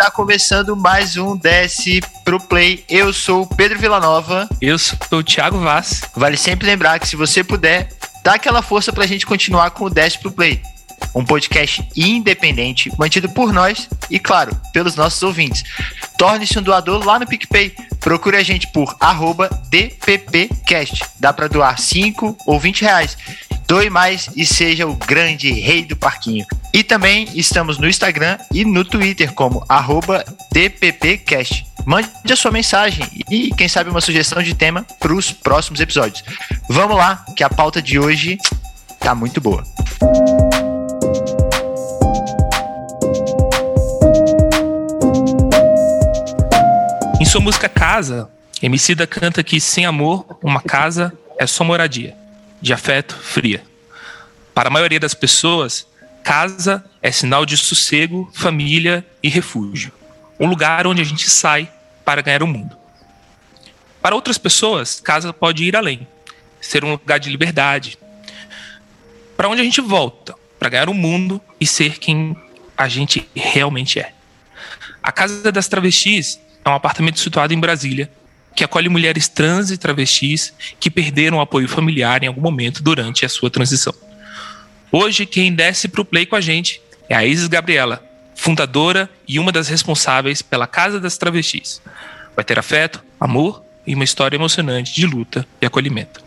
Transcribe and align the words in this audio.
está 0.00 0.10
começando 0.10 0.74
mais 0.74 1.18
um 1.18 1.36
Desce 1.36 2.00
pro 2.24 2.40
Play. 2.40 2.82
Eu 2.88 3.12
sou 3.12 3.42
o 3.42 3.46
Pedro 3.46 3.78
Villanova. 3.78 4.48
Eu 4.58 4.78
sou 4.78 4.96
o 5.12 5.22
Thiago 5.22 5.58
Vaz. 5.58 6.00
Vale 6.16 6.38
sempre 6.38 6.66
lembrar 6.66 6.98
que 6.98 7.06
se 7.06 7.16
você 7.16 7.44
puder, 7.44 7.90
dá 8.24 8.32
aquela 8.32 8.62
força 8.62 8.94
pra 8.94 9.06
gente 9.06 9.26
continuar 9.26 9.72
com 9.72 9.84
o 9.84 9.90
Desce 9.90 10.18
pro 10.18 10.32
Play. 10.32 10.62
Um 11.14 11.22
podcast 11.22 11.86
independente, 11.94 12.90
mantido 12.98 13.28
por 13.28 13.52
nós 13.52 13.90
e, 14.08 14.18
claro, 14.18 14.58
pelos 14.72 14.96
nossos 14.96 15.22
ouvintes. 15.22 15.64
Torne-se 16.16 16.58
um 16.58 16.62
doador 16.62 17.04
lá 17.04 17.18
no 17.18 17.26
PicPay. 17.26 17.74
Procure 18.00 18.38
a 18.38 18.42
gente 18.42 18.68
por 18.68 18.96
DPPcast. 19.68 21.04
Dá 21.18 21.30
para 21.30 21.46
doar 21.46 21.78
5 21.78 22.38
ou 22.46 22.58
20 22.58 22.80
reais. 22.80 23.18
Doe 23.68 23.90
mais 23.90 24.30
e 24.34 24.46
seja 24.46 24.86
o 24.86 24.96
grande 24.96 25.52
rei 25.52 25.84
do 25.84 25.94
parquinho. 25.94 26.46
E 26.72 26.84
também 26.84 27.28
estamos 27.34 27.78
no 27.78 27.88
Instagram 27.88 28.38
e 28.52 28.64
no 28.64 28.84
Twitter 28.84 29.32
como 29.32 29.64
DPPcast. 30.52 31.66
Mande 31.84 32.08
a 32.30 32.36
sua 32.36 32.50
mensagem 32.50 33.04
e, 33.30 33.50
quem 33.54 33.68
sabe, 33.68 33.90
uma 33.90 34.00
sugestão 34.00 34.42
de 34.42 34.54
tema 34.54 34.86
para 34.98 35.12
os 35.12 35.32
próximos 35.32 35.80
episódios. 35.80 36.22
Vamos 36.68 36.96
lá, 36.96 37.24
que 37.36 37.42
a 37.42 37.50
pauta 37.50 37.82
de 37.82 37.98
hoje 37.98 38.38
tá 39.00 39.14
muito 39.14 39.40
boa. 39.40 39.64
Em 47.20 47.24
sua 47.24 47.40
música 47.40 47.68
Casa, 47.68 48.30
Emicida 48.62 49.06
canta 49.06 49.42
que 49.42 49.58
sem 49.58 49.86
amor, 49.86 50.38
uma 50.42 50.60
casa 50.60 51.12
é 51.38 51.46
só 51.46 51.64
moradia 51.64 52.14
de 52.60 52.74
afeto 52.74 53.16
fria. 53.16 53.62
Para 54.54 54.68
a 54.68 54.70
maioria 54.70 55.00
das 55.00 55.14
pessoas, 55.14 55.86
casa 56.30 56.84
é 57.02 57.10
sinal 57.10 57.44
de 57.44 57.56
sossego, 57.56 58.30
família 58.32 59.04
e 59.20 59.28
refúgio. 59.28 59.90
Um 60.38 60.46
lugar 60.46 60.86
onde 60.86 61.02
a 61.02 61.04
gente 61.04 61.28
sai 61.28 61.68
para 62.04 62.22
ganhar 62.22 62.40
o 62.40 62.46
mundo. 62.46 62.76
Para 64.00 64.14
outras 64.14 64.38
pessoas, 64.38 65.00
casa 65.00 65.32
pode 65.32 65.64
ir 65.64 65.74
além, 65.74 66.06
ser 66.60 66.84
um 66.84 66.92
lugar 66.92 67.18
de 67.18 67.28
liberdade. 67.28 67.98
Para 69.36 69.48
onde 69.48 69.60
a 69.60 69.64
gente 69.64 69.80
volta, 69.80 70.36
para 70.56 70.68
ganhar 70.68 70.88
o 70.88 70.94
mundo 70.94 71.40
e 71.60 71.66
ser 71.66 71.98
quem 71.98 72.36
a 72.78 72.86
gente 72.86 73.28
realmente 73.34 73.98
é. 73.98 74.12
A 75.02 75.10
Casa 75.10 75.50
das 75.50 75.66
Travestis 75.66 76.38
é 76.64 76.68
um 76.68 76.74
apartamento 76.74 77.18
situado 77.18 77.52
em 77.52 77.58
Brasília, 77.58 78.08
que 78.54 78.62
acolhe 78.62 78.88
mulheres 78.88 79.26
trans 79.26 79.72
e 79.72 79.76
travestis 79.76 80.54
que 80.78 80.92
perderam 80.92 81.38
o 81.38 81.40
apoio 81.40 81.66
familiar 81.66 82.22
em 82.22 82.28
algum 82.28 82.40
momento 82.40 82.84
durante 82.84 83.26
a 83.26 83.28
sua 83.28 83.50
transição. 83.50 84.09
Hoje, 84.92 85.24
quem 85.24 85.52
desce 85.52 85.88
para 85.88 86.00
o 86.00 86.04
play 86.04 86.26
com 86.26 86.36
a 86.36 86.40
gente 86.40 86.82
é 87.08 87.14
a 87.14 87.24
Isis 87.24 87.46
Gabriela, 87.46 88.04
fundadora 88.34 89.08
e 89.26 89.38
uma 89.38 89.52
das 89.52 89.68
responsáveis 89.68 90.42
pela 90.42 90.66
Casa 90.66 90.98
das 90.98 91.16
Travestis. 91.16 91.80
Vai 92.34 92.44
ter 92.44 92.58
afeto, 92.58 93.02
amor 93.18 93.62
e 93.86 93.94
uma 93.94 94.04
história 94.04 94.36
emocionante 94.36 94.94
de 94.94 95.06
luta 95.06 95.46
e 95.60 95.66
acolhimento. 95.66 96.20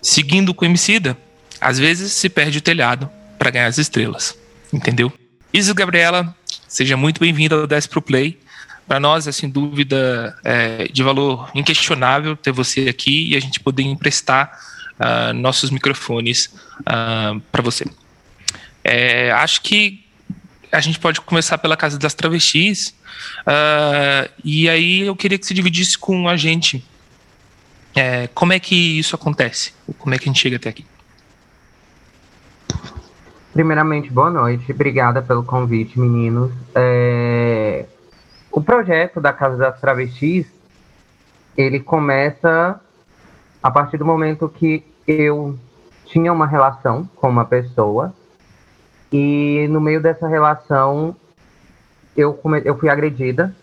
Seguindo 0.00 0.54
com 0.54 0.64
o 0.64 0.68
Emicida, 0.68 1.16
às 1.60 1.78
vezes 1.78 2.12
se 2.12 2.28
perde 2.28 2.58
o 2.58 2.62
telhado 2.62 3.10
para 3.38 3.50
ganhar 3.50 3.66
as 3.66 3.78
estrelas. 3.78 4.36
Entendeu? 4.72 5.12
Isis 5.52 5.72
Gabriela, 5.72 6.34
seja 6.66 6.96
muito 6.96 7.20
bem-vinda 7.20 7.56
ao 7.56 7.66
Desce 7.66 7.88
Pro 7.88 8.00
Play 8.00 8.38
para 8.86 9.00
nós 9.00 9.26
é 9.26 9.32
sem 9.32 9.48
dúvida 9.48 10.36
é, 10.44 10.88
de 10.88 11.02
valor 11.02 11.50
inquestionável 11.54 12.36
ter 12.36 12.52
você 12.52 12.88
aqui 12.88 13.30
e 13.30 13.36
a 13.36 13.40
gente 13.40 13.60
poder 13.60 13.82
emprestar 13.84 14.58
uh, 15.02 15.32
nossos 15.32 15.70
microfones 15.70 16.46
uh, 16.46 16.82
ah, 16.86 17.36
para 17.50 17.62
você. 17.62 17.84
É, 18.84 19.30
acho 19.32 19.62
que 19.62 20.04
a 20.70 20.80
gente 20.80 20.98
pode 20.98 21.20
começar 21.20 21.58
pela 21.58 21.76
Casa 21.76 21.98
das 21.98 22.14
Travestis 22.14 22.94
uh, 23.40 24.30
e 24.42 24.68
aí 24.68 25.02
eu 25.02 25.14
queria 25.14 25.38
que 25.38 25.46
você 25.46 25.54
dividisse 25.54 25.98
com 25.98 26.28
a 26.28 26.36
gente 26.36 26.84
é, 27.94 28.26
como 28.28 28.52
é 28.52 28.58
que 28.58 28.98
isso 28.98 29.14
acontece, 29.14 29.74
como 29.98 30.14
é 30.14 30.18
que 30.18 30.24
a 30.24 30.32
gente 30.32 30.40
chega 30.40 30.56
até 30.56 30.70
aqui. 30.70 30.86
Primeiramente, 33.52 34.10
boa 34.10 34.30
noite. 34.30 34.72
Obrigada 34.72 35.20
pelo 35.20 35.44
convite, 35.44 36.00
meninos. 36.00 36.50
É, 36.74 37.84
o 38.50 38.62
projeto 38.62 39.20
da 39.20 39.30
Casa 39.30 39.58
das 39.58 39.78
Travestis, 39.78 40.46
ele 41.54 41.78
começa 41.78 42.80
a 43.62 43.70
partir 43.70 43.98
do 43.98 44.06
momento 44.06 44.48
que 44.48 44.82
eu 45.06 45.58
tinha 46.06 46.32
uma 46.32 46.46
relação 46.46 47.08
com 47.16 47.28
uma 47.28 47.44
pessoa 47.44 48.12
e 49.10 49.66
no 49.70 49.80
meio 49.80 50.00
dessa 50.00 50.26
relação 50.26 51.16
eu, 52.16 52.34
come... 52.34 52.62
eu 52.64 52.76
fui 52.78 52.88
agredida, 52.88 53.54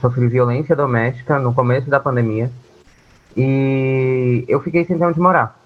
sofri 0.00 0.26
violência 0.26 0.74
doméstica 0.74 1.38
no 1.38 1.54
começo 1.54 1.88
da 1.88 2.00
pandemia 2.00 2.50
e 3.36 4.44
eu 4.48 4.60
fiquei 4.60 4.84
sem 4.84 4.98
ter 4.98 5.04
onde 5.04 5.20
morar. 5.20 5.58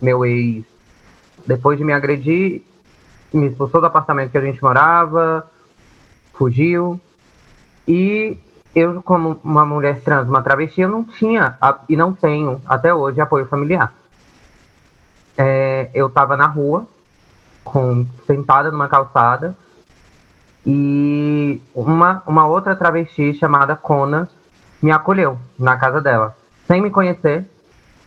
Meu 0.00 0.24
ex, 0.24 0.64
depois 1.46 1.78
de 1.78 1.84
me 1.84 1.92
agredir, 1.92 2.62
me 3.32 3.48
expulsou 3.48 3.80
do 3.80 3.86
apartamento 3.86 4.30
que 4.30 4.38
a 4.38 4.42
gente 4.42 4.62
morava, 4.62 5.50
fugiu, 6.32 7.00
e 7.86 8.36
eu, 8.74 9.02
como 9.02 9.38
uma 9.42 9.64
mulher 9.64 10.00
trans, 10.00 10.28
uma 10.28 10.42
travesti, 10.42 10.80
eu 10.80 10.88
não 10.88 11.04
tinha 11.04 11.56
e 11.88 11.96
não 11.96 12.12
tenho 12.12 12.60
até 12.66 12.94
hoje 12.94 13.20
apoio 13.20 13.46
familiar. 13.46 13.92
É, 15.36 15.90
eu 15.94 16.08
estava 16.08 16.36
na 16.36 16.46
rua, 16.46 16.86
com, 17.64 18.06
sentada 18.26 18.70
numa 18.70 18.88
calçada, 18.88 19.56
e 20.64 21.60
uma, 21.74 22.22
uma 22.26 22.46
outra 22.46 22.76
travesti 22.76 23.34
chamada 23.34 23.74
Kona 23.74 24.28
me 24.80 24.92
acolheu 24.92 25.38
na 25.58 25.76
casa 25.76 26.00
dela, 26.00 26.36
sem 26.66 26.80
me 26.80 26.90
conhecer, 26.90 27.44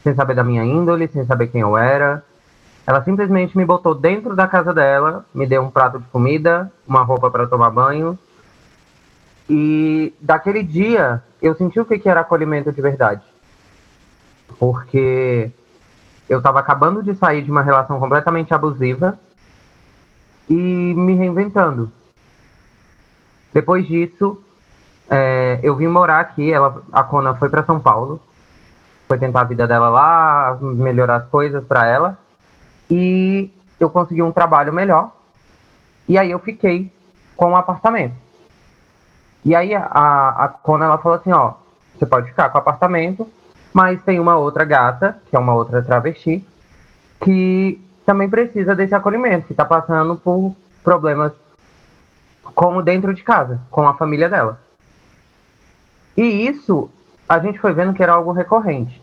sem 0.04 0.14
saber 0.16 0.36
da 0.36 0.44
minha 0.44 0.64
índole, 0.64 1.08
sem 1.08 1.26
saber 1.26 1.48
quem 1.48 1.62
eu 1.62 1.78
era. 1.78 2.24
Ela 2.88 3.04
simplesmente 3.04 3.58
me 3.58 3.66
botou 3.66 3.96
dentro 3.96 4.36
da 4.36 4.48
casa 4.48 4.74
dela, 4.74 5.26
me 5.34 5.48
deu 5.48 5.64
um 5.64 5.72
prato 5.72 6.00
de 6.00 6.06
comida, 6.06 6.72
uma 6.88 7.04
roupa 7.04 7.32
para 7.32 7.48
tomar 7.48 7.72
banho 7.72 8.18
e 9.50 10.14
daquele 10.20 10.64
dia 10.64 11.24
eu 11.42 11.56
senti 11.56 11.80
o 11.80 11.86
que 11.86 12.10
era 12.10 12.22
acolhimento 12.22 12.72
de 12.72 12.82
verdade. 12.82 13.22
Porque 14.60 15.52
eu 16.28 16.40
estava 16.40 16.60
acabando 16.60 17.04
de 17.04 17.14
sair 17.16 17.44
de 17.44 17.52
uma 17.52 17.62
relação 17.62 18.00
completamente 18.00 18.54
abusiva 18.54 19.18
e 20.50 20.54
me 20.54 21.16
reinventando. 21.16 21.92
Depois 23.54 23.88
disso, 23.88 24.42
é, 25.10 25.60
eu 25.64 25.76
vim 25.76 25.88
morar 25.88 26.20
aqui. 26.20 26.52
Ela, 26.52 26.82
a 26.92 27.04
Kona 27.04 27.36
foi 27.36 27.50
para 27.50 27.64
São 27.64 27.80
Paulo, 27.80 28.20
foi 29.08 29.18
tentar 29.18 29.42
a 29.42 29.46
vida 29.46 29.68
dela 29.68 29.90
lá, 29.90 30.58
melhorar 30.62 31.18
as 31.18 31.28
coisas 31.30 31.64
para 31.64 31.86
ela. 31.86 32.18
E 32.90 33.52
eu 33.80 33.90
consegui 33.90 34.22
um 34.22 34.32
trabalho 34.32 34.74
melhor. 34.74 35.12
E 36.08 36.18
aí 36.18 36.32
eu 36.32 36.40
fiquei 36.40 36.92
com 37.36 37.52
um 37.52 37.56
apartamento. 37.56 38.16
E 39.44 39.56
aí 39.56 39.76
a, 39.76 39.84
a 39.84 40.48
Kona 40.48 40.86
ela 40.86 40.98
falou 40.98 41.18
assim, 41.18 41.32
ó, 41.32 41.54
você 41.98 42.06
pode 42.06 42.28
ficar 42.28 42.50
com 42.50 42.58
o 42.58 42.62
apartamento, 42.62 43.30
mas 43.76 44.02
tem 44.04 44.22
uma 44.22 44.38
outra 44.38 44.64
gata, 44.64 45.18
que 45.30 45.36
é 45.36 45.40
uma 45.40 45.54
outra 45.54 45.84
travesti, 45.84 46.42
que 47.20 47.78
também 48.06 48.30
precisa 48.30 48.74
desse 48.74 48.96
acolhimento, 48.96 49.48
que 49.48 49.52
está 49.52 49.66
passando 49.66 50.16
por 50.16 50.56
problemas 50.82 51.34
como 52.42 52.82
dentro 52.82 53.14
de 53.14 53.22
casa, 53.22 53.60
com 53.70 53.86
a 53.86 53.94
família 53.94 54.30
dela. 54.30 54.62
E 56.16 56.24
isso 56.24 56.90
a 57.28 57.38
gente 57.40 57.60
foi 57.60 57.74
vendo 57.74 57.94
que 57.94 58.02
era 58.02 58.14
algo 58.14 58.32
recorrente. 58.32 59.02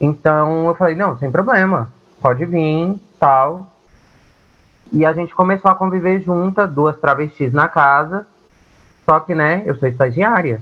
Então 0.00 0.66
eu 0.66 0.74
falei, 0.74 0.96
não, 0.96 1.16
sem 1.16 1.30
problema, 1.30 1.88
pode 2.20 2.44
vir, 2.44 3.00
tal. 3.20 3.72
E 4.90 5.06
a 5.06 5.12
gente 5.12 5.32
começou 5.32 5.70
a 5.70 5.76
conviver 5.76 6.22
juntas, 6.22 6.68
duas 6.72 6.98
travestis 6.98 7.52
na 7.52 7.68
casa, 7.68 8.26
só 9.04 9.20
que, 9.20 9.32
né, 9.32 9.62
eu 9.64 9.76
sou 9.76 9.88
estagiária. 9.88 10.60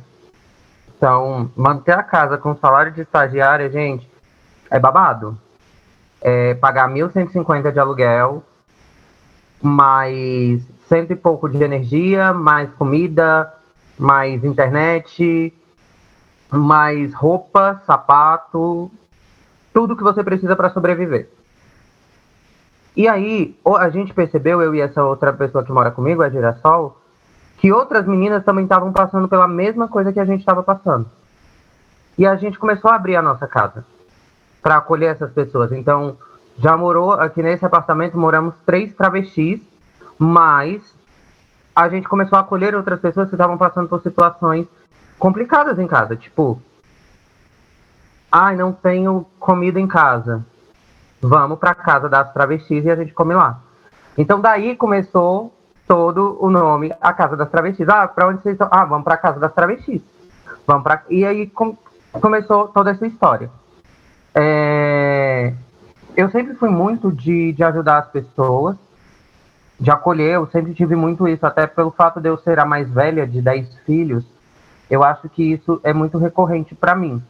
Então, 1.04 1.50
manter 1.54 1.92
a 1.92 2.02
casa 2.02 2.38
com 2.38 2.56
salário 2.56 2.90
de 2.90 3.02
estagiária, 3.02 3.70
gente, 3.70 4.10
é 4.70 4.80
babado. 4.80 5.38
É 6.18 6.54
pagar 6.54 6.88
1.150 6.88 7.70
de 7.70 7.78
aluguel, 7.78 8.42
mais 9.60 10.62
cento 10.88 11.12
e 11.12 11.14
pouco 11.14 11.46
de 11.46 11.62
energia, 11.62 12.32
mais 12.32 12.72
comida, 12.72 13.52
mais 13.98 14.42
internet, 14.44 15.52
mais 16.50 17.12
roupa, 17.12 17.82
sapato, 17.86 18.90
tudo 19.74 19.94
que 19.94 20.02
você 20.02 20.24
precisa 20.24 20.56
para 20.56 20.70
sobreviver. 20.70 21.28
E 22.96 23.06
aí, 23.06 23.54
a 23.78 23.90
gente 23.90 24.14
percebeu, 24.14 24.62
eu 24.62 24.74
e 24.74 24.80
essa 24.80 25.04
outra 25.04 25.34
pessoa 25.34 25.62
que 25.62 25.70
mora 25.70 25.90
comigo, 25.90 26.22
a 26.22 26.30
Girassol, 26.30 26.98
que 27.64 27.72
outras 27.72 28.06
meninas 28.06 28.44
também 28.44 28.64
estavam 28.64 28.92
passando 28.92 29.26
pela 29.26 29.48
mesma 29.48 29.88
coisa 29.88 30.12
que 30.12 30.20
a 30.20 30.24
gente 30.26 30.40
estava 30.40 30.62
passando. 30.62 31.06
E 32.18 32.26
a 32.26 32.36
gente 32.36 32.58
começou 32.58 32.90
a 32.90 32.94
abrir 32.94 33.16
a 33.16 33.22
nossa 33.22 33.46
casa 33.46 33.86
para 34.60 34.76
acolher 34.76 35.12
essas 35.12 35.32
pessoas. 35.32 35.72
Então, 35.72 36.18
já 36.58 36.76
morou 36.76 37.12
aqui 37.12 37.42
nesse 37.42 37.64
apartamento, 37.64 38.18
moramos 38.18 38.54
três 38.66 38.92
travestis, 38.92 39.62
mais 40.18 40.94
a 41.74 41.88
gente 41.88 42.06
começou 42.06 42.36
a 42.36 42.42
acolher 42.42 42.74
outras 42.74 43.00
pessoas 43.00 43.30
que 43.30 43.34
estavam 43.34 43.56
passando 43.56 43.88
por 43.88 44.02
situações 44.02 44.66
complicadas 45.18 45.78
em 45.78 45.86
casa, 45.86 46.14
tipo, 46.16 46.60
ai, 48.30 48.52
ah, 48.52 48.58
não 48.58 48.74
tenho 48.74 49.24
comida 49.40 49.80
em 49.80 49.86
casa. 49.86 50.44
Vamos 51.18 51.58
para 51.58 51.74
casa 51.74 52.10
das 52.10 52.30
travestis 52.30 52.84
e 52.84 52.90
a 52.90 52.96
gente 52.96 53.14
come 53.14 53.32
lá. 53.32 53.58
Então 54.18 54.38
daí 54.38 54.76
começou 54.76 55.53
todo 55.86 56.38
o 56.40 56.50
nome 56.50 56.92
a 57.00 57.12
casa 57.12 57.36
das 57.36 57.50
travestis. 57.50 57.88
Ah, 57.88 58.08
para 58.08 58.28
onde 58.28 58.42
vocês 58.42 58.54
estão? 58.54 58.68
Ah, 58.70 58.84
vamos 58.84 59.04
para 59.04 59.14
a 59.14 59.18
casa 59.18 59.38
das 59.38 59.52
travestis. 59.52 60.02
Vamos 60.66 60.82
para 60.82 61.02
e 61.10 61.24
aí 61.24 61.46
com... 61.46 61.76
começou 62.12 62.68
toda 62.68 62.90
essa 62.90 63.06
história. 63.06 63.50
É... 64.34 65.52
Eu 66.16 66.30
sempre 66.30 66.54
fui 66.54 66.68
muito 66.68 67.10
de, 67.10 67.52
de 67.52 67.64
ajudar 67.64 67.98
as 67.98 68.08
pessoas, 68.08 68.76
de 69.78 69.90
acolher. 69.90 70.34
Eu 70.34 70.46
sempre 70.46 70.72
tive 70.72 70.94
muito 70.94 71.26
isso, 71.26 71.44
até 71.44 71.66
pelo 71.66 71.90
fato 71.90 72.20
de 72.20 72.28
eu 72.28 72.38
ser 72.38 72.58
a 72.58 72.64
mais 72.64 72.88
velha 72.88 73.26
de 73.26 73.42
10 73.42 73.78
filhos. 73.84 74.24
Eu 74.88 75.02
acho 75.02 75.28
que 75.28 75.42
isso 75.42 75.80
é 75.82 75.92
muito 75.92 76.18
recorrente 76.18 76.74
para 76.74 76.94
mim. 76.94 77.22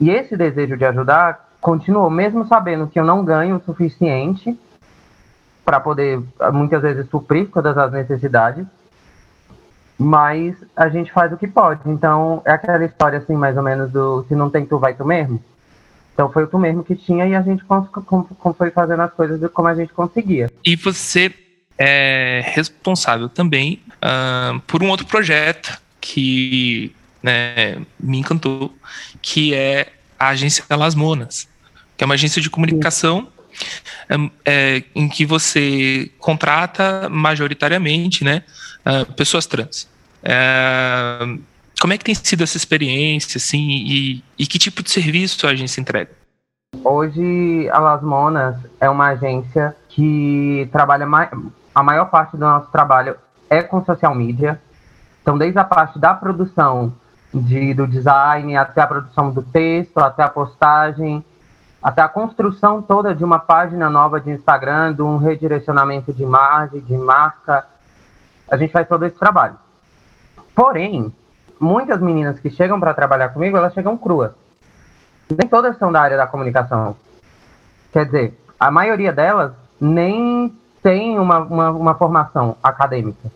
E 0.00 0.10
esse 0.10 0.36
desejo 0.36 0.76
de 0.76 0.84
ajudar 0.84 1.52
continuou, 1.60 2.08
mesmo 2.10 2.46
sabendo 2.46 2.86
que 2.86 2.98
eu 2.98 3.04
não 3.04 3.24
ganho 3.24 3.56
o 3.56 3.62
suficiente 3.62 4.58
para 5.64 5.80
poder 5.80 6.20
muitas 6.52 6.82
vezes 6.82 7.08
suprir 7.08 7.48
todas 7.50 7.76
as 7.76 7.92
necessidades, 7.92 8.66
mas 9.98 10.56
a 10.76 10.88
gente 10.88 11.12
faz 11.12 11.32
o 11.32 11.36
que 11.36 11.46
pode. 11.46 11.80
Então 11.86 12.42
é 12.44 12.50
aquela 12.50 12.84
história 12.84 13.18
assim, 13.18 13.34
mais 13.34 13.56
ou 13.56 13.62
menos 13.62 13.90
do 13.90 14.24
se 14.28 14.34
não 14.34 14.50
tem 14.50 14.66
tu 14.66 14.78
vai 14.78 14.94
tu 14.94 15.04
mesmo. 15.04 15.42
Então 16.12 16.30
foi 16.30 16.44
o 16.44 16.46
tu 16.46 16.58
mesmo 16.58 16.84
que 16.84 16.94
tinha 16.94 17.26
e 17.26 17.34
a 17.34 17.42
gente 17.42 17.64
foi 18.58 18.70
fazendo 18.70 19.00
as 19.00 19.12
coisas 19.12 19.50
como 19.52 19.68
a 19.68 19.74
gente 19.74 19.92
conseguia. 19.92 20.50
E 20.64 20.76
você 20.76 21.32
é 21.78 22.42
responsável 22.54 23.28
também 23.28 23.80
uh, 23.96 24.60
por 24.66 24.82
um 24.82 24.90
outro 24.90 25.06
projeto 25.06 25.80
que 26.00 26.94
né, 27.22 27.78
me 27.98 28.18
encantou, 28.18 28.74
que 29.22 29.54
é 29.54 29.88
a 30.18 30.28
agência 30.28 30.64
Las 30.76 30.94
Monas, 30.94 31.48
que 31.96 32.04
é 32.04 32.06
uma 32.06 32.14
agência 32.14 32.42
de 32.42 32.50
comunicação 32.50 33.28
é, 33.28 33.41
é, 34.44 34.82
em 34.94 35.08
que 35.08 35.24
você 35.24 36.10
contrata 36.18 37.08
majoritariamente 37.08 38.24
né, 38.24 38.42
uh, 38.86 39.12
pessoas 39.14 39.46
trans. 39.46 39.88
É, 40.22 41.18
como 41.80 41.92
é 41.92 41.98
que 41.98 42.04
tem 42.04 42.14
sido 42.14 42.44
essa 42.44 42.56
experiência, 42.56 43.38
assim, 43.38 43.68
e, 43.70 44.24
e 44.38 44.46
que 44.46 44.58
tipo 44.58 44.82
de 44.82 44.90
serviço 44.90 45.46
a 45.46 45.50
agência 45.50 45.80
entrega? 45.80 46.10
Hoje, 46.84 47.68
a 47.70 47.78
Las 47.78 48.02
Monas 48.02 48.56
é 48.80 48.88
uma 48.88 49.08
agência 49.08 49.76
que 49.88 50.68
trabalha 50.72 51.06
mais, 51.06 51.28
a 51.74 51.82
maior 51.82 52.06
parte 52.06 52.36
do 52.36 52.40
nosso 52.40 52.70
trabalho 52.70 53.16
é 53.50 53.62
com 53.62 53.84
social 53.84 54.14
media. 54.14 54.60
Então, 55.20 55.36
desde 55.36 55.58
a 55.58 55.64
parte 55.64 55.98
da 55.98 56.14
produção 56.14 56.94
de, 57.32 57.74
do 57.74 57.86
design, 57.86 58.56
até 58.56 58.80
a 58.80 58.86
produção 58.86 59.30
do 59.30 59.42
texto, 59.42 59.98
até 59.98 60.22
a 60.22 60.28
postagem, 60.28 61.24
até 61.82 62.00
a 62.00 62.08
construção 62.08 62.80
toda 62.80 63.14
de 63.14 63.24
uma 63.24 63.38
página 63.38 63.90
nova 63.90 64.20
de 64.20 64.30
Instagram, 64.30 64.94
de 64.94 65.02
um 65.02 65.16
redirecionamento 65.16 66.12
de 66.12 66.22
imagem, 66.22 66.80
de 66.80 66.96
marca. 66.96 67.66
A 68.50 68.56
gente 68.56 68.72
faz 68.72 68.86
todo 68.86 69.04
esse 69.04 69.18
trabalho. 69.18 69.56
Porém, 70.54 71.12
muitas 71.58 72.00
meninas 72.00 72.38
que 72.38 72.50
chegam 72.50 72.78
para 72.78 72.94
trabalhar 72.94 73.30
comigo, 73.30 73.56
elas 73.56 73.74
chegam 73.74 73.96
cruas. 73.96 74.32
Nem 75.28 75.48
todas 75.48 75.76
são 75.78 75.90
da 75.90 76.00
área 76.00 76.16
da 76.16 76.26
comunicação. 76.26 76.94
Quer 77.92 78.04
dizer, 78.04 78.38
a 78.60 78.70
maioria 78.70 79.12
delas 79.12 79.52
nem 79.80 80.56
tem 80.82 81.18
uma, 81.18 81.38
uma, 81.38 81.70
uma 81.70 81.94
formação 81.94 82.56
acadêmica. 82.62 83.30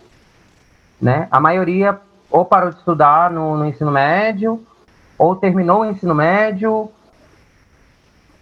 Né? 1.00 1.26
A 1.30 1.40
maioria 1.40 1.98
ou 2.30 2.44
parou 2.44 2.70
de 2.70 2.76
estudar 2.76 3.30
no, 3.30 3.56
no 3.56 3.66
ensino 3.66 3.90
médio, 3.90 4.62
ou 5.18 5.34
terminou 5.36 5.80
o 5.80 5.84
ensino 5.84 6.14
médio, 6.14 6.90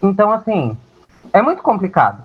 então, 0.05 0.31
assim, 0.31 0.77
é 1.33 1.41
muito 1.41 1.63
complicado. 1.63 2.23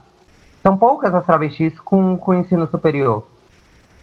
São 0.62 0.78
poucas 0.78 1.16
as 1.16 1.26
travestis 1.26 1.80
com, 1.80 2.18
com 2.18 2.34
ensino 2.34 2.68
superior. 2.68 3.26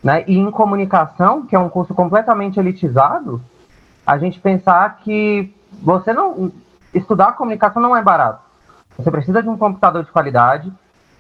Né? 0.03 0.25
E 0.27 0.39
em 0.39 0.51
comunicação, 0.51 1.45
que 1.45 1.55
é 1.55 1.59
um 1.59 1.69
curso 1.69 1.95
completamente 1.95 2.59
elitizado, 2.59 3.41
a 4.07 4.17
gente 4.17 4.41
pensar 4.41 4.97
que 4.99 5.55
você 5.83 6.13
não. 6.13 6.51
Estudar 6.95 7.33
comunicação 7.33 7.83
não 7.83 7.95
é 7.95 8.03
barato. 8.03 8.41
Você 8.97 9.11
precisa 9.11 9.43
de 9.43 9.49
um 9.51 9.59
computador 9.59 10.03
de 10.03 10.11
qualidade, 10.11 10.73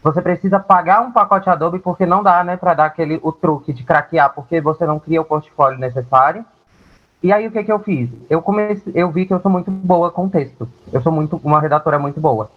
você 0.02 0.22
precisa 0.22 0.58
pagar 0.58 1.02
um 1.02 1.12
pacote 1.12 1.50
Adobe, 1.50 1.78
porque 1.78 2.06
não 2.06 2.22
dá, 2.22 2.42
né, 2.42 2.56
para 2.56 2.72
dar 2.72 2.86
aquele 2.86 3.20
o 3.22 3.32
truque 3.32 3.74
de 3.74 3.84
craquear, 3.84 4.32
porque 4.32 4.62
você 4.62 4.86
não 4.86 4.98
cria 4.98 5.20
o 5.20 5.24
portfólio 5.26 5.78
necessário. 5.78 6.42
E 7.22 7.32
aí 7.32 7.46
o 7.46 7.50
que 7.50 7.64
que 7.64 7.72
eu 7.72 7.78
fiz? 7.78 8.10
Eu 8.28 8.42
comecei, 8.42 8.92
eu 8.94 9.10
vi 9.10 9.26
que 9.26 9.32
eu 9.32 9.40
sou 9.40 9.50
muito 9.50 9.70
boa 9.70 10.10
com 10.10 10.28
texto. 10.28 10.68
Eu 10.92 11.00
sou 11.02 11.10
muito 11.10 11.40
uma 11.42 11.60
redatora 11.60 11.98
muito 11.98 12.20
boa. 12.20 12.50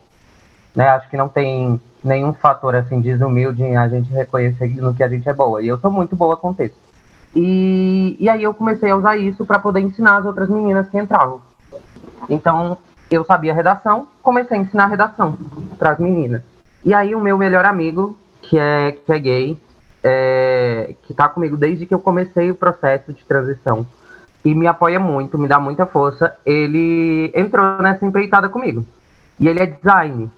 Né? 0.75 0.88
Acho 0.89 1.09
que 1.09 1.17
não 1.17 1.29
tem 1.29 1.79
nenhum 2.03 2.33
fator 2.33 2.75
assim 2.75 3.01
desumilde 3.01 3.63
em 3.63 3.77
a 3.77 3.88
gente 3.88 4.11
reconhecer 4.11 4.69
no 4.75 4.94
que 4.94 5.03
a 5.03 5.07
gente 5.07 5.27
é 5.27 5.33
boa. 5.33 5.61
E 5.61 5.67
eu 5.67 5.79
sou 5.79 5.91
muito 5.91 6.15
boa 6.15 6.38
com 6.38 6.53
texto. 6.53 6.77
E, 7.35 8.17
e 8.19 8.27
aí 8.29 8.44
eu 8.44 8.53
comecei 8.53 8.89
a 8.89 8.95
usar 8.95 9.17
isso 9.17 9.45
para 9.45 9.59
poder 9.59 9.81
ensinar 9.81 10.17
as 10.17 10.25
outras 10.25 10.50
meninas 10.50 10.89
que 10.89 10.97
entravam. 10.97 11.41
Então, 12.29 12.77
eu 13.09 13.23
sabia 13.23 13.53
redação, 13.53 14.07
comecei 14.21 14.57
a 14.57 14.62
ensinar 14.62 14.88
redação 14.88 15.38
para 15.77 15.91
as 15.91 16.00
meninas. 16.00 16.41
E 16.83 16.94
aí 16.94 17.13
o 17.15 17.19
meu 17.19 17.38
melhor 17.38 17.65
amigo, 17.65 18.17
que 18.41 18.57
é, 18.57 18.91
que 18.91 19.12
é 19.12 19.19
gay, 19.19 19.57
é, 20.03 20.95
que 21.03 21.12
está 21.12 21.27
comigo 21.27 21.57
desde 21.57 21.85
que 21.85 21.94
eu 21.94 22.00
comecei 22.00 22.50
o 22.50 22.55
processo 22.55 23.13
de 23.13 23.23
transição, 23.25 23.85
e 24.44 24.56
me 24.56 24.68
apoia 24.68 25.00
muito, 25.00 25.38
me 25.38 25.47
dá 25.47 25.59
muita 25.59 25.86
força. 25.86 26.36
Ele 26.45 27.31
entrou 27.36 27.81
nessa 27.81 28.06
empreitada 28.06 28.50
comigo. 28.50 28.86
E 29.39 29.47
ele 29.47 29.59
é 29.62 29.65
design. 29.65 30.31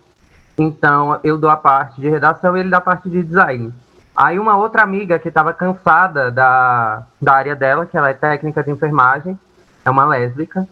Então 0.57 1.19
eu 1.24 1.38
dou 1.38 1.50
a 1.50 1.57
parte 1.57 2.00
de 2.00 2.09
redação 2.09 2.56
e 2.56 2.59
ele 2.59 2.69
dá 2.69 2.77
a 2.77 2.81
parte 2.81 3.09
de 3.09 3.24
design. 3.24 3.74
Aí 4.15 4.38
uma 4.38 4.57
outra 4.57 4.83
amiga 4.83 5.18
que 5.18 5.30
estava 5.30 5.53
cansada 5.53 6.30
da, 6.30 7.03
da 7.21 7.33
área 7.33 7.56
dela, 7.56 7.86
que 7.86 7.98
ela 7.98 8.09
é 8.09 8.13
técnica 8.13 8.62
de 8.62 8.71
enfermagem, 8.71 9.39
é 9.86 9.89
uma 9.89 10.06
lésbica, 10.06 10.68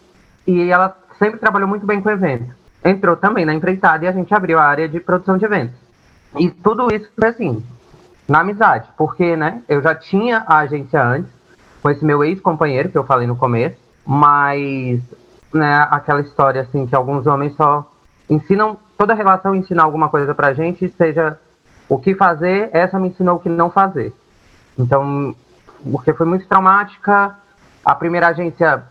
e 0.46 0.70
ela 0.70 0.96
sempre 1.18 1.40
trabalhou 1.40 1.68
muito 1.68 1.86
bem 1.86 2.02
com 2.02 2.10
eventos. 2.10 2.50
Entrou 2.84 3.16
também 3.16 3.46
na 3.46 3.54
empreitada 3.54 4.06
e 4.06 4.08
a 4.08 4.12
gente 4.12 4.34
abriu 4.34 4.60
a 4.60 4.64
área 4.64 4.88
de 4.88 5.00
produção 5.00 5.38
de 5.38 5.46
eventos. 5.46 5.76
E 6.38 6.50
tudo 6.50 6.94
isso 6.94 7.10
foi 7.18 7.30
assim, 7.30 7.64
na 8.28 8.42
amizade, 8.42 8.88
porque 8.98 9.36
né, 9.36 9.62
eu 9.68 9.82
já 9.82 9.96
tinha 9.96 10.44
a 10.46 10.60
agência 10.60 11.02
antes, 11.04 11.32
com 11.82 11.90
esse 11.90 12.04
meu 12.04 12.24
ex-companheiro 12.24 12.90
que 12.90 12.98
eu 12.98 13.04
falei 13.04 13.28
no 13.28 13.36
começo, 13.36 13.78
mas 14.06 15.02
né, 15.54 15.88
aquela 15.90 16.22
história 16.22 16.62
assim 16.62 16.86
que 16.86 16.96
alguns 16.96 17.26
homens 17.26 17.56
só 17.56 17.90
ensinam 18.30 18.78
toda 18.98 19.14
relação 19.14 19.56
ensina 19.56 19.84
alguma 19.84 20.10
coisa 20.10 20.36
pra 20.36 20.54
gente, 20.54 20.90
seja 20.98 21.40
o 21.88 21.98
que 21.98 22.14
fazer, 22.14 22.70
essa 22.74 23.00
me 23.00 23.08
ensinou 23.08 23.38
o 23.38 23.40
que 23.40 23.50
não 23.50 23.72
fazer. 23.72 24.14
Então, 24.78 25.34
porque 25.92 26.14
foi 26.14 26.26
muito 26.26 26.48
traumática, 26.48 27.36
a 27.84 27.96
primeira 27.96 28.28
agência 28.28 28.84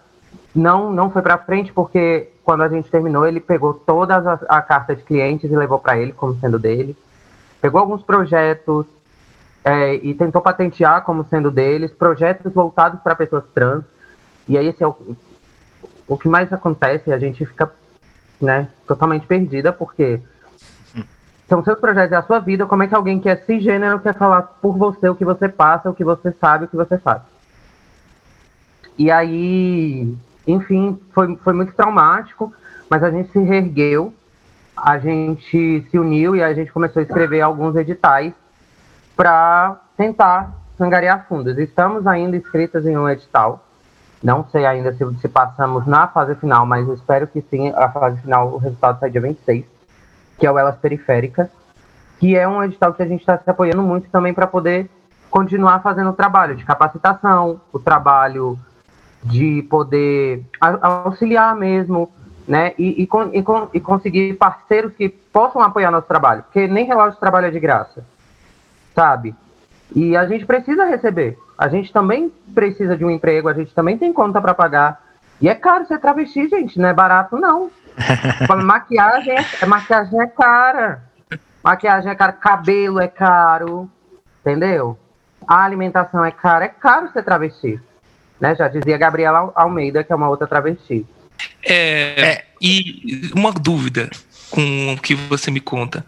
não 0.54 0.90
não 0.90 1.10
foi 1.10 1.22
para 1.22 1.38
frente 1.38 1.72
porque 1.72 2.30
quando 2.42 2.62
a 2.62 2.68
gente 2.68 2.90
terminou 2.90 3.26
ele 3.26 3.38
pegou 3.38 3.74
toda 3.74 4.16
a, 4.16 4.58
a 4.58 4.62
carta 4.62 4.96
de 4.96 5.02
clientes 5.02 5.50
e 5.50 5.56
levou 5.56 5.78
para 5.78 5.98
ele 5.98 6.12
como 6.12 6.38
sendo 6.40 6.58
dele, 6.58 6.96
pegou 7.60 7.80
alguns 7.80 8.02
projetos 8.02 8.86
é, 9.64 9.94
e 9.96 10.14
tentou 10.14 10.40
patentear 10.40 11.02
como 11.04 11.24
sendo 11.24 11.50
deles 11.50 11.92
projetos 11.92 12.52
voltados 12.52 13.00
para 13.00 13.14
pessoas 13.14 13.44
trans. 13.54 13.84
E 14.48 14.56
aí 14.56 14.66
esse 14.66 14.82
é 14.82 14.86
o, 14.86 14.96
o 16.06 16.16
que 16.16 16.28
mais 16.28 16.52
acontece, 16.52 17.12
a 17.12 17.18
gente 17.18 17.44
fica 17.44 17.70
né, 18.40 18.68
totalmente 18.86 19.26
perdida, 19.26 19.72
porque 19.72 20.20
são 21.48 21.64
seus 21.64 21.78
projetos 21.80 22.12
e 22.12 22.14
a 22.14 22.22
sua 22.22 22.38
vida, 22.38 22.66
como 22.66 22.82
é 22.82 22.88
que 22.88 22.94
alguém 22.94 23.18
que 23.18 23.28
é 23.28 23.36
cisgênero 23.36 24.00
quer 24.00 24.14
falar 24.14 24.42
por 24.42 24.76
você 24.76 25.08
o 25.08 25.14
que 25.14 25.24
você 25.24 25.48
passa, 25.48 25.90
o 25.90 25.94
que 25.94 26.04
você 26.04 26.32
sabe, 26.32 26.64
o 26.64 26.68
que 26.68 26.76
você 26.76 26.98
faz. 26.98 27.22
E 28.98 29.10
aí, 29.10 30.14
enfim, 30.46 30.98
foi, 31.12 31.36
foi 31.36 31.52
muito 31.52 31.72
traumático, 31.72 32.52
mas 32.90 33.02
a 33.02 33.10
gente 33.10 33.30
se 33.30 33.38
reergueu, 33.38 34.12
a 34.76 34.98
gente 34.98 35.86
se 35.90 35.98
uniu 35.98 36.36
e 36.36 36.42
a 36.42 36.52
gente 36.52 36.72
começou 36.72 37.00
a 37.00 37.02
escrever 37.02 37.40
alguns 37.40 37.76
editais 37.76 38.32
para 39.18 39.80
tentar 39.96 40.52
angariar 40.78 41.26
fundos. 41.28 41.58
Estamos 41.58 42.06
ainda 42.06 42.36
inscritas 42.36 42.86
em 42.86 42.96
um 42.96 43.08
edital. 43.08 43.64
Não 44.22 44.46
sei 44.48 44.64
ainda 44.64 44.92
se, 44.94 45.04
se 45.20 45.28
passamos 45.28 45.84
na 45.88 46.06
fase 46.06 46.36
final, 46.36 46.64
mas 46.64 46.88
espero 46.88 47.26
que 47.26 47.42
sim. 47.50 47.72
A 47.74 47.88
fase 47.88 48.20
final, 48.20 48.54
o 48.54 48.58
resultado 48.58 49.00
sai 49.00 49.10
dia 49.10 49.20
26, 49.20 49.64
que 50.38 50.46
é 50.46 50.52
o 50.52 50.56
Elas 50.56 50.76
Periféricas, 50.76 51.48
que 52.20 52.36
é 52.36 52.46
um 52.46 52.62
edital 52.62 52.94
que 52.94 53.02
a 53.02 53.06
gente 53.08 53.18
está 53.18 53.36
se 53.36 53.50
apoiando 53.50 53.82
muito 53.82 54.08
também 54.08 54.32
para 54.32 54.46
poder 54.46 54.88
continuar 55.28 55.80
fazendo 55.80 56.10
o 56.10 56.14
trabalho 56.14 56.54
de 56.54 56.64
capacitação, 56.64 57.60
o 57.72 57.78
trabalho 57.80 58.56
de 59.24 59.66
poder 59.68 60.46
auxiliar 60.60 61.56
mesmo, 61.56 62.08
né? 62.46 62.72
E, 62.78 63.02
e, 63.02 63.08
e, 63.36 63.44
e 63.74 63.80
conseguir 63.80 64.34
parceiros 64.34 64.92
que 64.92 65.08
possam 65.08 65.60
apoiar 65.60 65.90
nosso 65.90 66.06
trabalho, 66.06 66.44
porque 66.44 66.68
nem 66.68 66.86
relógio 66.86 67.14
de 67.14 67.20
trabalho 67.20 67.48
é 67.48 67.50
de 67.50 67.58
graça 67.58 68.04
sabe? 68.98 69.32
E 69.94 70.16
a 70.16 70.26
gente 70.26 70.44
precisa 70.44 70.84
receber. 70.84 71.38
A 71.56 71.68
gente 71.68 71.92
também 71.92 72.32
precisa 72.52 72.96
de 72.96 73.04
um 73.04 73.10
emprego, 73.10 73.48
a 73.48 73.54
gente 73.54 73.72
também 73.72 73.96
tem 73.96 74.12
conta 74.12 74.40
para 74.40 74.52
pagar. 74.52 75.00
E 75.40 75.48
é 75.48 75.54
caro 75.54 75.86
ser 75.86 76.00
travesti, 76.00 76.48
gente, 76.48 76.80
não 76.80 76.88
é 76.88 76.92
barato, 76.92 77.36
não. 77.36 77.70
maquiagem, 78.64 79.36
é, 79.36 79.66
maquiagem 79.66 80.20
é 80.20 80.26
cara. 80.26 81.02
Maquiagem 81.62 82.10
é 82.10 82.14
cara, 82.16 82.32
cabelo 82.32 83.00
é 83.00 83.06
caro, 83.06 83.88
entendeu? 84.40 84.98
A 85.46 85.62
alimentação 85.62 86.24
é 86.24 86.32
cara, 86.32 86.64
é 86.64 86.68
caro 86.68 87.12
ser 87.12 87.22
travesti. 87.22 87.80
Né? 88.40 88.56
Já 88.56 88.66
dizia 88.66 88.98
Gabriela 88.98 89.52
Almeida, 89.54 90.02
que 90.02 90.12
é 90.12 90.16
uma 90.16 90.28
outra 90.28 90.46
travesti. 90.48 91.06
É, 91.64 92.20
é. 92.20 92.44
E 92.60 93.30
uma 93.34 93.52
dúvida 93.52 94.10
com 94.50 94.94
o 94.94 94.98
que 94.98 95.14
você 95.14 95.50
me 95.50 95.60
conta. 95.60 96.04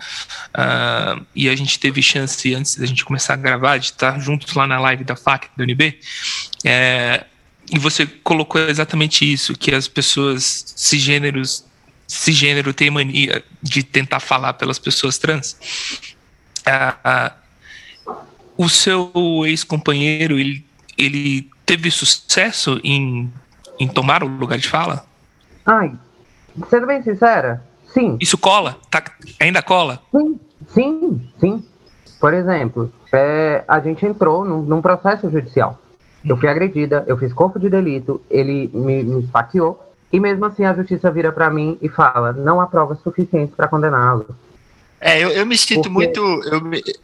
Uh, 0.49 1.25
e 1.35 1.49
a 1.49 1.57
gente 1.57 1.79
teve 1.79 2.03
chance, 2.03 2.55
antes 2.55 2.77
da 2.77 2.87
gente 2.87 3.05
começar 3.05 3.35
a 3.35 3.37
gravar, 3.37 3.79
de 3.79 3.87
estar 3.87 4.19
juntos 4.19 4.55
lá 4.55 4.67
na 4.67 4.79
live 4.81 5.05
da 5.05 5.17
FAC, 5.17 5.49
da 5.57 5.65
UNB. 5.65 5.99
É, 6.65 7.25
e 7.71 7.79
você 7.79 8.07
colocou 8.07 8.61
exatamente 8.61 9.31
isso, 9.31 9.55
que 9.55 9.75
as 9.75 9.87
pessoas 9.87 10.73
cisgêneros, 10.77 11.65
cisgênero 12.07 12.73
tem 12.73 12.91
mania 12.91 13.45
de 13.63 13.83
tentar 13.83 14.21
falar 14.21 14.55
pelas 14.55 14.79
pessoas 14.79 15.19
trans. 15.19 15.57
Uh, 16.67 17.33
o 18.57 18.69
seu 18.69 19.13
ex-companheiro, 19.47 20.39
ele, 20.39 20.67
ele 20.99 21.49
teve 21.65 21.91
sucesso 21.91 22.81
em, 22.83 23.33
em 23.79 23.89
tomar 23.89 24.23
o 24.23 24.27
lugar 24.27 24.59
de 24.59 24.69
fala? 24.69 25.07
Ai, 25.65 25.93
sendo 26.69 26.87
bem 26.87 27.03
sincera, 27.03 27.63
sim. 27.93 28.17
Isso 28.21 28.39
cola? 28.39 28.77
Tá, 28.91 29.03
ainda 29.39 29.63
cola? 29.63 30.01
Sim, 30.11 30.41
sim, 30.69 31.29
sim. 31.39 31.65
Por 32.21 32.35
exemplo, 32.35 32.93
é, 33.13 33.65
a 33.67 33.81
gente 33.81 34.05
entrou 34.05 34.45
num, 34.45 34.63
num, 34.63 34.83
processo 34.83 35.31
judicial. 35.31 35.79
Eu 36.25 36.37
fui 36.37 36.49
agredida, 36.49 37.05
eu 37.07 37.17
fiz 37.17 37.33
corpo 37.33 37.59
de 37.59 37.71
delito, 37.71 38.21
ele 38.31 38.71
me, 38.75 39.03
me 39.03 39.25
esfaqueou, 39.25 39.81
e 40.13 40.21
mesmo 40.21 40.45
assim 40.45 40.65
a 40.65 40.75
justiça 40.75 41.11
vira 41.11 41.33
para 41.33 41.49
mim 41.49 41.79
e 41.81 41.89
fala: 41.89 42.33
não 42.33 42.61
há 42.61 42.67
provas 42.67 43.01
suficientes 43.01 43.55
para 43.55 43.69
condená-lo. 43.69 44.37
É, 45.01 45.19
eu, 45.19 45.31
eu 45.31 45.47
me 45.47 45.57
sinto 45.57 45.85
Porque... 45.85 45.91
muito. 45.91 46.21
Eu, 46.21 46.61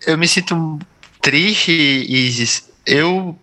eu 0.07 0.19
me 0.19 0.29
sinto 0.29 0.79
triste, 1.23 1.73
Isis. 1.73 2.71
Eu. 2.85 3.35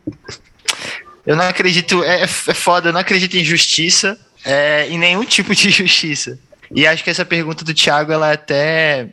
Eu 1.25 1.35
não 1.35 1.45
acredito. 1.45 2.03
É, 2.03 2.21
é 2.21 2.27
foda, 2.27 2.89
eu 2.89 2.93
não 2.93 2.99
acredito 2.99 3.35
em 3.35 3.43
justiça 3.43 4.19
é, 4.45 4.87
em 4.89 4.97
nenhum 4.97 5.23
tipo 5.25 5.55
de 5.55 5.69
justiça. 5.69 6.37
E 6.73 6.87
acho 6.87 7.03
que 7.03 7.09
essa 7.09 7.25
pergunta 7.25 7.63
do 7.63 7.73
Thiago 7.73 8.11
ela 8.11 8.29
é 8.29 8.33
até 8.33 9.09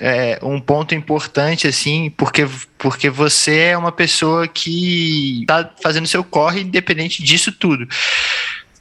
é, 0.00 0.38
um 0.42 0.60
ponto 0.60 0.94
importante, 0.94 1.66
assim, 1.66 2.10
porque, 2.16 2.46
porque 2.78 3.10
você 3.10 3.58
é 3.58 3.78
uma 3.78 3.92
pessoa 3.92 4.48
que 4.48 5.42
está 5.42 5.70
fazendo 5.82 6.06
seu 6.06 6.24
corre 6.24 6.62
independente 6.62 7.22
disso 7.22 7.52
tudo. 7.52 7.86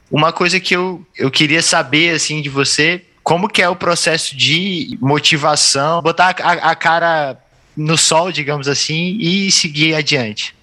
Uma 0.09 0.31
coisa 0.31 0.59
que 0.59 0.75
eu, 0.75 1.05
eu 1.17 1.29
queria 1.29 1.61
saber, 1.61 2.15
assim, 2.15 2.41
de 2.41 2.50
você, 2.50 3.05
como 3.23 3.47
que 3.47 3.61
é 3.61 3.69
o 3.69 3.75
processo 3.75 4.35
de 4.35 4.97
motivação, 5.01 6.01
botar 6.01 6.35
a, 6.41 6.71
a 6.71 6.75
cara 6.75 7.38
no 7.75 7.97
sol, 7.97 8.31
digamos 8.31 8.67
assim, 8.67 9.17
e 9.19 9.51
seguir 9.51 9.95
adiante? 9.95 10.55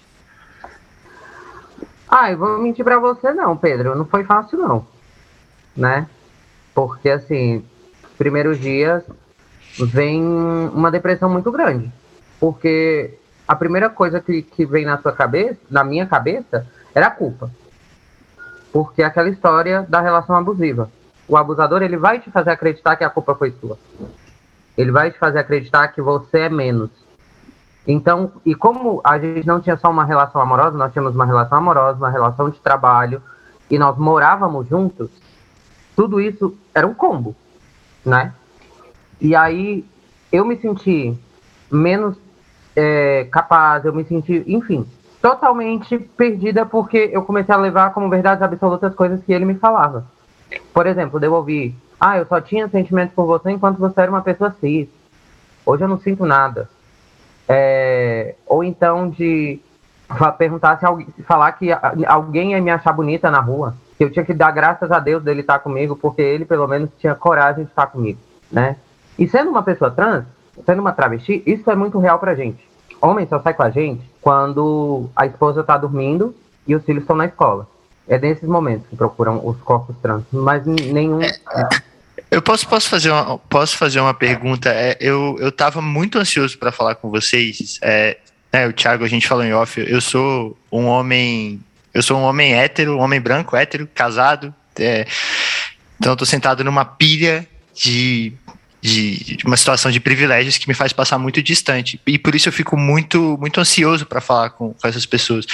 Ah, 2.07 2.31
eu 2.31 2.37
vou 2.37 2.59
mentir 2.59 2.83
para 2.83 2.99
você 2.99 3.31
não, 3.33 3.55
Pedro, 3.55 3.95
não 3.95 4.05
foi 4.05 4.23
fácil 4.23 4.57
não 4.57 4.99
né? 5.79 6.07
Porque, 6.73 7.09
assim, 7.09 7.65
primeiros 8.17 8.59
dias 8.59 9.03
vem 9.77 10.23
uma 10.23 10.91
depressão 10.91 11.29
muito 11.29 11.51
grande. 11.51 11.91
Porque 12.39 13.17
a 13.47 13.55
primeira 13.55 13.89
coisa 13.89 14.19
que, 14.19 14.41
que 14.41 14.65
vem 14.65 14.85
na 14.85 14.97
sua 14.97 15.11
cabeça, 15.11 15.59
na 15.69 15.83
minha 15.83 16.05
cabeça, 16.05 16.67
era 16.93 17.07
a 17.07 17.11
culpa. 17.11 17.49
Porque 18.71 19.01
é 19.01 19.05
aquela 19.05 19.29
história 19.29 19.85
da 19.87 20.01
relação 20.01 20.35
abusiva. 20.35 20.89
O 21.27 21.37
abusador, 21.37 21.81
ele 21.81 21.97
vai 21.97 22.19
te 22.19 22.31
fazer 22.31 22.51
acreditar 22.51 22.95
que 22.95 23.03
a 23.03 23.09
culpa 23.09 23.35
foi 23.35 23.51
sua. 23.59 23.77
Ele 24.77 24.91
vai 24.91 25.11
te 25.11 25.17
fazer 25.17 25.39
acreditar 25.39 25.87
que 25.89 26.01
você 26.01 26.39
é 26.41 26.49
menos. 26.49 26.89
Então, 27.87 28.31
e 28.45 28.53
como 28.53 29.01
a 29.03 29.17
gente 29.17 29.47
não 29.47 29.59
tinha 29.59 29.77
só 29.77 29.89
uma 29.89 30.05
relação 30.05 30.39
amorosa, 30.41 30.77
nós 30.77 30.91
tínhamos 30.93 31.15
uma 31.15 31.25
relação 31.25 31.57
amorosa, 31.57 31.97
uma 31.97 32.09
relação 32.09 32.49
de 32.49 32.59
trabalho, 32.59 33.21
e 33.69 33.77
nós 33.79 33.97
morávamos 33.97 34.67
juntos, 34.67 35.09
tudo 35.99 36.21
isso 36.21 36.57
era 36.73 36.87
um 36.87 36.93
combo, 36.93 37.35
né? 38.05 38.31
E 39.19 39.35
aí 39.35 39.83
eu 40.31 40.45
me 40.45 40.55
senti 40.55 41.13
menos 41.69 42.15
é, 42.73 43.27
capaz, 43.29 43.83
eu 43.83 43.93
me 43.93 44.05
senti, 44.05 44.41
enfim, 44.47 44.87
totalmente 45.21 45.99
perdida 45.99 46.65
porque 46.65 47.09
eu 47.11 47.23
comecei 47.23 47.53
a 47.53 47.57
levar 47.57 47.93
como 47.93 48.09
verdades 48.09 48.41
absolutas 48.41 48.95
coisas 48.95 49.21
que 49.25 49.33
ele 49.33 49.43
me 49.43 49.55
falava. 49.55 50.05
Por 50.73 50.87
exemplo, 50.87 51.19
eu 51.21 51.33
ouvi, 51.33 51.75
ah, 51.99 52.17
eu 52.17 52.25
só 52.27 52.39
tinha 52.39 52.69
sentimentos 52.69 53.13
por 53.13 53.25
você 53.25 53.51
enquanto 53.51 53.77
você 53.77 53.99
era 53.99 54.09
uma 54.09 54.21
pessoa 54.21 54.55
cis. 54.61 54.87
Hoje 55.65 55.83
eu 55.83 55.89
não 55.89 55.99
sinto 55.99 56.25
nada. 56.25 56.69
É, 57.45 58.35
ou 58.47 58.63
então 58.63 59.09
de 59.09 59.59
perguntar 60.37 60.79
se 60.79 60.85
alguém, 60.85 61.07
falar 61.27 61.51
que 61.51 61.67
alguém 62.07 62.51
ia 62.51 62.61
me 62.61 62.71
achar 62.71 62.93
bonita 62.93 63.29
na 63.29 63.41
rua 63.41 63.75
eu 64.03 64.11
tinha 64.11 64.25
que 64.25 64.33
dar 64.33 64.51
graças 64.51 64.91
a 64.91 64.99
Deus 64.99 65.23
dele 65.23 65.41
estar 65.41 65.59
comigo, 65.59 65.95
porque 65.95 66.21
ele 66.21 66.45
pelo 66.45 66.67
menos 66.67 66.89
tinha 66.97 67.15
coragem 67.15 67.65
de 67.65 67.69
estar 67.69 67.87
comigo, 67.87 68.19
né? 68.51 68.77
E 69.17 69.27
sendo 69.27 69.49
uma 69.49 69.63
pessoa 69.63 69.91
trans, 69.91 70.25
sendo 70.65 70.79
uma 70.79 70.93
travesti, 70.93 71.43
isso 71.45 71.69
é 71.69 71.75
muito 71.75 71.99
real 71.99 72.19
pra 72.19 72.35
gente. 72.35 72.67
Homem 73.01 73.27
só 73.27 73.39
sai 73.41 73.53
com 73.53 73.63
a 73.63 73.69
gente 73.69 74.01
quando 74.21 75.09
a 75.15 75.25
esposa 75.25 75.63
tá 75.63 75.77
dormindo 75.77 76.35
e 76.67 76.75
os 76.75 76.83
filhos 76.83 77.03
estão 77.03 77.15
na 77.15 77.25
escola. 77.25 77.67
É 78.07 78.17
nesses 78.17 78.47
momentos 78.47 78.87
que 78.87 78.95
procuram 78.95 79.45
os 79.45 79.57
corpos 79.61 79.95
trans, 80.01 80.23
mas 80.31 80.65
nenhum. 80.65 81.21
É, 81.21 81.31
eu 82.31 82.41
posso, 82.41 82.67
posso, 82.67 82.89
fazer 82.89 83.11
uma, 83.11 83.37
posso 83.37 83.77
fazer 83.77 83.99
uma 83.99 84.13
pergunta? 84.13 84.69
É, 84.69 84.97
eu, 84.99 85.37
eu 85.39 85.51
muito 85.81 86.17
ansioso 86.17 86.57
para 86.57 86.71
falar 86.71 86.95
com 86.95 87.09
vocês. 87.09 87.79
É, 87.81 88.17
né, 88.51 88.67
o 88.67 88.73
Thiago, 88.73 89.03
a 89.03 89.07
gente 89.07 89.27
falou 89.27 89.43
em 89.43 89.53
off, 89.53 89.79
eu 89.79 90.01
sou 90.01 90.57
um 90.71 90.85
homem 90.85 91.59
eu 91.93 92.03
sou 92.03 92.17
um 92.17 92.23
homem 92.23 92.53
hétero, 92.53 92.97
um 92.97 93.01
homem 93.01 93.19
branco, 93.19 93.55
hétero, 93.55 93.87
casado. 93.93 94.53
É, 94.77 95.05
então 95.99 96.13
eu 96.13 96.17
tô 96.17 96.25
sentado 96.25 96.63
numa 96.63 96.85
pilha 96.85 97.47
de, 97.75 98.33
de, 98.81 99.35
de, 99.35 99.45
uma 99.45 99.57
situação 99.57 99.91
de 99.91 99.99
privilégios 99.99 100.57
que 100.57 100.67
me 100.67 100.73
faz 100.73 100.93
passar 100.93 101.17
muito 101.17 101.41
distante. 101.41 101.99
E 102.05 102.17
por 102.17 102.35
isso 102.35 102.49
eu 102.49 102.53
fico 102.53 102.77
muito, 102.77 103.37
muito 103.39 103.59
ansioso 103.59 104.05
para 104.05 104.21
falar 104.21 104.51
com, 104.51 104.73
com, 104.73 104.87
essas 104.87 105.05
pessoas. 105.05 105.45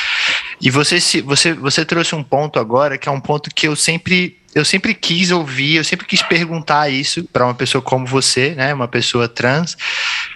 E 0.62 0.70
você, 0.70 1.00
você, 1.22 1.54
você 1.54 1.86
trouxe 1.86 2.15
um 2.15 2.24
ponto 2.24 2.60
agora 2.60 2.98
que 2.98 3.10
é 3.10 3.12
um 3.12 3.22
ponto 3.22 3.50
que 3.54 3.68
eu 3.68 3.75
sempre 3.75 4.38
eu 4.54 4.63
sempre 4.63 4.94
quis 4.94 5.32
ouvir, 5.32 5.75
eu 5.75 5.84
sempre 5.84 6.06
quis 6.06 6.22
perguntar 6.22 6.89
isso 6.89 7.25
para 7.25 7.44
uma 7.44 7.54
pessoa 7.54 7.82
como 7.82 8.06
você, 8.06 8.51
né, 8.51 8.74
uma 8.74 8.88
pessoa 8.88 9.27
trans, 9.27 9.75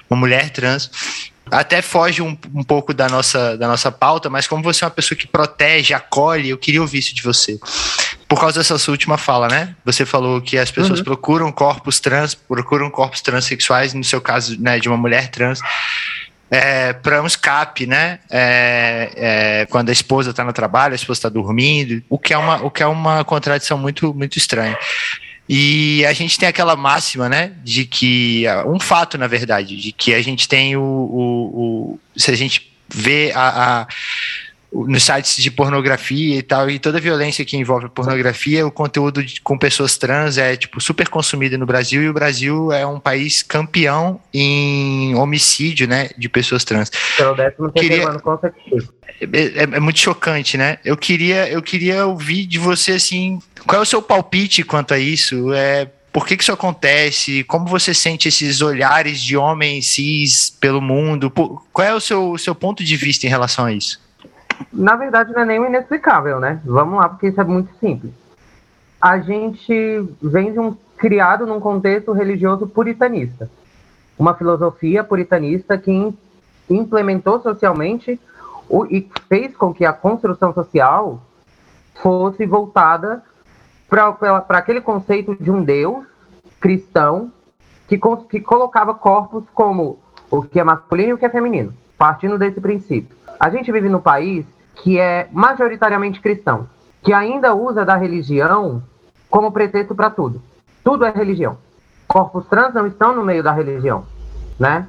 uma 0.09 0.19
mulher 0.19 0.49
trans, 0.49 0.91
até 1.51 1.81
foge 1.81 2.21
um, 2.21 2.37
um, 2.53 2.63
pouco 2.63 2.93
da 2.93 3.07
nossa, 3.07 3.57
da 3.57 3.67
nossa 3.67 3.91
pauta, 3.91 4.29
mas 4.29 4.47
como 4.47 4.63
você 4.63 4.83
é 4.83 4.87
uma 4.87 4.91
pessoa 4.91 5.17
que 5.17 5.27
protege, 5.27 5.93
acolhe, 5.93 6.49
eu 6.49 6.57
queria 6.57 6.81
ouvir 6.81 6.99
isso 6.99 7.13
de 7.13 7.21
você. 7.21 7.59
Por 8.27 8.39
causa 8.39 8.59
dessa 8.59 8.77
sua 8.77 8.91
última 8.91 9.17
fala, 9.17 9.47
né? 9.47 9.75
Você 9.85 10.05
falou 10.05 10.41
que 10.41 10.57
as 10.57 10.69
pessoas 10.69 10.99
uhum. 10.99 11.05
procuram 11.05 11.51
corpos 11.51 11.99
trans, 11.99 12.35
procuram 12.35 12.89
corpos 12.89 13.21
transexuais, 13.21 13.93
no 13.93 14.03
seu 14.03 14.21
caso, 14.21 14.59
né, 14.61 14.79
de 14.79 14.87
uma 14.87 14.97
mulher 14.97 15.29
trans, 15.29 15.59
é, 16.51 16.93
para 16.93 17.21
um 17.21 17.25
escape, 17.27 17.85
né? 17.85 18.19
É, 18.29 19.11
é, 19.15 19.65
quando 19.67 19.89
a 19.89 19.91
esposa 19.91 20.31
está 20.31 20.43
no 20.43 20.53
trabalho, 20.53 20.93
a 20.93 20.95
esposa 20.95 21.19
está 21.19 21.29
dormindo, 21.29 22.03
o 22.09 22.17
que 22.17 22.33
é 22.33 22.37
uma, 22.37 22.63
o 22.63 22.71
que 22.71 22.81
é 22.81 22.87
uma 22.87 23.23
contradição 23.23 23.77
muito, 23.77 24.13
muito 24.13 24.37
estranha. 24.37 24.77
E 25.51 26.05
a 26.05 26.13
gente 26.13 26.37
tem 26.37 26.47
aquela 26.47 26.75
máxima, 26.75 27.27
né, 27.27 27.53
de 27.63 27.83
que 27.83 28.45
um 28.67 28.79
fato, 28.79 29.17
na 29.17 29.25
verdade, 29.25 29.75
de 29.75 29.91
que 29.91 30.13
a 30.13 30.21
gente 30.21 30.47
tem 30.47 30.77
o, 30.77 30.81
o, 30.81 31.95
o 31.95 31.99
se 32.15 32.29
a 32.29 32.35
gente 32.37 32.71
vê 32.87 33.31
a, 33.33 33.81
a 33.81 33.87
nos 34.71 35.03
sites 35.03 35.41
de 35.41 35.49
pornografia 35.49 36.37
e 36.37 36.43
tal, 36.43 36.69
e 36.69 36.77
toda 36.77 36.99
violência 36.99 37.43
que 37.43 37.57
envolve 37.57 37.89
pornografia, 37.89 38.65
o 38.65 38.71
conteúdo 38.71 39.23
de, 39.23 39.41
com 39.41 39.57
pessoas 39.57 39.97
trans 39.97 40.37
é 40.37 40.55
tipo 40.55 40.79
super 40.79 41.09
consumido 41.09 41.57
no 41.57 41.65
Brasil 41.65 42.03
e 42.03 42.09
o 42.09 42.13
Brasil 42.13 42.71
é 42.71 42.85
um 42.85 42.99
país 42.99 43.41
campeão 43.41 44.21
em 44.31 45.15
homicídio, 45.15 45.87
né, 45.87 46.09
de 46.17 46.29
pessoas 46.29 46.63
trans. 46.63 46.91
Pelo 47.17 47.35
décimo 47.35 47.71
Queria... 47.71 48.09
ano 48.09 48.21
consecutivo. 48.21 48.93
É, 49.19 49.25
é, 49.25 49.63
é, 49.63 49.79
muito 49.79 49.99
chocante, 49.99 50.55
né? 50.55 50.77
Eu 50.85 50.95
queria, 50.95 51.49
eu 51.49 51.61
queria 51.61 52.05
ouvir 52.05 52.45
de 52.45 52.57
você 52.57 52.93
assim, 52.93 53.39
qual 53.69 53.81
é 53.81 53.83
o 53.83 53.85
seu 53.85 54.01
palpite 54.01 54.63
quanto 54.63 54.95
a 54.95 54.97
isso? 54.97 55.53
É, 55.53 55.85
por 56.11 56.25
que, 56.25 56.35
que 56.35 56.41
isso 56.41 56.51
acontece? 56.51 57.43
Como 57.43 57.67
você 57.67 57.93
sente 57.93 58.27
esses 58.27 58.63
olhares 58.63 59.21
de 59.21 59.37
homens 59.37 59.85
cis 59.85 60.49
pelo 60.49 60.81
mundo? 60.81 61.29
Qual 61.29 61.87
é 61.87 61.93
o 61.93 61.99
seu, 61.99 62.35
seu 62.39 62.55
ponto 62.55 62.83
de 62.83 62.95
vista 62.95 63.27
em 63.27 63.29
relação 63.29 63.65
a 63.65 63.71
isso? 63.71 64.01
Na 64.73 64.95
verdade, 64.95 65.31
não 65.33 65.43
é 65.43 65.45
nem 65.45 65.63
inexplicável, 65.63 66.39
né? 66.39 66.59
Vamos 66.65 66.97
lá, 66.97 67.09
porque 67.09 67.27
isso 67.27 67.39
é 67.39 67.43
muito 67.43 67.69
simples. 67.79 68.11
A 68.99 69.19
gente 69.19 70.03
vem 70.19 70.51
de 70.51 70.59
um 70.59 70.75
criado 70.97 71.45
num 71.45 71.59
contexto 71.59 72.11
religioso 72.11 72.65
puritanista, 72.65 73.51
uma 74.17 74.33
filosofia 74.33 75.03
puritanista 75.03 75.77
que 75.77 76.11
implementou 76.67 77.39
socialmente 77.39 78.19
o, 78.67 78.87
e 78.87 79.07
fez 79.27 79.55
com 79.55 79.71
que 79.71 79.85
a 79.85 79.93
construção 79.93 80.55
social 80.55 81.21
fosse 82.01 82.47
voltada 82.47 83.23
para 83.89 84.57
aquele 84.59 84.81
conceito 84.81 85.35
de 85.41 85.49
um 85.49 85.63
Deus 85.63 86.05
cristão 86.59 87.31
que, 87.87 87.99
que 88.29 88.39
colocava 88.39 88.93
corpos 88.93 89.43
como 89.53 89.97
o 90.29 90.43
que 90.43 90.59
é 90.59 90.63
masculino 90.63 91.09
e 91.09 91.13
o 91.13 91.17
que 91.17 91.25
é 91.25 91.29
feminino, 91.29 91.73
partindo 91.97 92.37
desse 92.37 92.61
princípio. 92.61 93.17
A 93.39 93.49
gente 93.49 93.71
vive 93.71 93.89
num 93.89 93.99
país 93.99 94.45
que 94.75 94.99
é 94.99 95.27
majoritariamente 95.31 96.21
cristão, 96.21 96.67
que 97.01 97.11
ainda 97.11 97.55
usa 97.55 97.83
da 97.83 97.95
religião 97.95 98.83
como 99.29 99.51
pretexto 99.51 99.95
para 99.95 100.09
tudo. 100.09 100.41
Tudo 100.83 101.05
é 101.05 101.11
religião. 101.11 101.57
Corpos 102.07 102.45
trans 102.47 102.73
não 102.73 102.85
estão 102.85 103.15
no 103.15 103.23
meio 103.23 103.43
da 103.43 103.51
religião, 103.51 104.05
né? 104.59 104.87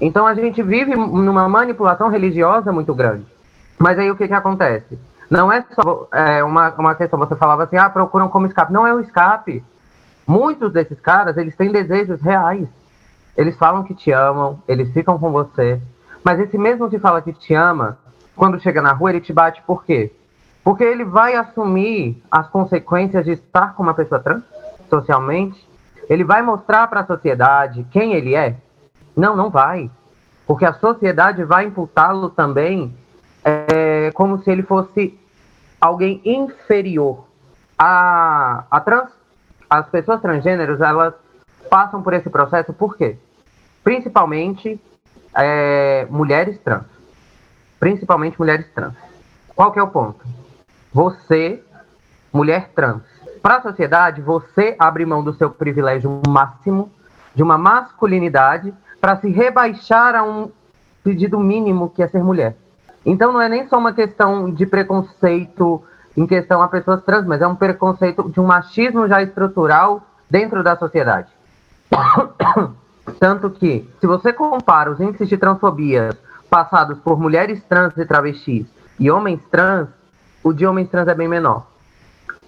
Então 0.00 0.26
a 0.26 0.34
gente 0.34 0.62
vive 0.62 0.96
numa 0.96 1.48
manipulação 1.48 2.08
religiosa 2.08 2.72
muito 2.72 2.94
grande. 2.94 3.26
Mas 3.78 3.98
aí 3.98 4.10
o 4.10 4.16
que, 4.16 4.26
que 4.26 4.34
acontece? 4.34 4.98
Não 5.30 5.52
é 5.52 5.64
só 5.72 6.08
é, 6.12 6.42
uma, 6.42 6.70
uma 6.70 6.94
questão, 6.96 7.16
você 7.16 7.36
falava 7.36 7.62
assim, 7.62 7.76
ah, 7.76 7.88
procuram 7.88 8.28
como 8.28 8.46
escape. 8.46 8.72
Não 8.72 8.84
é 8.84 8.92
um 8.92 8.98
escape. 8.98 9.62
Muitos 10.26 10.72
desses 10.72 10.98
caras, 10.98 11.36
eles 11.36 11.54
têm 11.54 11.70
desejos 11.70 12.20
reais. 12.20 12.68
Eles 13.36 13.56
falam 13.56 13.84
que 13.84 13.94
te 13.94 14.10
amam, 14.10 14.60
eles 14.66 14.92
ficam 14.92 15.16
com 15.18 15.30
você. 15.30 15.80
Mas 16.24 16.40
esse 16.40 16.58
mesmo 16.58 16.90
que 16.90 16.98
fala 16.98 17.22
que 17.22 17.32
te 17.32 17.54
ama, 17.54 17.96
quando 18.34 18.60
chega 18.60 18.82
na 18.82 18.92
rua, 18.92 19.10
ele 19.10 19.20
te 19.20 19.32
bate 19.32 19.62
por 19.62 19.84
quê? 19.84 20.12
Porque 20.64 20.82
ele 20.82 21.04
vai 21.04 21.36
assumir 21.36 22.20
as 22.28 22.48
consequências 22.48 23.24
de 23.24 23.32
estar 23.32 23.74
com 23.74 23.84
uma 23.84 23.94
pessoa 23.94 24.20
trans, 24.20 24.42
socialmente. 24.88 25.64
Ele 26.08 26.24
vai 26.24 26.42
mostrar 26.42 26.88
para 26.88 27.00
a 27.00 27.06
sociedade 27.06 27.86
quem 27.92 28.14
ele 28.14 28.34
é. 28.34 28.56
Não, 29.16 29.36
não 29.36 29.48
vai. 29.48 29.88
Porque 30.44 30.64
a 30.64 30.74
sociedade 30.74 31.44
vai 31.44 31.66
imputá-lo 31.66 32.30
também 32.30 32.92
é, 33.44 34.10
como 34.12 34.42
se 34.42 34.50
ele 34.50 34.64
fosse 34.64 35.19
alguém 35.80 36.20
inferior. 36.24 37.24
A, 37.78 38.64
a 38.70 38.80
trans, 38.80 39.10
as 39.68 39.88
pessoas 39.88 40.20
transgêneros, 40.20 40.80
elas 40.80 41.14
passam 41.70 42.02
por 42.02 42.12
esse 42.12 42.28
processo 42.28 42.72
por 42.72 42.96
quê? 42.96 43.16
Principalmente 43.82 44.80
é, 45.34 46.06
mulheres 46.10 46.58
trans. 46.58 46.84
Principalmente 47.78 48.38
mulheres 48.38 48.66
trans. 48.74 48.94
Qual 49.54 49.72
que 49.72 49.78
é 49.78 49.82
o 49.82 49.88
ponto? 49.88 50.24
Você, 50.92 51.62
mulher 52.32 52.70
trans, 52.74 53.02
para 53.42 53.56
a 53.56 53.62
sociedade, 53.62 54.20
você 54.20 54.76
abre 54.78 55.06
mão 55.06 55.24
do 55.24 55.32
seu 55.32 55.50
privilégio 55.50 56.20
máximo, 56.28 56.90
de 57.34 57.42
uma 57.42 57.56
masculinidade, 57.56 58.74
para 59.00 59.16
se 59.16 59.30
rebaixar 59.30 60.14
a 60.14 60.22
um 60.22 60.50
pedido 61.02 61.38
mínimo 61.38 61.88
que 61.88 62.02
é 62.02 62.08
ser 62.08 62.22
mulher. 62.22 62.56
Então 63.04 63.32
não 63.32 63.40
é 63.40 63.48
nem 63.48 63.66
só 63.68 63.78
uma 63.78 63.92
questão 63.92 64.50
de 64.50 64.66
preconceito 64.66 65.82
em 66.16 66.26
questão 66.26 66.62
a 66.62 66.68
pessoas 66.68 67.02
trans, 67.02 67.24
mas 67.26 67.40
é 67.40 67.46
um 67.46 67.54
preconceito 67.54 68.28
de 68.30 68.40
um 68.40 68.44
machismo 68.44 69.08
já 69.08 69.22
estrutural 69.22 70.02
dentro 70.28 70.62
da 70.62 70.76
sociedade. 70.76 71.28
Tanto 73.18 73.50
que, 73.50 73.88
se 74.00 74.06
você 74.06 74.32
compara 74.32 74.90
os 74.90 75.00
índices 75.00 75.28
de 75.28 75.36
transfobia 75.36 76.10
passados 76.48 76.98
por 76.98 77.18
mulheres 77.18 77.62
trans 77.64 77.96
e 77.96 78.04
travestis 78.04 78.66
e 78.98 79.10
homens 79.10 79.40
trans, 79.50 79.88
o 80.42 80.52
de 80.52 80.66
homens 80.66 80.88
trans 80.90 81.08
é 81.08 81.14
bem 81.14 81.28
menor. 81.28 81.66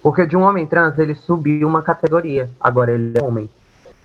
Porque 0.01 0.25
de 0.25 0.35
um 0.35 0.41
homem 0.41 0.67
trans 0.67 0.97
ele 0.99 1.15
subiu 1.15 1.67
uma 1.67 1.81
categoria, 1.81 2.49
agora 2.59 2.91
ele 2.91 3.17
é 3.17 3.23
homem. 3.23 3.49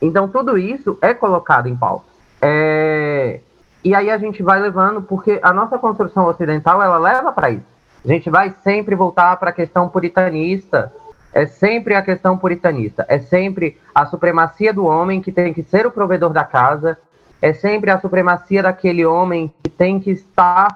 Então 0.00 0.28
tudo 0.28 0.56
isso 0.56 0.96
é 1.02 1.12
colocado 1.12 1.66
em 1.66 1.76
pauta. 1.76 2.06
É... 2.40 3.40
E 3.84 3.94
aí 3.94 4.10
a 4.10 4.18
gente 4.18 4.42
vai 4.42 4.60
levando, 4.60 5.02
porque 5.02 5.38
a 5.42 5.52
nossa 5.52 5.78
construção 5.78 6.26
ocidental 6.26 6.82
ela 6.82 6.98
leva 6.98 7.32
para 7.32 7.50
isso. 7.50 7.66
A 8.04 8.08
gente 8.08 8.30
vai 8.30 8.54
sempre 8.62 8.94
voltar 8.94 9.36
para 9.36 9.50
a 9.50 9.52
questão 9.52 9.88
puritanista. 9.88 10.92
É 11.32 11.46
sempre 11.46 11.94
a 11.94 12.02
questão 12.02 12.36
puritanista. 12.36 13.04
É 13.08 13.18
sempre 13.18 13.78
a 13.94 14.06
supremacia 14.06 14.72
do 14.72 14.86
homem 14.86 15.20
que 15.20 15.30
tem 15.30 15.52
que 15.52 15.62
ser 15.62 15.86
o 15.86 15.90
provedor 15.90 16.30
da 16.30 16.44
casa. 16.44 16.98
É 17.40 17.52
sempre 17.52 17.90
a 17.90 18.00
supremacia 18.00 18.62
daquele 18.62 19.04
homem 19.04 19.52
que 19.62 19.70
tem 19.70 20.00
que 20.00 20.10
estar 20.10 20.68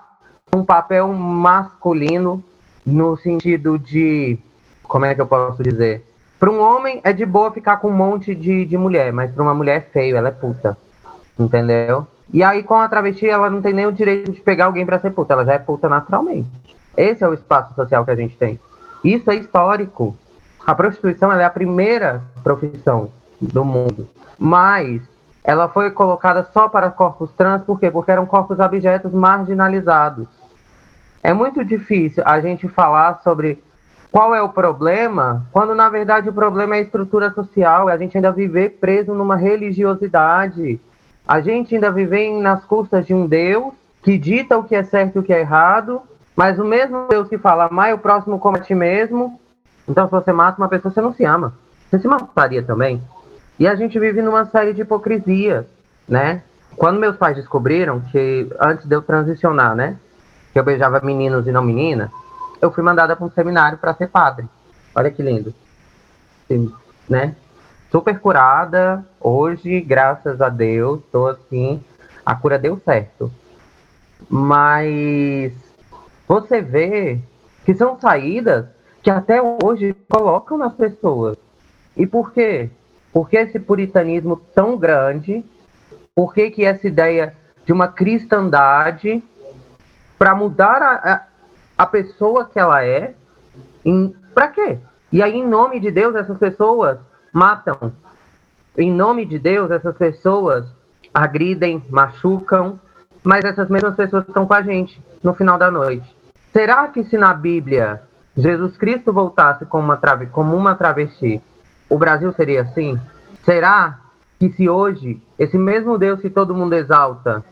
um 0.55 0.65
papel 0.65 1.09
masculino 1.09 2.43
no 2.85 3.17
sentido 3.17 3.79
de 3.79 4.39
como 4.83 5.07
é 5.07 5.15
que 5.15 5.21
eu 5.21 5.27
posso 5.27 5.63
dizer? 5.63 6.05
Para 6.39 6.51
um 6.51 6.61
homem 6.61 7.01
é 7.03 7.13
de 7.13 7.25
boa 7.25 7.51
ficar 7.51 7.79
com 7.79 7.89
um 7.89 7.97
monte 7.97 8.35
de, 8.35 8.65
de 8.67 8.77
mulher, 8.77 9.13
mas 9.13 9.31
para 9.31 9.43
uma 9.43 9.55
mulher 9.55 9.79
é 9.79 9.81
feio, 9.81 10.17
ela 10.17 10.29
é 10.29 10.33
puta. 10.33 10.77
Entendeu? 11.39 12.07
E 12.33 12.43
aí 12.43 12.63
com 12.63 12.75
a 12.75 12.89
travesti 12.89 13.29
ela 13.29 13.51
não 13.51 13.61
tem 13.61 13.75
nem 13.75 13.87
o 13.87 13.93
direito 13.93 14.33
de 14.33 14.41
pegar 14.41 14.67
alguém 14.67 14.87
para 14.87 14.99
ser 14.99 15.11
puta, 15.11 15.35
ela 15.35 15.45
já 15.45 15.53
é 15.53 15.59
puta 15.59 15.89
naturalmente. 15.89 16.49
Esse 16.97 17.23
é 17.23 17.29
o 17.29 17.35
espaço 17.35 17.75
social 17.75 18.05
que 18.05 18.11
a 18.11 18.17
gente 18.17 18.37
tem. 18.37 18.59
Isso 19.05 19.31
é 19.31 19.37
histórico. 19.37 20.17
A 20.65 20.75
prostituição 20.75 21.33
é 21.33 21.45
a 21.45 21.51
primeira 21.51 22.23
profissão 22.43 23.11
do 23.41 23.65
mundo, 23.65 24.09
mas 24.39 25.03
ela 25.45 25.69
foi 25.69 25.91
colocada 25.91 26.47
só 26.53 26.69
para 26.69 26.91
corpos 26.91 27.33
trans, 27.33 27.63
por 27.63 27.81
quê? 27.81 27.91
Porque 27.91 28.13
eram 28.13 28.25
corpos 28.25 28.61
objetos 28.61 29.13
marginalizados. 29.13 30.29
É 31.23 31.33
muito 31.33 31.65
difícil 31.65 32.23
a 32.25 32.41
gente 32.41 32.69
falar 32.69 33.21
sobre 33.23 33.63
qual 34.11 34.35
é 34.35 34.43
o 34.43 34.49
problema, 34.49 35.47
quando 35.51 35.75
na 35.75 35.89
verdade 35.89 36.29
o 36.29 36.33
problema 36.33 36.77
é 36.77 36.79
a 36.79 36.83
estrutura 36.83 37.33
social, 37.33 37.89
é 37.89 37.93
a 37.93 37.97
gente 37.97 38.17
ainda 38.17 38.31
viver 38.31 38.79
preso 38.81 39.15
numa 39.15 39.37
religiosidade, 39.37 40.81
a 41.27 41.41
gente 41.41 41.75
ainda 41.75 41.91
vive 41.91 42.31
nas 42.41 42.65
custas 42.65 43.07
de 43.07 43.15
um 43.15 43.27
Deus 43.27 43.73
que 44.03 44.19
dita 44.19 44.59
o 44.59 44.65
que 44.65 44.75
é 44.75 44.83
certo 44.83 45.17
e 45.17 45.19
o 45.21 45.23
que 45.23 45.33
é 45.33 45.41
errado, 45.41 46.03
mas 46.35 46.59
o 46.59 46.65
mesmo 46.65 47.07
Deus 47.09 47.29
que 47.29 47.39
fala, 47.39 47.67
amai 47.67 47.93
o 47.93 47.99
próximo 47.99 48.39
como 48.39 48.57
a 48.57 48.61
ti 48.61 48.75
mesmo, 48.75 49.41
então 49.89 50.07
se 50.07 50.11
você 50.11 50.33
mata 50.33 50.61
uma 50.61 50.69
pessoa, 50.69 50.93
você 50.93 51.01
não 51.01 51.13
se 51.13 51.25
ama. 51.25 51.55
Você 51.91 51.99
se 51.99 52.09
mataria 52.09 52.63
também. 52.63 53.03
E 53.59 53.67
a 53.69 53.75
gente 53.75 53.99
vive 53.99 54.23
numa 54.23 54.47
série 54.47 54.73
de 54.73 54.83
hipocrisias, 54.83 55.67
né? 56.09 56.43
Quando 56.77 56.99
meus 56.99 57.17
pais 57.17 57.37
descobriram 57.37 58.01
que, 58.01 58.49
antes 58.59 58.87
de 58.87 58.95
eu 58.95 59.03
transicionar, 59.03 59.77
né? 59.77 59.97
Que 60.53 60.59
eu 60.59 60.65
beijava 60.65 61.01
meninos 61.01 61.47
e 61.47 61.53
não 61.53 61.63
meninas, 61.63 62.11
eu 62.61 62.73
fui 62.73 62.83
mandada 62.83 63.15
para 63.15 63.27
um 63.27 63.31
seminário 63.31 63.79
para 63.79 63.95
ser 63.95 64.09
padre. 64.09 64.47
Olha 64.95 65.11
que 65.11 65.23
lindo. 65.23 65.55
Sim, 66.49 66.73
né? 67.09 67.35
Super 67.93 68.19
curada. 68.19 69.05
Hoje, 69.21 69.79
graças 69.83 70.41
a 70.41 70.49
Deus, 70.49 71.01
estou 71.01 71.29
assim. 71.29 71.85
A 72.25 72.35
cura 72.35 72.59
deu 72.59 72.81
certo. 72.83 73.31
Mas 74.31 75.53
você 76.27 76.63
vê 76.63 77.21
que 77.67 77.75
são 77.75 78.01
saídas 78.01 78.65
que 79.03 79.11
até 79.11 79.43
hoje 79.43 79.95
colocam 80.09 80.57
nas 80.57 80.73
pessoas. 80.73 81.37
E 81.95 82.07
por 82.07 82.33
quê? 82.33 82.71
Por 83.13 83.29
que 83.29 83.37
esse 83.37 83.61
puritanismo 83.61 84.37
tão 84.55 84.79
grande? 84.79 85.45
Por 86.15 86.33
que, 86.33 86.51
que 86.51 86.65
essa 86.65 86.87
ideia 86.87 87.37
de 87.67 87.75
uma 87.75 87.89
cristandade 87.89 89.23
para 90.19 90.35
mudar 90.35 90.81
a, 90.83 91.27
a 91.77 91.87
pessoa 91.87 92.47
que 92.47 92.59
ela 92.59 92.83
é, 92.83 93.13
para 94.33 94.49
quê? 94.49 94.79
E 95.13 95.23
aí, 95.23 95.37
em 95.37 95.47
nome 95.47 95.79
de 95.79 95.91
Deus, 95.91 96.15
essas 96.15 96.39
pessoas 96.39 96.99
matam. 97.33 97.93
Em 98.77 98.91
nome 98.91 99.25
de 99.25 99.39
Deus, 99.39 99.71
essas 99.71 99.97
pessoas 99.97 100.67
agridem, 101.13 101.83
machucam, 101.91 102.79
mas 103.23 103.45
essas 103.45 103.69
mesmas 103.69 103.95
pessoas 103.95 104.27
estão 104.27 104.47
com 104.47 104.55
a 104.55 104.63
gente 104.63 105.01
no 105.23 105.35
final 105.35 105.59
da 105.59 105.71
noite. 105.71 106.17
Será 106.53 106.89
que 106.89 107.05
se 107.05 107.17
na 107.17 107.33
Bíblia 107.33 108.03
Jesus 108.37 108.77
Cristo 108.77 109.13
voltasse 109.13 109.65
como 109.67 109.85
uma, 109.85 109.97
trave, 109.97 110.27
como 110.27 110.57
uma 110.57 110.75
travesti, 110.75 111.41
o 111.89 111.99
Brasil 111.99 112.33
seria 112.33 112.63
assim? 112.63 112.99
Será 113.45 113.99
que 114.39 114.51
se 114.51 114.69
hoje 114.69 115.23
esse 115.39 115.59
mesmo 115.59 115.99
Deus 115.99 116.21
que 116.21 116.31
todo 116.31 116.55
mundo 116.55 116.75
exalta 116.75 117.45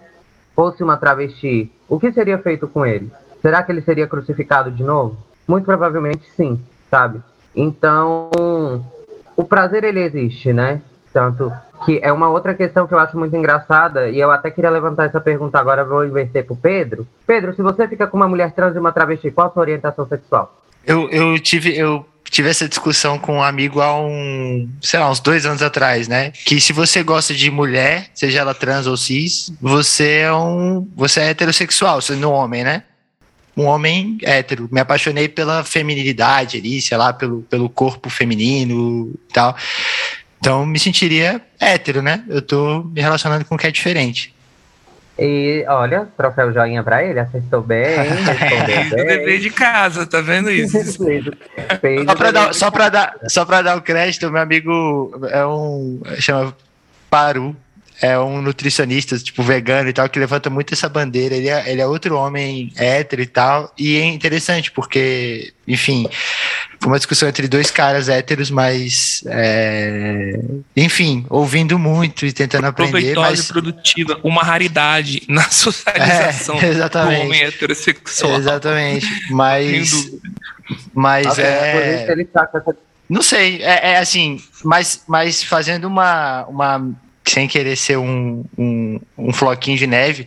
fosse 0.55 0.83
uma 0.83 0.97
travesti, 0.97 1.73
o 1.89 1.99
que 1.99 2.13
seria 2.13 2.39
feito 2.39 2.67
com 2.67 2.85
ele? 2.85 3.11
será 3.41 3.63
que 3.63 3.73
ele 3.73 3.83
seria 3.83 4.07
crucificado 4.07 4.71
de 4.71 4.83
novo? 4.83 5.17
Muito 5.47 5.65
provavelmente 5.65 6.31
sim, 6.31 6.61
sabe? 6.91 7.21
Então, 7.55 8.31
o 9.41 9.45
prazer 9.45 9.85
ele 9.85 10.01
existe, 10.01 10.53
né? 10.53 10.83
Tanto 11.13 11.51
que 11.87 11.99
é 12.03 12.13
uma 12.13 12.29
outra 12.29 12.55
questão 12.55 12.87
que 12.87 12.93
eu 12.93 12.99
acho 12.99 13.19
muito 13.19 13.35
engraçada, 13.35 14.11
e 14.11 14.21
eu 14.21 14.31
até 14.31 14.51
queria 14.51 14.69
levantar 14.69 15.07
essa 15.07 15.19
pergunta 15.19 15.59
agora, 15.59 15.83
vou 15.83 16.05
inverter 16.05 16.45
pro 16.45 16.55
Pedro. 16.55 17.09
Pedro, 17.27 17.55
se 17.55 17.63
você 17.63 17.89
fica 17.89 18.07
com 18.07 18.19
uma 18.19 18.29
mulher 18.29 18.53
trans 18.53 18.77
e 18.77 18.79
uma 18.79 18.93
travesti, 18.93 19.31
qual 19.31 19.49
a 19.49 19.51
sua 19.51 19.63
orientação 19.63 20.07
sexual? 20.07 20.55
Eu, 20.87 21.09
eu 21.09 21.39
tive. 21.39 21.77
Eu 21.77 22.07
tive 22.25 22.49
essa 22.49 22.69
discussão 22.69 23.19
com 23.19 23.39
um 23.39 23.43
amigo 23.43 23.81
há 23.81 23.99
um, 24.01 24.69
sei 24.81 25.01
lá, 25.01 25.11
uns 25.11 25.19
dois 25.19 25.45
anos 25.45 25.63
atrás, 25.63 26.07
né? 26.07 26.31
Que 26.31 26.61
se 26.61 26.73
você 26.73 27.03
gosta 27.03 27.35
de 27.35 27.51
mulher, 27.51 28.09
seja 28.15 28.39
ela 28.41 28.55
trans 28.55 28.87
ou 28.87 28.97
cis, 28.97 29.53
você 29.61 30.19
é 30.19 30.33
um, 30.33 30.87
você 30.95 31.21
é 31.21 31.31
heterossexual, 31.31 31.99
não 32.19 32.33
é 32.33 32.37
homem, 32.37 32.63
né? 32.63 32.85
Um 33.57 33.65
homem 33.65 34.19
hétero. 34.23 34.69
Me 34.71 34.81
apaixonei 34.81 35.29
pela 35.29 35.65
feminilidade 35.65 36.59
ali, 36.59 36.81
sei 36.81 36.97
lá, 36.97 37.13
pelo, 37.13 37.43
pelo 37.43 37.69
corpo 37.69 38.09
feminino 38.09 39.13
e 39.15 39.33
tal. 39.33 39.57
Então 40.39 40.65
me 40.65 40.79
sentiria 40.79 41.41
hétero, 41.59 42.01
né? 42.01 42.25
Eu 42.29 42.41
tô 42.41 42.85
me 42.85 43.01
relacionando 43.01 43.45
com 43.45 43.55
o 43.55 43.59
que 43.59 43.67
é 43.67 43.71
diferente. 43.71 44.35
E 45.19 45.67
olha, 45.69 46.09
troféu 46.17 46.51
joinha 46.51 46.83
pra 46.83 47.05
ele, 47.05 47.21
acertou 47.21 47.61
bem, 47.61 47.85
respondeu 47.95 48.89
bem. 48.89 49.07
dever 49.07 49.39
de 49.39 49.51
casa, 49.51 50.07
tá 50.07 50.23
vendo 50.23 50.49
isso? 50.51 50.79
só, 52.07 52.15
pra 52.15 52.31
dar, 52.31 52.55
só, 52.55 52.71
pra 52.71 52.89
dar, 52.89 53.17
só 53.29 53.45
pra 53.45 53.61
dar 53.61 53.77
o 53.77 53.83
crédito, 53.83 54.31
meu 54.31 54.41
amigo 54.41 55.13
é 55.29 55.45
um. 55.45 56.01
chama 56.19 56.57
Paru 57.11 57.55
é 58.01 58.19
um 58.19 58.41
nutricionista, 58.41 59.19
tipo, 59.19 59.43
vegano 59.43 59.91
e 59.91 59.93
tal, 59.93 60.09
que 60.09 60.19
levanta 60.19 60.49
muito 60.49 60.73
essa 60.73 60.89
bandeira. 60.89 61.35
Ele 61.35 61.49
é, 61.49 61.71
ele 61.71 61.83
é 61.83 61.87
outro 61.87 62.17
homem 62.17 62.73
hétero 62.77 63.21
e 63.21 63.27
tal. 63.27 63.73
E 63.79 63.99
é 63.99 64.05
interessante, 64.07 64.73
porque, 64.73 65.53
enfim, 65.69 66.09
foi 66.81 66.89
uma 66.89 66.97
discussão 66.97 67.29
entre 67.29 67.47
dois 67.47 67.71
caras 67.71 68.09
héteros, 68.09 68.51
mas, 68.51 69.23
é, 69.27 70.41
enfim, 70.75 71.27
ouvindo 71.29 71.79
muito 71.79 72.25
e 72.25 72.33
tentando 72.33 72.67
aprender. 72.69 73.15
Mas... 73.17 73.49
produtiva, 73.49 74.19
uma 74.25 74.43
raridade 74.43 75.23
na 75.29 75.49
socialização 75.51 76.59
é, 76.59 76.69
exatamente. 76.69 77.19
do 77.19 77.27
homem 77.27 77.43
heterossexual. 77.43 78.39
Exatamente, 78.39 79.07
mas. 79.31 80.11
Mas 80.95 81.39
é. 81.39 82.15
Não 83.09 83.23
sei, 83.23 83.61
é, 83.61 83.95
é 83.95 83.99
assim, 83.99 84.41
mas, 84.65 85.03
mas 85.09 85.43
fazendo 85.43 85.89
uma, 85.89 86.47
uma 86.47 86.95
sem 87.27 87.47
querer 87.47 87.77
ser 87.77 87.99
um, 87.99 88.45
um, 88.57 89.01
um 89.17 89.33
floquinho 89.33 89.79
de 89.79 89.87
neve, 89.87 90.27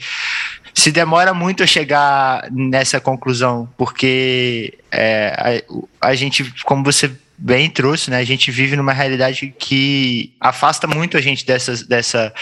se 0.73 0.91
demora 0.91 1.34
muito 1.34 1.63
a 1.63 1.67
chegar 1.67 2.47
nessa 2.51 2.99
conclusão, 2.99 3.69
porque 3.77 4.77
é, 4.91 5.63
a, 6.01 6.10
a, 6.10 6.15
gente, 6.15 6.51
como 6.63 6.84
você 6.84 7.12
bem 7.38 7.69
trouxe, 7.69 8.10
né, 8.10 8.17
a 8.17 8.23
gente 8.23 8.49
vive 8.51 8.75
numa 8.75 8.93
realidade 8.93 9.53
que 9.58 10.34
afasta 10.39 10.88
muito 10.88 11.17
a 11.17 11.21
gente 11.21 11.45
dessas, 11.45 11.84
dessa, 11.84 12.34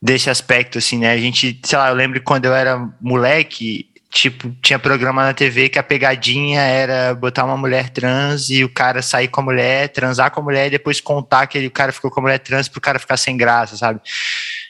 desse 0.00 0.28
aspecto, 0.28 0.78
assim, 0.78 0.98
né? 0.98 1.12
A 1.12 1.18
gente, 1.18 1.58
sei 1.62 1.78
lá, 1.78 1.88
eu 1.88 1.94
lembro 1.94 2.20
quando 2.22 2.44
eu 2.44 2.54
era 2.54 2.88
moleque, 3.00 3.88
tipo, 4.10 4.50
tinha 4.62 4.78
programa 4.78 5.22
na 5.22 5.34
TV 5.34 5.68
que 5.68 5.78
a 5.78 5.82
pegadinha 5.82 6.60
era 6.60 7.14
botar 7.14 7.44
uma 7.44 7.56
mulher 7.56 7.90
trans 7.90 8.48
e 8.50 8.64
o 8.64 8.68
cara 8.68 9.02
sair 9.02 9.28
com 9.28 9.40
a 9.40 9.44
mulher, 9.44 9.88
transar 9.88 10.30
com 10.30 10.40
a 10.40 10.42
mulher 10.42 10.68
e 10.68 10.70
depois 10.70 11.00
contar 11.00 11.46
que 11.46 11.58
ele, 11.58 11.66
o 11.66 11.70
cara 11.70 11.92
ficou 11.92 12.10
com 12.10 12.20
a 12.20 12.22
mulher 12.22 12.38
trans 12.38 12.68
pro 12.68 12.80
cara 12.80 12.98
ficar 12.98 13.16
sem 13.16 13.36
graça, 13.36 13.76
sabe? 13.76 14.00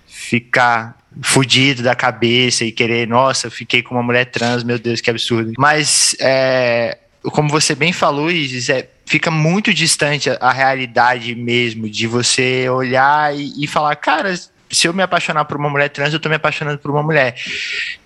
Ficar 0.07 0.98
fudido 1.22 1.83
da 1.83 1.94
cabeça 1.94 2.64
e 2.64 2.72
querer, 2.72 3.07
nossa, 3.07 3.51
fiquei 3.51 3.83
com 3.83 3.94
uma 3.94 4.03
mulher 4.03 4.27
trans, 4.27 4.64
meu 4.64 4.79
Deus, 4.79 5.01
que 5.01 5.11
absurdo. 5.11 5.53
Mas, 5.57 6.16
é, 6.20 6.98
como 7.22 7.48
você 7.48 7.74
bem 7.74 7.92
falou, 7.92 8.31
Isis, 8.31 8.68
é, 8.68 8.88
fica 9.07 9.31
muito 9.31 9.72
distante 9.72 10.31
a, 10.31 10.37
a 10.40 10.53
realidade 10.53 11.35
mesmo 11.35 11.88
de 11.88 12.07
você 12.07 12.68
olhar 12.68 13.35
e, 13.37 13.64
e 13.64 13.66
falar, 13.66 13.96
cara, 13.96 14.35
se 14.70 14.87
eu 14.87 14.92
me 14.92 15.02
apaixonar 15.02 15.44
por 15.44 15.57
uma 15.57 15.70
mulher 15.70 15.88
trans, 15.88 16.12
eu 16.12 16.20
tô 16.20 16.28
me 16.28 16.35
apaixonando 16.35 16.78
por 16.78 16.90
uma 16.90 17.02
mulher. 17.02 17.35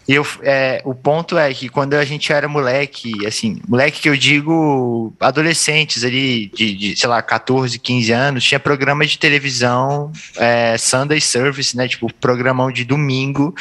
E 0.06 0.14
eu, 0.14 0.26
é, 0.42 0.82
o 0.84 0.94
ponto 0.94 1.38
é 1.38 1.52
que 1.54 1.68
quando 1.68 1.94
a 1.94 2.04
gente 2.04 2.32
era 2.32 2.48
moleque, 2.48 3.26
assim, 3.26 3.60
moleque 3.68 4.00
que 4.00 4.08
eu 4.08 4.16
digo 4.16 5.14
adolescentes 5.20 6.04
ali, 6.04 6.48
de, 6.54 6.74
de 6.74 6.96
sei 6.96 7.08
lá, 7.08 7.22
14, 7.22 7.78
15 7.78 8.12
anos, 8.12 8.44
tinha 8.44 8.58
programa 8.58 9.06
de 9.06 9.18
televisão, 9.18 10.10
é, 10.36 10.76
Sunday 10.76 11.20
Service, 11.20 11.76
né? 11.76 11.86
Tipo, 11.86 12.12
programão 12.14 12.70
de 12.70 12.84
domingo. 12.84 13.54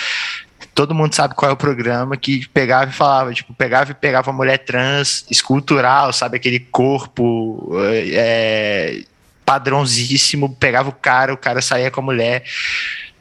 Todo 0.74 0.96
mundo 0.96 1.14
sabe 1.14 1.36
qual 1.36 1.52
é 1.52 1.54
o 1.54 1.58
programa 1.58 2.16
que 2.16 2.48
pegava 2.50 2.90
e 2.90 2.94
falava, 2.94 3.34
tipo, 3.34 3.54
pegava 3.54 3.92
e 3.92 3.94
pegava 3.94 4.32
uma 4.32 4.38
mulher 4.38 4.60
trans, 4.60 5.26
escultural, 5.30 6.14
sabe? 6.14 6.38
Aquele 6.38 6.60
corpo 6.60 7.72
é, 8.14 9.04
padrãozíssimo, 9.52 10.56
pegava 10.56 10.88
o 10.88 10.94
cara, 10.94 11.34
o 11.34 11.38
cara 11.38 11.62
saía 11.62 11.92
com 11.92 12.00
a 12.00 12.04
mulher, 12.04 12.46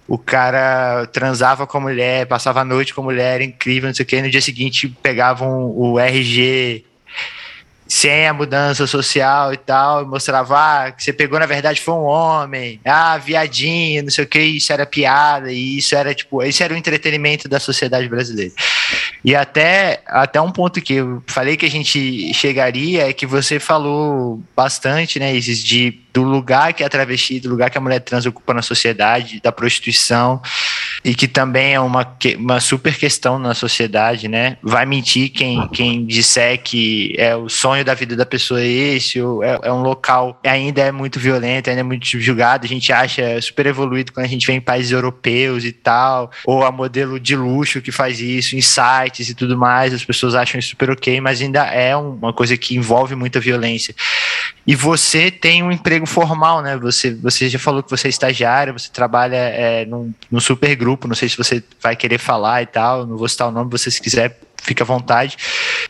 o 0.06 0.16
cara 0.16 1.06
transava 1.06 1.66
com 1.66 1.78
a 1.78 1.80
mulher, 1.80 2.24
passava 2.26 2.60
a 2.60 2.64
noite 2.64 2.94
com 2.94 3.00
a 3.00 3.04
mulher, 3.04 3.40
incrível, 3.40 3.88
não 3.88 3.94
sei 3.94 4.04
o 4.04 4.06
que, 4.06 4.22
no 4.22 4.30
dia 4.30 4.40
seguinte 4.40 4.86
pegavam 5.02 5.72
o 5.76 5.98
RG 5.98 6.84
sem 7.88 8.28
a 8.28 8.32
mudança 8.32 8.86
social 8.86 9.52
e 9.52 9.56
tal, 9.56 10.02
e 10.02 10.06
mostrava 10.06 10.56
ah, 10.56 10.92
que 10.92 11.02
você 11.02 11.12
pegou, 11.12 11.40
na 11.40 11.46
verdade, 11.46 11.80
foi 11.80 11.94
um 11.94 12.04
homem, 12.04 12.80
ah, 12.84 13.18
viadinho, 13.18 14.04
não 14.04 14.10
sei 14.10 14.22
o 14.22 14.28
que, 14.28 14.38
isso 14.38 14.72
era 14.72 14.86
piada, 14.86 15.50
e 15.50 15.78
isso 15.78 15.96
era, 15.96 16.14
tipo, 16.14 16.40
isso 16.44 16.62
era 16.62 16.72
o 16.72 16.76
entretenimento 16.76 17.48
da 17.48 17.58
sociedade 17.58 18.08
brasileira. 18.08 18.52
E 19.24 19.34
até, 19.34 20.02
até 20.06 20.40
um 20.40 20.50
ponto 20.50 20.80
que 20.80 20.94
eu 20.94 21.22
falei 21.26 21.56
que 21.56 21.66
a 21.66 21.70
gente 21.70 22.32
chegaria 22.32 23.08
é 23.08 23.12
que 23.12 23.26
você 23.26 23.58
falou 23.58 24.42
bastante, 24.56 25.18
né, 25.18 25.34
Isis, 25.34 25.62
de 25.62 26.00
do 26.12 26.22
lugar 26.22 26.72
que 26.72 26.82
a 26.82 26.88
travesti, 26.88 27.38
do 27.38 27.48
lugar 27.48 27.70
que 27.70 27.78
a 27.78 27.80
mulher 27.80 28.00
trans 28.00 28.26
ocupa 28.26 28.52
na 28.52 28.62
sociedade, 28.62 29.40
da 29.40 29.52
prostituição, 29.52 30.42
e 31.04 31.14
que 31.14 31.26
também 31.26 31.74
é 31.74 31.80
uma, 31.80 32.06
uma 32.38 32.60
super 32.60 32.94
questão 32.96 33.38
na 33.38 33.54
sociedade, 33.54 34.28
né? 34.28 34.56
Vai 34.62 34.84
mentir 34.84 35.30
quem, 35.30 35.66
quem 35.68 36.04
disser 36.04 36.62
que 36.62 37.14
é 37.16 37.34
o 37.34 37.48
sonho 37.48 37.84
da 37.84 37.94
vida 37.94 38.14
da 38.16 38.26
pessoa 38.26 38.62
esse, 38.62 39.20
ou 39.20 39.42
é, 39.42 39.58
é 39.62 39.72
um 39.72 39.82
local 39.82 40.38
ainda 40.44 40.82
é 40.82 40.92
muito 40.92 41.18
violento, 41.18 41.70
ainda 41.70 41.80
é 41.80 41.84
muito 41.84 42.06
julgado, 42.20 42.64
a 42.64 42.68
gente 42.68 42.92
acha 42.92 43.40
super 43.40 43.66
evoluído 43.66 44.12
quando 44.12 44.26
a 44.26 44.28
gente 44.28 44.46
vem 44.46 44.56
em 44.56 44.60
países 44.60 44.92
europeus 44.92 45.64
e 45.64 45.72
tal, 45.72 46.30
ou 46.44 46.64
a 46.64 46.70
modelo 46.70 47.18
de 47.18 47.34
luxo 47.34 47.80
que 47.80 47.92
faz 47.92 48.20
isso, 48.20 48.56
em 48.56 48.60
sites 48.60 49.28
e 49.28 49.34
tudo 49.34 49.56
mais, 49.56 49.94
as 49.94 50.04
pessoas 50.04 50.34
acham 50.34 50.58
isso 50.58 50.70
super 50.70 50.90
ok, 50.90 51.20
mas 51.20 51.40
ainda 51.40 51.64
é 51.66 51.96
uma 51.96 52.32
coisa 52.32 52.56
que 52.56 52.76
envolve 52.76 53.14
muita 53.14 53.40
violência. 53.40 53.94
E 54.66 54.74
você 54.74 55.30
tem 55.30 55.62
um 55.62 55.72
emprego 55.72 56.06
formal, 56.06 56.62
né? 56.62 56.76
Você, 56.76 57.14
você 57.14 57.48
já 57.48 57.58
falou 57.58 57.82
que 57.82 57.90
você 57.90 58.08
é 58.08 58.10
estagiária, 58.10 58.72
você 58.72 58.90
trabalha 58.90 59.36
é, 59.36 59.84
num, 59.86 60.12
num 60.30 60.40
super 60.40 60.74
grupo, 60.76 61.08
não 61.08 61.14
sei 61.14 61.28
se 61.28 61.36
você 61.36 61.62
vai 61.82 61.96
querer 61.96 62.18
falar 62.18 62.62
e 62.62 62.66
tal, 62.66 63.06
não 63.06 63.16
vou 63.16 63.28
citar 63.28 63.48
o 63.48 63.50
nome, 63.50 63.70
você 63.70 63.90
se 63.90 64.00
quiser, 64.00 64.38
fica 64.62 64.84
à 64.84 64.86
vontade. 64.86 65.36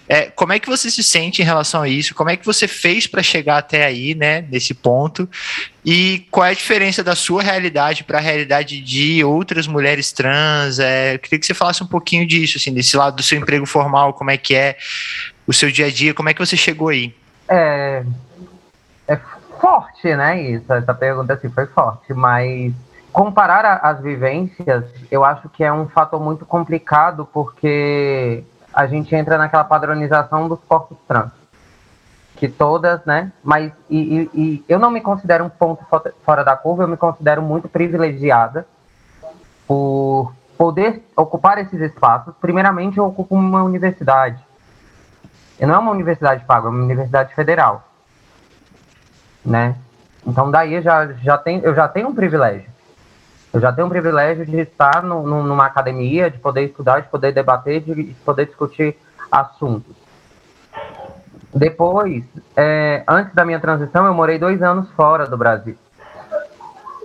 É, 0.08 0.26
como 0.26 0.52
é 0.52 0.58
que 0.58 0.68
você 0.68 0.90
se 0.90 1.02
sente 1.02 1.42
em 1.42 1.44
relação 1.44 1.82
a 1.82 1.88
isso? 1.88 2.14
Como 2.14 2.30
é 2.30 2.36
que 2.36 2.46
você 2.46 2.68
fez 2.68 3.06
para 3.06 3.22
chegar 3.22 3.58
até 3.58 3.84
aí, 3.84 4.14
né, 4.14 4.46
nesse 4.48 4.72
ponto? 4.72 5.28
E 5.84 6.26
qual 6.30 6.46
é 6.46 6.50
a 6.50 6.54
diferença 6.54 7.02
da 7.02 7.16
sua 7.16 7.42
realidade 7.42 8.04
para 8.04 8.18
a 8.18 8.20
realidade 8.20 8.80
de 8.80 9.24
outras 9.24 9.66
mulheres 9.66 10.12
trans? 10.12 10.78
É, 10.78 11.14
eu 11.14 11.18
queria 11.18 11.38
que 11.40 11.46
você 11.46 11.54
falasse 11.54 11.82
um 11.82 11.88
pouquinho 11.88 12.24
disso, 12.26 12.56
assim, 12.56 12.72
desse 12.72 12.96
lado 12.96 13.16
do 13.16 13.22
seu 13.22 13.36
emprego 13.36 13.66
formal, 13.66 14.14
como 14.14 14.30
é 14.30 14.36
que 14.36 14.54
é 14.54 14.76
o 15.46 15.52
seu 15.52 15.70
dia 15.70 15.86
a 15.86 15.90
dia, 15.90 16.14
como 16.14 16.28
é 16.28 16.34
que 16.34 16.38
você 16.38 16.56
chegou 16.56 16.88
aí? 16.88 17.12
É 17.48 18.04
forte, 19.60 20.14
né? 20.16 20.40
Isso, 20.40 20.72
essa 20.72 20.94
pergunta 20.94 21.34
assim 21.34 21.50
foi 21.50 21.66
forte, 21.66 22.12
mas 22.14 22.72
comparar 23.12 23.64
a, 23.64 23.90
as 23.90 24.00
vivências, 24.00 24.84
eu 25.10 25.24
acho 25.24 25.48
que 25.50 25.62
é 25.62 25.72
um 25.72 25.88
fator 25.88 26.20
muito 26.20 26.46
complicado 26.46 27.28
porque 27.32 28.42
a 28.72 28.86
gente 28.86 29.14
entra 29.14 29.36
naquela 29.36 29.64
padronização 29.64 30.48
dos 30.48 30.60
corpos 30.66 30.96
trans, 31.06 31.32
que 32.36 32.48
todas, 32.48 33.04
né? 33.04 33.30
Mas 33.44 33.72
e, 33.88 33.98
e, 33.98 34.30
e 34.34 34.64
eu 34.68 34.78
não 34.78 34.90
me 34.90 35.00
considero 35.00 35.44
um 35.44 35.50
ponto 35.50 35.84
fora 36.24 36.42
da 36.42 36.56
curva, 36.56 36.84
eu 36.84 36.88
me 36.88 36.96
considero 36.96 37.42
muito 37.42 37.68
privilegiada 37.68 38.66
por 39.66 40.32
poder 40.56 41.04
ocupar 41.16 41.58
esses 41.58 41.80
espaços. 41.80 42.34
Primeiramente, 42.40 42.98
eu 42.98 43.06
ocupo 43.06 43.34
uma 43.34 43.62
universidade. 43.62 44.42
E 45.58 45.66
não 45.66 45.74
é 45.74 45.78
uma 45.78 45.92
universidade 45.92 46.44
paga, 46.44 46.68
é 46.68 46.70
uma 46.70 46.82
universidade 46.82 47.34
federal 47.34 47.89
né? 49.44 49.76
Então 50.26 50.50
daí 50.50 50.80
já, 50.82 51.06
já 51.14 51.38
tem, 51.38 51.60
eu 51.62 51.74
já 51.74 51.88
tenho 51.88 52.08
um 52.08 52.14
privilégio. 52.14 52.68
Eu 53.52 53.60
já 53.60 53.72
tenho 53.72 53.86
um 53.86 53.90
privilégio 53.90 54.46
de 54.46 54.60
estar 54.60 55.02
no, 55.02 55.26
no, 55.26 55.42
numa 55.42 55.66
academia, 55.66 56.30
de 56.30 56.38
poder 56.38 56.66
estudar, 56.66 57.00
de 57.00 57.08
poder 57.08 57.32
debater, 57.32 57.80
de, 57.80 57.94
de 57.94 58.14
poder 58.24 58.46
discutir 58.46 58.96
assuntos. 59.30 59.96
Depois, 61.52 62.22
é, 62.56 63.02
antes 63.08 63.34
da 63.34 63.44
minha 63.44 63.58
transição, 63.58 64.06
eu 64.06 64.14
morei 64.14 64.38
dois 64.38 64.62
anos 64.62 64.88
fora 64.92 65.26
do 65.26 65.36
Brasil. 65.36 65.76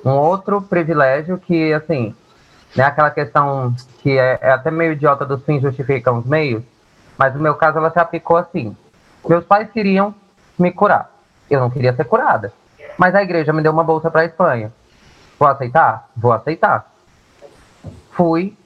Um 0.04 0.12
outro 0.12 0.62
privilégio 0.62 1.40
que, 1.40 1.74
assim, 1.74 2.16
né, 2.76 2.84
aquela 2.84 3.10
questão 3.10 3.74
que 4.00 4.20
é, 4.20 4.38
é 4.40 4.52
até 4.52 4.70
meio 4.70 4.92
idiota 4.92 5.26
dos 5.26 5.44
fins 5.44 5.64
justificam 5.64 6.20
os 6.20 6.26
meios, 6.26 6.64
mas 7.18 7.34
no 7.34 7.42
meu 7.42 7.56
caso 7.56 7.80
ela 7.80 7.90
se 7.90 7.98
aplicou 7.98 8.38
assim. 8.38 8.78
Meus 9.28 9.44
pais 9.46 9.72
queriam 9.72 10.14
me 10.60 10.72
curar. 10.72 11.10
Eu 11.50 11.60
não 11.60 11.70
queria 11.70 11.96
ser 11.96 12.06
curada. 12.06 12.52
Mas 12.98 13.14
a 13.14 13.22
igreja 13.22 13.54
me 13.54 13.62
deu 13.62 13.72
uma 13.72 13.84
bolsa 13.84 14.10
para 14.10 14.22
a 14.22 14.26
Espanha. 14.26 14.72
Vou 15.40 15.48
aceitar? 15.48 16.10
Vou 16.16 16.32
aceitar. 16.32 16.92
Fui, 18.12 18.58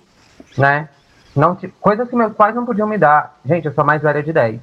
né? 0.58 0.90
Não 1.36 1.56
t... 1.56 1.68
Coisas 1.80 2.08
que 2.10 2.16
meus 2.16 2.34
pais 2.34 2.56
não 2.56 2.66
podiam 2.66 2.88
me 2.88 2.98
dar. 2.98 3.38
Gente, 3.46 3.66
eu 3.66 3.74
sou 3.74 3.84
mais 3.84 4.02
velha 4.02 4.22
de 4.22 4.32
10. 4.32 4.62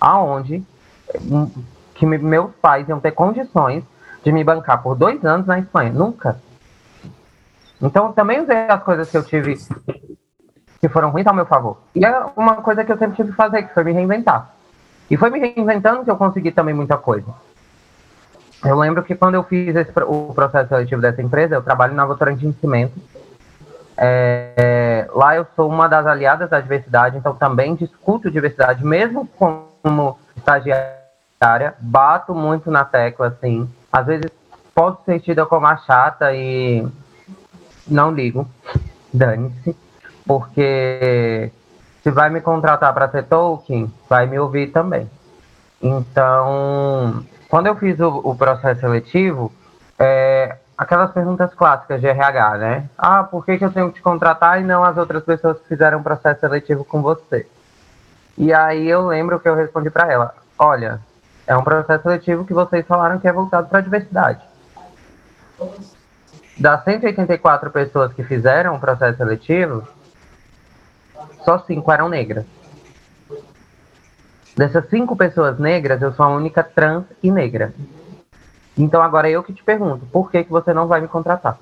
Aonde 0.00 0.64
hum, 1.22 1.50
que 1.94 2.06
meus 2.06 2.50
pais 2.56 2.88
iam 2.88 3.00
ter 3.00 3.12
condições 3.12 3.84
de 4.24 4.32
me 4.32 4.42
bancar 4.42 4.82
por 4.82 4.94
dois 4.94 5.24
anos 5.24 5.46
na 5.46 5.58
Espanha. 5.58 5.92
Nunca. 5.92 6.40
Então, 7.80 8.12
também 8.12 8.40
usei 8.40 8.56
as 8.68 8.82
coisas 8.82 9.10
que 9.10 9.16
eu 9.16 9.24
tive 9.24 9.56
que 10.80 10.88
foram 10.88 11.10
ruins 11.10 11.26
ao 11.26 11.34
meu 11.34 11.46
favor. 11.46 11.78
E 11.94 12.04
é 12.04 12.24
uma 12.36 12.56
coisa 12.56 12.84
que 12.84 12.92
eu 12.92 12.98
sempre 12.98 13.16
tive 13.16 13.30
que 13.30 13.36
fazer, 13.36 13.62
que 13.62 13.74
foi 13.74 13.84
me 13.84 13.92
reinventar. 13.92 14.50
E 15.10 15.16
foi 15.16 15.28
me 15.28 15.40
reinventando 15.40 16.04
que 16.04 16.10
eu 16.10 16.16
consegui 16.16 16.52
também 16.52 16.72
muita 16.72 16.96
coisa. 16.96 17.26
Eu 18.64 18.78
lembro 18.78 19.02
que 19.02 19.14
quando 19.14 19.34
eu 19.34 19.42
fiz 19.42 19.74
esse, 19.74 19.90
o 20.06 20.32
processo 20.34 20.68
seletivo 20.68 21.00
dessa 21.00 21.20
empresa, 21.20 21.54
eu 21.54 21.62
trabalho 21.62 21.94
na 21.94 22.04
Votorantim 22.04 22.54
Cimento. 22.60 22.92
É, 23.96 24.52
é, 24.56 25.08
lá 25.12 25.34
eu 25.34 25.46
sou 25.56 25.68
uma 25.68 25.88
das 25.88 26.06
aliadas 26.06 26.48
da 26.48 26.60
diversidade, 26.60 27.16
então 27.16 27.34
também 27.34 27.74
discuto 27.74 28.30
diversidade, 28.30 28.84
mesmo 28.84 29.26
como 29.26 30.18
estagiária, 30.36 31.74
bato 31.80 32.34
muito 32.34 32.70
na 32.70 32.84
tecla, 32.84 33.28
assim. 33.28 33.68
Às 33.92 34.06
vezes 34.06 34.30
posso 34.74 35.04
ser 35.04 35.20
tida 35.20 35.44
como 35.44 35.66
a 35.66 35.76
chata 35.78 36.32
e 36.34 36.86
não 37.86 38.12
ligo, 38.12 38.48
dane-se, 39.12 39.76
porque 40.26 41.50
se 42.02 42.10
vai 42.10 42.30
me 42.30 42.40
contratar 42.40 42.92
para 42.94 43.08
ser 43.08 43.24
Tolkien, 43.24 43.92
vai 44.08 44.26
me 44.26 44.38
ouvir 44.38 44.68
também. 44.68 45.08
Então, 45.82 47.24
quando 47.48 47.66
eu 47.66 47.76
fiz 47.76 47.98
o, 48.00 48.20
o 48.24 48.34
processo 48.34 48.80
seletivo, 48.80 49.52
é, 49.98 50.56
aquelas 50.76 51.10
perguntas 51.12 51.52
clássicas 51.54 52.00
de 52.00 52.06
RH, 52.06 52.58
né? 52.58 52.88
Ah, 52.96 53.22
por 53.22 53.44
que, 53.44 53.58
que 53.58 53.64
eu 53.64 53.72
tenho 53.72 53.88
que 53.88 53.96
te 53.96 54.02
contratar 54.02 54.60
e 54.60 54.64
não 54.64 54.82
as 54.82 54.96
outras 54.96 55.22
pessoas 55.22 55.58
que 55.58 55.68
fizeram 55.68 55.98
o 55.98 56.02
processo 56.02 56.40
seletivo 56.40 56.84
com 56.84 57.02
você? 57.02 57.46
E 58.36 58.52
aí 58.52 58.88
eu 58.88 59.06
lembro 59.06 59.38
que 59.38 59.48
eu 59.48 59.54
respondi 59.54 59.90
para 59.90 60.10
ela: 60.10 60.34
olha, 60.58 61.00
é 61.46 61.56
um 61.56 61.62
processo 61.62 62.02
seletivo 62.02 62.46
que 62.46 62.54
vocês 62.54 62.86
falaram 62.86 63.18
que 63.18 63.28
é 63.28 63.32
voltado 63.32 63.68
para 63.68 63.80
a 63.80 63.82
diversidade. 63.82 64.40
Das 66.58 66.84
184 66.84 67.70
pessoas 67.70 68.12
que 68.12 68.22
fizeram 68.22 68.76
o 68.76 68.80
processo 68.80 69.18
seletivo, 69.18 69.86
só 71.50 71.58
cinco 71.66 71.90
eram 71.90 72.08
negras. 72.08 72.44
Dessas 74.56 74.88
cinco 74.88 75.16
pessoas 75.16 75.58
negras, 75.58 76.00
eu 76.00 76.12
sou 76.12 76.24
a 76.24 76.28
única 76.28 76.62
trans 76.62 77.04
e 77.20 77.30
negra. 77.30 77.74
Então 78.78 79.02
agora 79.02 79.28
eu 79.28 79.42
que 79.42 79.52
te 79.52 79.64
pergunto, 79.64 80.06
por 80.06 80.30
que, 80.30 80.44
que 80.44 80.50
você 80.50 80.72
não 80.72 80.86
vai 80.86 81.00
me 81.00 81.08
contratar? 81.08 81.58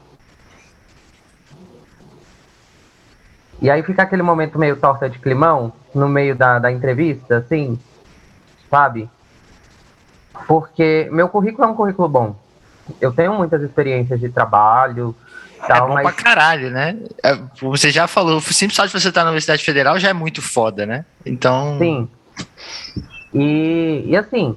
E 3.62 3.70
aí 3.70 3.83
fica 3.83 4.03
aquele 4.03 4.22
momento 4.22 4.59
meio 4.59 4.77
torta 4.77 5.09
de 5.09 5.18
climão, 5.18 5.72
no 5.94 6.09
meio 6.09 6.37
da, 6.37 6.59
da 6.59 6.70
entrevista, 6.70 7.38
assim, 7.38 7.81
sabe? 8.70 9.09
Porque 10.46 11.09
meu 11.11 11.29
currículo 11.31 11.66
é 11.66 11.70
um 11.70 11.74
currículo 11.74 12.09
bom. 12.09 12.37
Eu 13.01 13.12
tenho 13.12 13.33
muitas 13.33 13.62
experiências 13.62 14.20
de 14.20 14.29
trabalho. 14.29 15.14
Tal, 15.66 15.77
é 15.77 15.88
bom 15.88 15.94
mas... 15.94 16.03
pra 16.03 16.12
caralho, 16.12 16.71
né? 16.71 16.97
É, 17.23 17.38
você 17.61 17.90
já 17.90 18.07
falou, 18.07 18.38
o 18.38 18.40
simples 18.40 18.77
só 18.77 18.87
de 18.87 18.92
você 18.92 19.09
estar 19.09 19.23
na 19.23 19.31
Universidade 19.31 19.64
Federal 19.64 19.99
já 19.99 20.09
é 20.09 20.12
muito 20.12 20.40
foda, 20.40 20.87
né? 20.87 21.05
Então. 21.25 21.79
Sim. 21.79 22.09
E, 23.35 24.05
e 24.07 24.16
assim, 24.16 24.57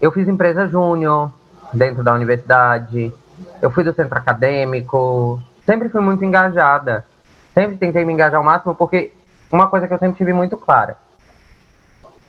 eu 0.00 0.12
fiz 0.12 0.26
empresa 0.28 0.68
júnior, 0.68 1.32
dentro 1.72 2.02
da 2.02 2.14
universidade, 2.14 3.12
eu 3.60 3.70
fui 3.70 3.84
do 3.84 3.94
centro 3.94 4.16
acadêmico, 4.16 5.42
sempre 5.66 5.88
fui 5.88 6.00
muito 6.00 6.24
engajada. 6.24 7.04
Sempre 7.52 7.76
tentei 7.76 8.04
me 8.04 8.12
engajar 8.12 8.38
ao 8.38 8.44
máximo, 8.44 8.74
porque 8.74 9.12
uma 9.50 9.68
coisa 9.68 9.86
que 9.88 9.94
eu 9.94 9.98
sempre 9.98 10.16
tive 10.16 10.32
muito 10.32 10.56
clara. 10.56 10.96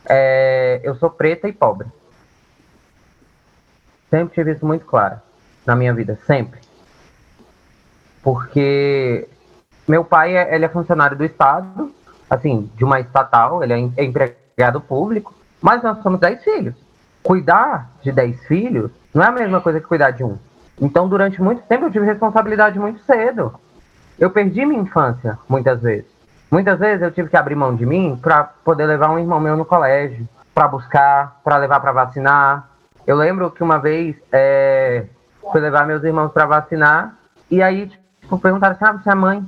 É, 0.06 0.82
eu 0.84 0.96
sou 0.96 1.10
preta 1.10 1.48
e 1.48 1.54
pobre. 1.54 1.88
Sempre 4.10 4.34
tive 4.34 4.52
isso 4.52 4.66
muito 4.66 4.86
claro 4.86 5.22
na 5.66 5.76
minha 5.76 5.94
vida, 5.94 6.20
sempre. 6.26 6.60
Porque 8.24 9.28
meu 9.88 10.04
pai 10.04 10.36
é, 10.36 10.56
ele 10.56 10.66
é 10.66 10.70
funcionário 10.70 11.18
do 11.18 11.26
Estado, 11.26 11.92
assim, 12.30 12.70
de 12.76 12.86
uma 12.86 13.00
estatal, 13.00 13.64
ele 13.64 13.74
é, 13.74 14.02
é 14.02 14.04
empregado 14.06 14.80
público, 14.80 15.34
mas 15.62 15.84
nós 15.84 16.02
somos 16.02 16.20
dez 16.20 16.44
filhos. 16.44 16.76
Cuidar 17.24 17.90
de 18.02 18.12
dez 18.12 18.40
filhos 18.46 18.92
não 19.14 19.24
é 19.24 19.28
a 19.28 19.32
mesma 19.32 19.62
coisa 19.62 19.80
que 19.80 19.88
cuidar 19.88 20.12
de 20.12 20.24
um. 20.24 20.38
Então, 20.80 21.08
durante 21.08 21.42
muito 21.42 21.62
tempo, 21.64 21.86
eu 21.86 21.92
tive 21.92 22.06
responsabilidade 22.06 22.80
muito 22.80 23.02
cedo. 23.04 23.54
Eu 24.18 24.32
perdi 24.32 24.66
minha 24.66 24.82
infância, 24.82 25.38
muitas 25.48 25.82
vezes. 25.82 26.10
Muitas 26.50 26.80
vezes 26.80 27.02
eu 27.02 27.12
tive 27.12 27.30
que 27.30 27.38
abrir 27.38 27.56
mão 27.56 27.76
de 27.76 27.86
mim 27.86 28.18
para 28.22 28.44
poder 28.44 28.86
levar 28.86 29.10
um 29.10 29.20
irmão 29.20 29.40
meu 29.40 29.56
no 29.56 29.66
colégio, 29.66 30.28
para 30.54 30.68
buscar, 30.68 31.40
para 31.44 31.58
levar 31.58 31.80
para 31.80 31.92
vacinar. 31.92 32.70
Eu 33.06 33.16
lembro 33.16 33.52
que 33.52 33.64
uma 33.64 33.78
vez 33.78 34.16
é, 34.32 35.06
fui 35.52 35.62
levar 35.62 35.86
meus 35.86 36.04
irmãos 36.04 36.32
para 36.32 36.46
vacinar 36.46 37.16
e 37.50 37.62
aí 37.62 37.92
tipo, 38.32 38.40
perguntaram 38.40 38.76
assim: 38.76 38.86
ah, 38.86 38.94
você 38.94 39.10
é 39.10 39.16
mãe? 39.16 39.46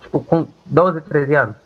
Tipo, 0.00 0.20
com 0.20 0.46
12, 0.66 1.00
13 1.02 1.34
anos. 1.34 1.56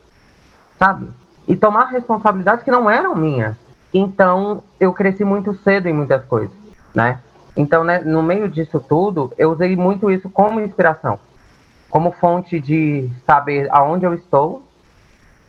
Sabe? 0.79 1.09
E 1.49 1.57
tomar 1.57 1.87
responsabilidades 1.87 2.65
que 2.65 2.71
não 2.71 2.89
eram 2.89 3.15
minhas. 3.15 3.57
Então, 3.93 4.63
eu 4.81 4.93
cresci 4.93 5.25
muito 5.25 5.55
cedo 5.63 5.87
em 5.87 5.93
muitas 5.93 6.25
coisas, 6.25 6.57
né? 6.95 7.19
Então, 7.55 7.85
né, 7.85 7.99
no 7.99 8.23
meio 8.23 8.49
disso 8.49 8.81
tudo, 8.81 9.33
eu 9.37 9.51
usei 9.51 9.77
muito 9.77 10.11
isso 10.11 10.31
como 10.31 10.61
inspiração, 10.61 11.19
como 11.91 12.13
fonte 12.13 12.59
de 12.59 13.11
saber 13.27 13.69
aonde 13.71 14.07
eu 14.07 14.15
estou 14.15 14.67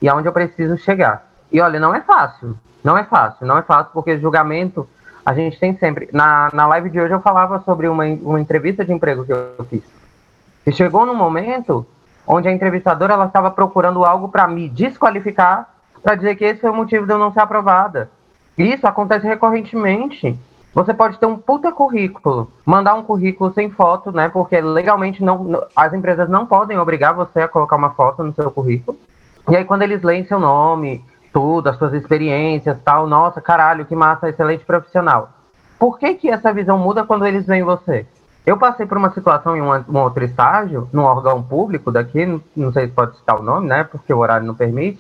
e 0.02 0.10
aonde 0.10 0.28
eu 0.28 0.34
preciso 0.34 0.78
chegar. 0.78 1.26
E 1.50 1.62
olha, 1.62 1.80
não 1.80 1.96
é 1.96 2.02
fácil, 2.02 2.58
não 2.84 2.98
é 2.98 3.06
fácil, 3.06 3.48
não 3.48 3.58
é 3.58 3.62
fácil, 3.62 3.94
porque 3.94 4.20
julgamento 4.20 4.86
a 5.26 5.34
gente 5.34 5.58
tem 5.58 5.78
sempre. 5.78 6.10
Na, 6.12 6.50
na 6.52 6.68
live 6.68 6.90
de 6.90 7.00
hoje 7.00 7.14
eu 7.14 7.22
falava 7.22 7.62
sobre 7.62 7.88
uma, 7.88 8.04
uma 8.04 8.42
entrevista 8.42 8.84
de 8.84 8.92
emprego 8.92 9.24
que 9.24 9.32
eu 9.32 9.66
fiz. 9.70 9.84
E 10.66 10.72
chegou 10.72 11.06
num 11.06 11.16
momento 11.16 11.86
onde 12.26 12.48
a 12.48 12.52
entrevistadora 12.52 13.14
ela 13.14 13.26
estava 13.26 13.52
procurando 13.52 14.06
algo 14.06 14.30
para 14.30 14.48
me 14.48 14.70
desqualificar, 14.70 15.70
para 16.02 16.16
dizer 16.16 16.36
que 16.36 16.46
esse 16.46 16.62
foi 16.62 16.70
o 16.70 16.76
motivo 16.76 17.06
de 17.06 17.14
eu 17.14 17.18
não 17.18 17.32
ser 17.32 17.42
aprovada. 17.42 18.10
Isso 18.58 18.88
acontece 18.88 19.28
recorrentemente. 19.28 20.38
Você 20.74 20.94
pode 20.94 21.20
ter 21.20 21.26
um 21.26 21.38
puta 21.38 21.72
currículo, 21.72 22.52
mandar 22.66 22.96
um 22.96 23.04
currículo 23.04 23.54
sem 23.54 23.70
foto, 23.70 24.12
né? 24.12 24.30
Porque 24.30 24.60
legalmente 24.60 25.24
não, 25.24 25.64
as 25.76 25.94
empresas 25.94 26.28
não 26.30 26.48
podem 26.48 26.80
obrigar 26.80 27.14
você 27.14 27.42
a 27.42 27.48
colocar 27.48 27.76
uma 27.76 27.92
foto 27.92 28.24
no 28.24 28.34
seu 28.34 28.50
currículo. 28.50 28.98
E 29.50 29.56
aí 29.56 29.66
quando 29.66 29.84
eles 29.84 30.02
leem 30.02 30.26
seu 30.26 30.40
nome, 30.40 31.04
tudo, 31.32 31.68
as 31.68 31.78
suas 31.78 31.94
experiências, 31.94 32.78
tal, 32.84 33.06
nossa, 33.06 33.42
caralho, 33.42 33.86
que 33.86 33.96
massa, 33.96 34.30
excelente 34.30 34.66
profissional. 34.66 35.30
Por 35.78 36.00
que 36.00 36.16
que 36.16 36.30
essa 36.30 36.54
visão 36.54 36.78
muda 36.78 37.04
quando 37.04 37.26
eles 37.26 37.46
veem 37.46 37.64
você? 37.64 38.08
Eu 38.46 38.58
passei 38.58 38.86
por 38.86 38.98
uma 38.98 39.14
situação 39.14 39.56
em 39.56 39.62
um, 39.62 39.72
um 39.90 40.00
outro 40.00 40.24
estágio, 40.24 40.90
num 40.92 41.04
órgão 41.04 41.42
público 41.42 41.92
daqui, 41.92 42.26
não, 42.26 42.42
não 42.56 42.74
sei 42.74 42.88
se 42.88 42.92
pode 42.92 43.18
citar 43.18 43.40
o 43.40 43.44
nome, 43.44 43.68
né? 43.68 43.86
Porque 43.86 44.14
o 44.14 44.18
horário 44.18 44.46
não 44.46 44.54
permite, 44.54 45.00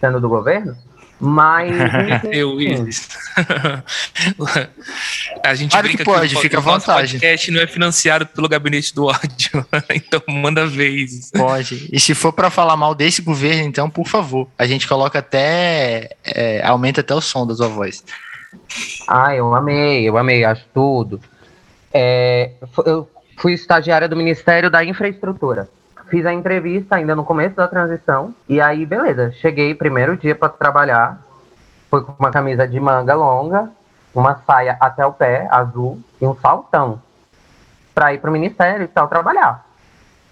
sendo 0.00 0.20
do 0.20 0.28
governo. 0.28 0.76
Mas. 1.18 1.72
eu 2.30 2.60
isso. 2.60 3.08
a 5.42 5.54
gente 5.54 5.70
claro 5.70 5.88
brinca 5.88 5.98
que 5.98 6.04
pode, 6.04 6.28
que 6.28 6.38
o, 6.38 6.40
fica 6.40 6.58
à 6.58 6.60
vontade. 6.60 7.16
O 7.16 7.20
podcast 7.20 7.50
não 7.50 7.60
é 7.60 7.66
financiado 7.66 8.26
pelo 8.26 8.48
gabinete 8.48 8.94
do 8.94 9.06
ódio, 9.06 9.66
então 9.90 10.22
manda 10.28 10.66
vez. 10.66 11.30
Pode. 11.30 11.88
E 11.90 11.98
se 11.98 12.14
for 12.14 12.32
para 12.32 12.50
falar 12.50 12.76
mal 12.76 12.94
desse 12.94 13.22
governo, 13.22 13.62
então, 13.62 13.88
por 13.88 14.06
favor, 14.06 14.48
a 14.58 14.66
gente 14.66 14.86
coloca 14.86 15.18
até. 15.18 16.10
É, 16.24 16.62
aumenta 16.64 17.00
até 17.00 17.14
o 17.14 17.20
som 17.20 17.46
da 17.46 17.54
sua 17.54 17.68
voz. 17.68 18.04
Ah, 19.08 19.34
eu 19.34 19.54
amei, 19.54 20.08
eu 20.08 20.18
amei, 20.18 20.44
acho 20.44 20.64
tudo. 20.74 21.20
É, 21.98 22.52
eu 22.84 23.08
fui 23.38 23.54
estagiária 23.54 24.08
do 24.08 24.16
Ministério 24.16 24.70
da 24.70 24.84
Infraestrutura 24.84 25.68
fiz 26.08 26.24
a 26.24 26.32
entrevista 26.32 26.96
ainda 26.96 27.14
no 27.14 27.24
começo 27.24 27.56
da 27.56 27.68
transição. 27.68 28.34
E 28.48 28.60
aí, 28.60 28.86
beleza, 28.86 29.32
cheguei 29.32 29.74
primeiro 29.74 30.16
dia 30.16 30.34
para 30.34 30.48
trabalhar. 30.48 31.20
Fui 31.90 32.02
com 32.02 32.14
uma 32.18 32.30
camisa 32.30 32.66
de 32.66 32.78
manga 32.80 33.14
longa, 33.14 33.70
uma 34.14 34.36
saia 34.46 34.76
até 34.80 35.04
o 35.06 35.12
pé, 35.12 35.46
azul, 35.50 36.00
e 36.20 36.26
um 36.26 36.34
saltão. 36.36 37.00
Para 37.94 38.12
ir 38.12 38.20
pro 38.20 38.32
ministério 38.32 38.84
e 38.84 38.88
tal, 38.88 39.08
trabalhar. 39.08 39.64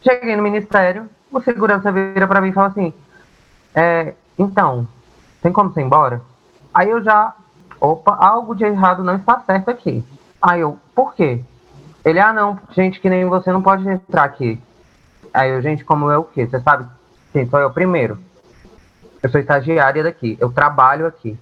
Cheguei 0.03 0.37
no 0.37 0.43
ministério, 0.43 1.09
o 1.31 1.41
segurança 1.41 1.91
vira 1.91 2.27
para 2.27 2.41
mim 2.41 2.49
e 2.49 2.53
fala 2.53 2.69
assim: 2.69 2.93
é, 3.75 4.15
então, 4.39 4.87
tem 5.43 5.53
como 5.53 5.73
você 5.73 5.81
ir 5.81 5.85
embora? 5.85 6.21
Aí 6.73 6.91
eu 6.91 7.03
já, 7.03 7.35
opa, 7.81 8.15
algo 8.17 8.55
de 8.55 8.65
errado 8.65 9.03
não 9.03 9.17
está 9.17 9.41
certo 9.41 9.71
aqui. 9.71 10.05
Aí 10.43 10.61
eu, 10.61 10.79
por 10.95 11.15
quê? 11.15 11.43
Ele, 12.05 12.21
ah, 12.21 12.33
não, 12.33 12.59
gente 12.71 13.01
que 13.01 13.09
nem 13.09 13.25
você 13.25 13.51
não 13.51 13.63
pode 13.63 13.89
entrar 13.89 14.25
aqui. 14.25 14.61
Aí 15.33 15.51
eu, 15.51 15.63
gente, 15.63 15.85
como 15.85 16.11
é 16.11 16.19
o 16.19 16.25
quê? 16.25 16.47
Você 16.47 16.61
sabe? 16.61 16.87
Sim, 17.33 17.49
sou 17.49 17.59
eu 17.59 17.71
primeiro. 17.71 18.19
Eu 19.23 19.31
sou 19.31 19.41
estagiária 19.41 20.03
daqui, 20.03 20.37
eu 20.39 20.53
trabalho 20.53 21.07
aqui. 21.07 21.39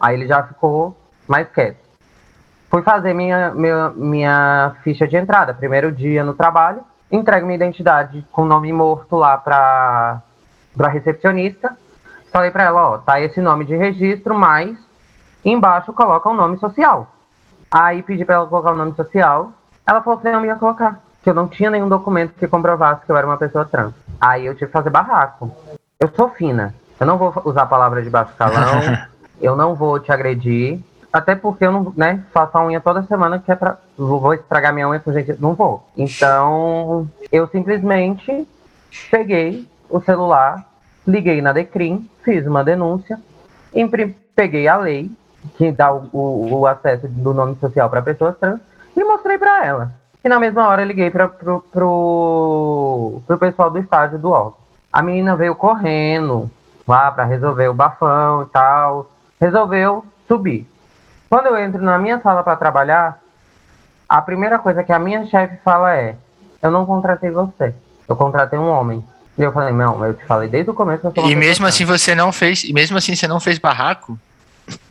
Aí 0.00 0.16
ele 0.16 0.26
já 0.26 0.42
ficou 0.42 0.96
mais 1.28 1.48
quieto. 1.48 1.78
Fui 2.68 2.82
fazer 2.82 3.14
minha, 3.14 3.52
minha, 3.54 3.90
minha 3.90 4.76
ficha 4.82 5.06
de 5.06 5.16
entrada, 5.16 5.54
primeiro 5.54 5.90
dia 5.92 6.24
no 6.24 6.34
trabalho, 6.34 6.82
entrego 7.10 7.46
minha 7.46 7.56
identidade 7.56 8.24
com 8.30 8.44
nome 8.44 8.72
morto 8.72 9.16
lá 9.16 9.38
para 9.38 10.22
a 10.78 10.88
recepcionista. 10.88 11.76
Falei 12.32 12.50
para 12.50 12.64
ela, 12.64 12.90
ó, 12.90 12.98
tá 12.98 13.20
esse 13.20 13.40
nome 13.40 13.64
de 13.64 13.76
registro, 13.76 14.34
mas 14.34 14.78
embaixo 15.44 15.92
coloca 15.92 16.28
o 16.28 16.34
nome 16.34 16.58
social. 16.58 17.08
Aí 17.70 18.02
pedi 18.02 18.24
para 18.24 18.36
ela 18.36 18.46
colocar 18.46 18.72
o 18.72 18.76
nome 18.76 18.94
social. 18.94 19.52
Ela 19.90 20.02
falou 20.02 20.20
que 20.20 20.30
não 20.30 20.44
ia 20.44 20.54
colocar 20.54 21.00
que 21.20 21.28
eu 21.28 21.34
não 21.34 21.48
tinha 21.48 21.68
nenhum 21.68 21.88
documento 21.88 22.34
que 22.34 22.46
comprovasse 22.46 23.04
que 23.04 23.10
eu 23.10 23.16
era 23.16 23.26
uma 23.26 23.36
pessoa 23.36 23.64
trans. 23.64 23.92
Aí 24.20 24.46
eu 24.46 24.54
tive 24.54 24.66
que 24.66 24.72
fazer 24.72 24.88
barraco. 24.88 25.50
Eu 25.98 26.08
sou 26.14 26.30
fina. 26.30 26.72
Eu 27.00 27.08
não 27.08 27.18
vou 27.18 27.34
usar 27.44 27.62
a 27.62 27.66
palavra 27.66 28.00
de 28.00 28.08
baixo 28.08 28.32
calão. 28.38 28.80
eu 29.42 29.56
não 29.56 29.74
vou 29.74 29.98
te 29.98 30.12
agredir. 30.12 30.78
Até 31.12 31.34
porque 31.34 31.66
eu 31.66 31.72
não, 31.72 31.92
né, 31.96 32.22
faço 32.32 32.56
a 32.56 32.64
unha 32.64 32.80
toda 32.80 33.02
semana 33.02 33.40
que 33.40 33.50
é 33.50 33.56
pra. 33.56 33.78
Vou 33.98 34.32
estragar 34.32 34.72
minha 34.72 34.88
unha 34.88 35.00
com 35.00 35.12
gente. 35.12 35.34
Não 35.40 35.54
vou. 35.54 35.84
Então, 35.96 37.10
eu 37.32 37.48
simplesmente 37.48 38.46
peguei 39.10 39.68
o 39.88 40.00
celular, 40.00 40.64
liguei 41.04 41.42
na 41.42 41.52
Decrim, 41.52 42.08
fiz 42.22 42.46
uma 42.46 42.62
denúncia, 42.62 43.18
peguei 44.36 44.68
a 44.68 44.76
lei 44.76 45.10
que 45.56 45.72
dá 45.72 45.92
o, 45.92 46.08
o, 46.12 46.60
o 46.60 46.66
acesso 46.68 47.08
do 47.08 47.34
nome 47.34 47.56
social 47.56 47.90
para 47.90 48.02
pessoas 48.02 48.38
trans 48.38 48.60
e 49.00 49.04
mostrei 49.04 49.38
para 49.38 49.64
ela. 49.64 49.92
E 50.22 50.28
na 50.28 50.38
mesma 50.38 50.68
hora 50.68 50.84
liguei 50.84 51.10
para 51.10 51.28
pro, 51.28 51.60
pro, 51.72 53.22
pro 53.26 53.38
pessoal 53.38 53.70
do 53.70 53.78
estádio 53.78 54.18
do 54.18 54.30
órgão. 54.30 54.56
A 54.92 55.02
menina 55.02 55.34
veio 55.36 55.54
correndo 55.54 56.50
lá 56.86 57.10
para 57.10 57.24
resolver 57.24 57.68
o 57.68 57.74
bafão 57.74 58.42
e 58.42 58.46
tal. 58.46 59.10
Resolveu 59.40 60.04
subir. 60.28 60.68
Quando 61.28 61.46
eu 61.46 61.58
entro 61.58 61.80
na 61.80 61.98
minha 61.98 62.20
sala 62.20 62.42
para 62.42 62.56
trabalhar, 62.56 63.20
a 64.08 64.20
primeira 64.20 64.58
coisa 64.58 64.82
que 64.82 64.92
a 64.92 64.98
minha 64.98 65.24
chefe 65.26 65.56
fala 65.64 65.96
é: 65.96 66.16
Eu 66.60 66.70
não 66.70 66.84
contratei 66.84 67.30
você, 67.30 67.74
eu 68.08 68.16
contratei 68.16 68.58
um 68.58 68.68
homem. 68.68 69.02
E 69.38 69.42
eu 69.42 69.52
falei: 69.52 69.72
Não, 69.72 70.04
eu 70.04 70.12
te 70.12 70.24
falei 70.26 70.48
desde 70.48 70.70
o 70.70 70.74
começo. 70.74 71.10
e 71.16 71.36
mesmo 71.36 71.66
assim 71.66 71.84
você 71.84 72.14
não 72.14 72.32
fez, 72.32 72.64
e 72.64 72.72
mesmo 72.72 72.98
assim 72.98 73.14
você 73.14 73.26
não 73.26 73.40
fez 73.40 73.58
barraco? 73.58 74.18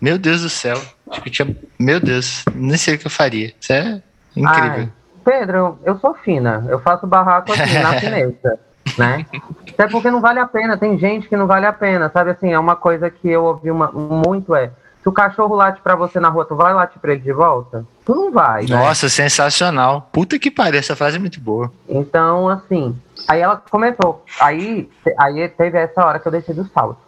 Meu 0.01 0.17
Deus 0.17 0.41
do 0.41 0.49
céu. 0.49 0.82
Acho 1.10 1.21
que 1.21 1.29
tinha, 1.29 1.55
meu 1.77 1.99
Deus, 1.99 2.43
nem 2.53 2.77
sei 2.77 2.95
o 2.95 2.97
que 2.97 3.08
eu 3.08 3.12
faria. 3.12 3.53
Isso 3.60 3.73
é 3.73 4.01
incrível. 4.36 4.71
Ai, 4.79 4.89
Pedro, 5.23 5.79
eu 5.84 5.99
sou 5.99 6.13
fina, 6.15 6.65
eu 6.69 6.79
faço 6.79 7.05
barraco 7.05 7.51
aqui 7.51 7.79
na 7.79 7.93
fineza 7.99 8.60
né? 8.97 9.25
Até 9.67 9.88
porque 9.88 10.10
não 10.10 10.21
vale 10.21 10.39
a 10.39 10.45
pena, 10.45 10.77
tem 10.77 10.97
gente 10.97 11.27
que 11.27 11.38
não 11.38 11.47
vale 11.47 11.65
a 11.65 11.73
pena, 11.73 12.10
sabe 12.10 12.32
assim, 12.32 12.51
é 12.51 12.60
uma 12.60 12.75
coisa 12.75 13.10
que 13.10 13.29
eu 13.29 13.43
ouvi 13.43 13.69
uma, 13.69 13.91
muito 13.91 14.55
é, 14.55 14.71
se 15.01 15.08
o 15.08 15.12
cachorro 15.12 15.55
late 15.55 15.82
para 15.82 15.95
você 15.95 16.19
na 16.19 16.29
rua, 16.29 16.45
tu 16.45 16.55
vai 16.55 16.73
latir 16.73 16.99
para 16.99 17.13
ele 17.13 17.21
de 17.21 17.32
volta? 17.32 17.86
Tu 18.05 18.13
não 18.13 18.32
vai. 18.32 18.65
Né? 18.65 18.75
Nossa, 18.75 19.05
né? 19.05 19.10
sensacional. 19.10 20.10
Puta 20.12 20.38
que 20.38 20.51
pariu, 20.51 20.79
essa 20.79 20.95
frase 20.95 21.15
é 21.15 21.19
muito 21.19 21.39
boa. 21.39 21.71
Então, 21.88 22.49
assim, 22.49 22.99
aí 23.27 23.39
ela 23.39 23.55
comentou, 23.69 24.25
aí, 24.41 24.89
aí 25.17 25.47
teve 25.47 25.77
essa 25.77 26.05
hora 26.05 26.19
que 26.19 26.27
eu 26.27 26.32
desci 26.32 26.53
do 26.53 26.65
salto. 26.65 26.99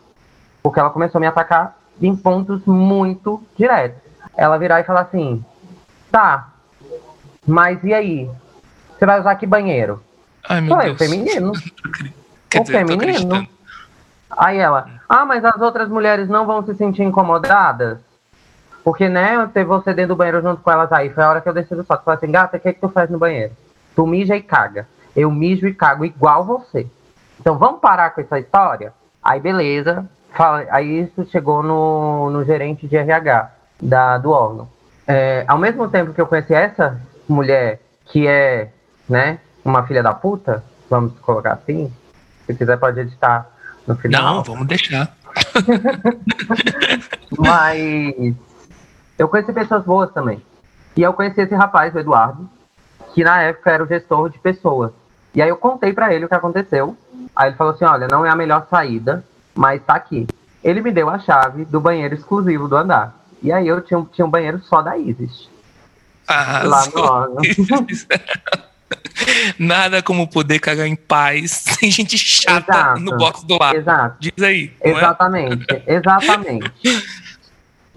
Porque 0.63 0.79
ela 0.79 0.89
começou 0.89 1.19
a 1.19 1.21
me 1.21 1.27
atacar 1.27 1.75
em 2.01 2.15
pontos 2.15 2.65
muito 2.65 3.41
diretos. 3.57 4.01
Ela 4.35 4.57
virar 4.57 4.79
e 4.81 4.83
falar 4.83 5.01
assim: 5.01 5.43
tá, 6.11 6.49
mas 7.45 7.83
e 7.83 7.93
aí? 7.93 8.29
Você 8.97 9.05
vai 9.05 9.19
usar 9.19 9.35
que 9.35 9.45
banheiro? 9.45 10.01
Ai, 10.47 10.61
meu 10.61 10.77
Deus. 10.77 10.95
o 10.95 10.97
feminino. 10.97 11.51
Quer 12.49 12.61
o 12.61 12.63
dizer, 12.63 12.85
feminino. 12.85 13.47
Aí 14.37 14.57
ela, 14.57 14.87
ah, 15.07 15.25
mas 15.25 15.43
as 15.43 15.59
outras 15.59 15.89
mulheres 15.89 16.29
não 16.29 16.45
vão 16.45 16.63
se 16.65 16.73
sentir 16.75 17.03
incomodadas? 17.03 17.99
Porque, 18.83 19.07
né, 19.07 19.47
ter 19.53 19.63
você 19.63 19.93
dentro 19.93 20.15
do 20.15 20.17
banheiro 20.17 20.41
junto 20.41 20.61
com 20.61 20.71
elas 20.71 20.91
aí. 20.91 21.09
Foi 21.09 21.23
a 21.23 21.29
hora 21.29 21.41
que 21.41 21.49
eu 21.49 21.53
desci 21.53 21.75
do 21.75 21.83
salto. 21.83 22.03
Falei 22.03 22.17
assim, 22.17 22.31
gata, 22.31 22.57
o 22.57 22.59
que, 22.59 22.69
é 22.69 22.73
que 22.73 22.81
tu 22.81 22.89
faz 22.89 23.09
no 23.09 23.19
banheiro? 23.19 23.53
Tu 23.95 24.07
mija 24.07 24.35
e 24.35 24.41
caga. 24.41 24.87
Eu 25.15 25.29
mijo 25.29 25.67
e 25.67 25.73
cago 25.73 26.05
igual 26.05 26.45
você. 26.45 26.87
Então 27.39 27.57
vamos 27.57 27.81
parar 27.81 28.11
com 28.11 28.21
essa 28.21 28.39
história? 28.39 28.93
Aí 29.21 29.39
beleza. 29.39 30.09
Fala, 30.33 30.65
aí 30.69 31.01
isso 31.03 31.29
chegou 31.29 31.61
no, 31.61 32.29
no 32.29 32.43
gerente 32.45 32.87
de 32.87 32.95
RH 32.95 33.51
da, 33.81 34.17
do 34.17 34.31
órgão. 34.31 34.69
É, 35.07 35.43
ao 35.47 35.57
mesmo 35.57 35.89
tempo 35.89 36.13
que 36.13 36.21
eu 36.21 36.27
conheci 36.27 36.53
essa 36.53 37.01
mulher 37.27 37.81
que 38.05 38.27
é, 38.27 38.69
né, 39.09 39.39
uma 39.63 39.85
filha 39.85 40.01
da 40.01 40.13
puta, 40.13 40.63
vamos 40.89 41.17
colocar 41.19 41.53
assim. 41.53 41.91
Se 42.45 42.53
quiser 42.53 42.77
pode 42.77 42.99
editar 42.99 43.49
no 43.87 43.95
final. 43.95 44.35
Não, 44.35 44.43
vamos 44.43 44.67
deixar. 44.67 45.15
Mas 47.37 48.35
eu 49.17 49.27
conheci 49.27 49.53
pessoas 49.53 49.83
boas 49.83 50.11
também. 50.11 50.41
E 50.95 51.01
eu 51.01 51.13
conheci 51.13 51.41
esse 51.41 51.55
rapaz, 51.55 51.93
o 51.93 51.99
Eduardo, 51.99 52.49
que 53.13 53.23
na 53.23 53.41
época 53.41 53.71
era 53.71 53.83
o 53.83 53.87
gestor 53.87 54.29
de 54.29 54.39
pessoas. 54.39 54.91
E 55.33 55.41
aí 55.41 55.49
eu 55.49 55.57
contei 55.57 55.93
para 55.93 56.13
ele 56.13 56.25
o 56.25 56.27
que 56.27 56.35
aconteceu. 56.35 56.97
Aí 57.35 57.49
ele 57.49 57.55
falou 57.55 57.73
assim: 57.73 57.85
olha, 57.85 58.07
não 58.09 58.25
é 58.25 58.29
a 58.29 58.35
melhor 58.35 58.67
saída, 58.69 59.23
mas 59.55 59.81
tá 59.83 59.95
aqui. 59.95 60.27
Ele 60.63 60.81
me 60.81 60.91
deu 60.91 61.09
a 61.09 61.19
chave 61.19 61.65
do 61.65 61.79
banheiro 61.79 62.13
exclusivo 62.13 62.67
do 62.67 62.75
andar. 62.75 63.19
E 63.41 63.51
aí 63.51 63.67
eu 63.67 63.81
tinha, 63.81 64.05
tinha 64.13 64.25
um 64.25 64.29
banheiro 64.29 64.61
só 64.63 64.81
da 64.81 64.97
Isis. 64.97 65.49
Ah, 66.27 66.61
lá 66.63 66.85
no 66.87 67.01
órgão. 67.01 67.41
Nada 69.57 70.01
como 70.01 70.27
poder 70.27 70.59
cagar 70.59 70.87
em 70.87 70.95
paz 70.95 71.51
sem 71.79 71.91
gente 71.91 72.17
chata 72.17 72.71
exato, 72.71 72.99
no 72.99 73.17
box 73.17 73.43
do 73.43 73.57
lado. 73.57 73.77
Exato. 73.77 74.17
Diz 74.19 74.43
aí. 74.43 74.73
É? 74.79 74.91
Exatamente, 74.91 75.65
é? 75.69 75.93
exatamente. 75.93 76.71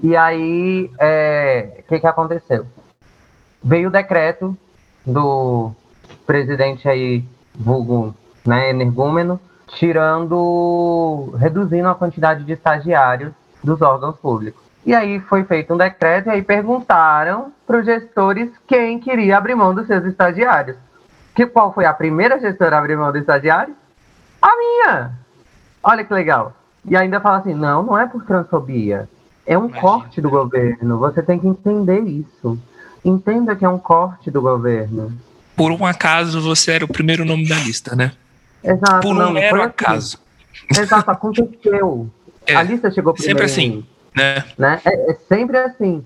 E 0.03 0.17
aí, 0.17 0.91
o 0.93 0.97
é, 0.99 1.83
que, 1.89 2.01
que 2.01 2.07
aconteceu? 2.07 2.67
Veio 3.63 3.89
o 3.89 3.93
decreto 3.93 4.57
do 5.07 5.73
presidente 6.27 6.89
aí, 6.89 7.25
vulgo, 7.55 8.15
né, 8.45 8.71
energúmeno, 8.71 9.41
tirando, 9.75 11.35
reduzindo 11.39 11.89
a 11.89 11.95
quantidade 11.95 12.45
de 12.45 12.53
estagiários 12.53 13.33
dos 13.63 13.81
órgãos 13.83 14.17
públicos. 14.17 14.63
E 14.87 14.95
aí 14.95 15.19
foi 15.21 15.45
feito 15.45 15.73
um 15.73 15.77
decreto 15.77 16.29
e 16.29 16.31
aí 16.31 16.43
perguntaram 16.43 17.53
para 17.67 17.79
os 17.79 17.87
gestores 17.87 18.51
quem 18.67 18.99
queria 18.99 19.39
abrir 19.39 19.55
mão 19.55 19.75
dos 19.75 19.87
seus 19.87 20.05
estagiários. 20.05 20.77
Que 21.35 21.47
qual 21.47 21.73
foi 21.73 21.87
a 21.87 21.93
primeira 21.93 22.39
gestora 22.39 22.77
a 22.77 22.79
abrir 22.79 22.97
mão 22.97 23.11
do 23.11 23.19
estagiário? 23.19 23.75
A 24.41 24.57
minha! 24.57 25.13
Olha 25.83 26.05
que 26.05 26.13
legal. 26.13 26.53
E 26.85 26.97
ainda 26.97 27.21
fala 27.21 27.39
assim: 27.39 27.55
não, 27.55 27.83
não 27.83 27.99
é 27.99 28.07
por 28.07 28.25
transfobia. 28.25 29.09
É 29.47 29.57
um 29.57 29.65
Imagina. 29.65 29.81
corte 29.81 30.21
do 30.21 30.31
governo. 30.31 30.99
Você 30.99 31.23
tem 31.23 31.39
que 31.39 31.47
entender 31.47 32.01
isso. 32.01 32.59
Entenda 33.05 33.57
que 33.57 33.65
é 33.65 33.69
um 33.69 33.79
corte 33.79 34.31
do 34.31 34.41
governo. 34.41 35.13
Por 35.57 35.71
um 35.71 35.85
acaso 35.85 36.41
você 36.41 36.73
era 36.73 36.85
o 36.85 36.89
primeiro 36.89 37.25
nome 37.25 37.49
da 37.49 37.57
lista, 37.57 37.95
né? 37.95 38.13
Exato. 38.65 39.01
Por 39.01 39.17
um 39.17 39.31
mero 39.31 39.57
assim. 39.57 39.67
acaso. 39.67 40.19
Exato, 40.71 41.11
aconteceu. 41.11 42.09
É, 42.47 42.57
a 42.57 42.63
lista 42.63 42.91
chegou 42.91 43.15
primeiro. 43.15 43.39
Sempre 43.39 43.51
assim, 43.51 43.87
né? 44.15 44.45
né? 44.59 44.79
É, 44.85 45.13
é 45.13 45.15
sempre 45.27 45.57
assim. 45.57 46.05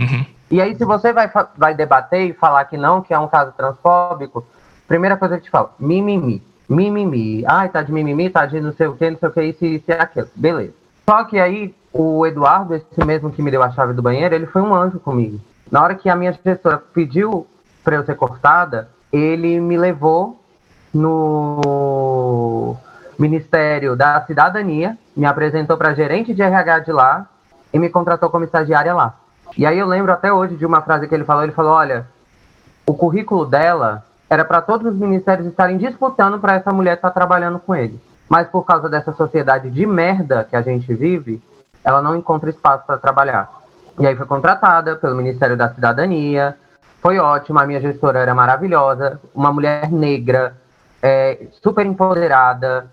Uhum. 0.00 0.26
E 0.50 0.60
aí, 0.60 0.74
se 0.74 0.84
você 0.84 1.12
vai, 1.12 1.30
vai 1.56 1.72
debater 1.72 2.28
e 2.28 2.32
falar 2.32 2.64
que 2.64 2.76
não, 2.76 3.00
que 3.00 3.14
é 3.14 3.18
um 3.18 3.28
caso 3.28 3.52
transfóbico, 3.52 4.44
primeira 4.88 5.16
coisa 5.16 5.36
que 5.36 5.44
te 5.44 5.50
fala, 5.50 5.72
mimimi, 5.78 6.42
mimimi. 6.68 7.44
Ai, 7.46 7.68
tá 7.68 7.80
de 7.80 7.92
mimimi, 7.92 8.28
tá 8.28 8.44
de 8.44 8.60
não 8.60 8.72
sei 8.72 8.88
o 8.88 8.96
que, 8.96 9.08
não 9.08 9.18
sei 9.18 9.28
o 9.28 9.32
que, 9.32 9.42
isso, 9.44 9.64
isso 9.64 9.84
e 9.86 9.92
aquilo. 9.92 10.28
Beleza. 10.34 10.72
Só 11.08 11.22
que 11.22 11.38
aí, 11.38 11.72
o 11.92 12.26
Eduardo, 12.26 12.74
esse 12.74 13.04
mesmo 13.04 13.30
que 13.30 13.40
me 13.40 13.50
deu 13.52 13.62
a 13.62 13.70
chave 13.70 13.92
do 13.92 14.02
banheiro, 14.02 14.34
ele 14.34 14.46
foi 14.46 14.62
um 14.62 14.74
anjo 14.74 14.98
comigo. 14.98 15.40
Na 15.70 15.80
hora 15.80 15.94
que 15.94 16.08
a 16.08 16.16
minha 16.16 16.32
gestora 16.32 16.78
pediu 16.78 17.46
para 17.84 17.94
eu 17.94 18.04
ser 18.04 18.16
cortada, 18.16 18.88
ele 19.12 19.60
me 19.60 19.76
levou 19.76 20.42
no 20.92 22.76
Ministério 23.18 23.96
da 23.96 24.20
Cidadania, 24.26 24.96
me 25.16 25.26
apresentou 25.26 25.76
para 25.76 25.94
gerente 25.94 26.34
de 26.34 26.42
RH 26.42 26.80
de 26.80 26.92
lá 26.92 27.26
e 27.72 27.78
me 27.78 27.88
contratou 27.90 28.30
como 28.30 28.44
estagiária 28.44 28.94
lá. 28.94 29.14
E 29.56 29.66
aí 29.66 29.78
eu 29.78 29.86
lembro 29.86 30.12
até 30.12 30.32
hoje 30.32 30.56
de 30.56 30.66
uma 30.66 30.82
frase 30.82 31.08
que 31.08 31.14
ele 31.14 31.24
falou, 31.24 31.42
ele 31.42 31.52
falou, 31.52 31.72
olha, 31.72 32.06
o 32.86 32.94
currículo 32.94 33.44
dela 33.44 34.04
era 34.30 34.44
para 34.44 34.60
todos 34.60 34.92
os 34.92 34.98
ministérios 34.98 35.46
estarem 35.46 35.78
disputando 35.78 36.38
para 36.38 36.54
essa 36.54 36.72
mulher 36.72 36.96
estar 36.96 37.08
tá 37.08 37.14
trabalhando 37.14 37.58
com 37.58 37.74
ele. 37.74 38.00
Mas 38.28 38.46
por 38.48 38.62
causa 38.62 38.88
dessa 38.88 39.12
sociedade 39.12 39.70
de 39.70 39.86
merda 39.86 40.46
que 40.48 40.54
a 40.54 40.62
gente 40.62 40.92
vive, 40.94 41.42
ela 41.82 42.02
não 42.02 42.14
encontra 42.14 42.50
espaço 42.50 42.84
para 42.86 42.98
trabalhar. 42.98 43.50
E 43.98 44.06
aí 44.06 44.14
foi 44.14 44.26
contratada 44.26 44.96
pelo 44.96 45.16
Ministério 45.16 45.56
da 45.56 45.70
Cidadania, 45.70 46.56
foi 47.00 47.18
ótima, 47.18 47.62
a 47.62 47.66
minha 47.66 47.80
gestora 47.80 48.18
era 48.18 48.34
maravilhosa, 48.34 49.20
uma 49.34 49.52
mulher 49.52 49.90
negra, 49.90 50.56
é, 51.02 51.46
super 51.62 51.86
empoderada. 51.86 52.90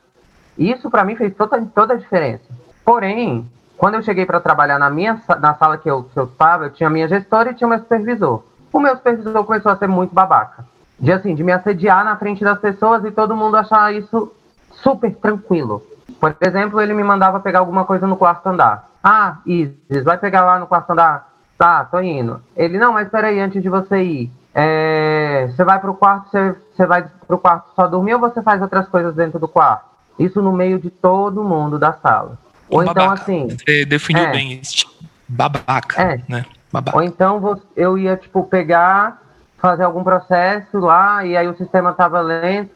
Isso 0.58 0.90
para 0.90 1.04
mim 1.04 1.16
fez 1.16 1.34
toda, 1.36 1.62
toda 1.74 1.94
a 1.94 1.98
diferença. 1.98 2.46
Porém, 2.84 3.50
quando 3.78 3.96
eu 3.96 4.04
cheguei 4.04 4.26
para 4.26 4.40
trabalhar 4.40 4.80
na 4.80 4.90
minha 4.90 5.22
na 5.40 5.54
sala 5.56 5.78
que 5.78 5.90
eu, 5.90 6.04
que 6.04 6.18
eu 6.18 6.26
estava, 6.26 6.66
eu 6.66 6.70
tinha 6.72 6.90
minha 6.90 7.08
gestora 7.08 7.52
e 7.52 7.54
tinha 7.54 7.68
meu 7.68 7.80
supervisor. 7.80 8.44
O 8.72 8.80
meu 8.80 8.96
supervisor 8.96 9.44
começou 9.44 9.72
a 9.72 9.78
ser 9.78 9.88
muito 9.88 10.14
babaca 10.14 10.66
de 11.00 11.12
assim, 11.12 11.36
de 11.36 11.44
me 11.44 11.52
assediar 11.52 12.04
na 12.04 12.16
frente 12.16 12.44
das 12.44 12.60
pessoas 12.60 13.04
e 13.04 13.12
todo 13.12 13.36
mundo 13.36 13.58
achar 13.58 13.94
isso 13.94 14.32
super 14.72 15.14
tranquilo. 15.16 15.84
Por 16.20 16.36
exemplo, 16.42 16.82
ele 16.82 16.94
me 16.94 17.04
mandava 17.04 17.40
pegar 17.40 17.60
alguma 17.60 17.86
coisa 17.86 18.08
no 18.08 18.16
quarto 18.16 18.48
andar. 18.48 18.90
Ah, 19.04 19.38
Isis, 19.46 20.04
vai 20.04 20.18
pegar 20.18 20.46
lá 20.46 20.60
no 20.60 20.68
quarto 20.68 20.92
andar? 20.92 21.32
Tá, 21.58 21.86
tô 21.86 22.00
indo. 22.00 22.42
Ele, 22.56 22.78
não, 22.78 22.94
mas 22.94 23.10
peraí, 23.10 23.40
antes 23.40 23.62
de 23.62 23.70
você 23.70 24.02
ir, 24.02 24.32
é, 24.56 25.50
você 25.52 25.66
vai 25.66 25.80
pro 25.80 25.94
quarto, 25.94 26.30
você, 26.32 26.56
você 26.74 26.86
vai 26.86 27.06
pro 27.28 27.38
quarto 27.38 27.76
só 27.76 27.88
dormir 27.88 28.14
ou 28.14 28.22
você 28.22 28.42
faz 28.42 28.62
outras 28.62 28.88
coisas 28.88 29.14
dentro 29.14 29.38
do 29.38 29.50
quarto? 29.50 29.86
Isso 30.18 30.42
no 30.42 30.54
meio 30.54 30.80
de 30.80 30.90
todo 30.90 31.44
mundo 31.44 31.78
da 31.78 31.92
sala. 31.92 32.40
Ou 32.70 32.82
então 32.82 33.12
assim. 33.12 33.50
Você 33.50 33.86
definiu 33.86 34.24
é, 34.24 34.32
bem 34.32 34.54
isso. 34.54 34.88
Babaca. 35.28 36.02
É. 36.02 36.22
Né? 36.30 36.46
Babaca. 36.72 36.98
Ou 36.98 37.04
então 37.04 37.60
eu 37.76 37.98
ia, 37.98 38.16
tipo, 38.16 38.44
pegar 38.46 39.22
fazer 39.58 39.84
algum 39.84 40.04
processo 40.04 40.78
lá 40.78 41.26
e 41.26 41.36
aí 41.36 41.48
o 41.48 41.58
sistema 41.58 41.90
estava 41.90 42.22
lento. 42.22 42.72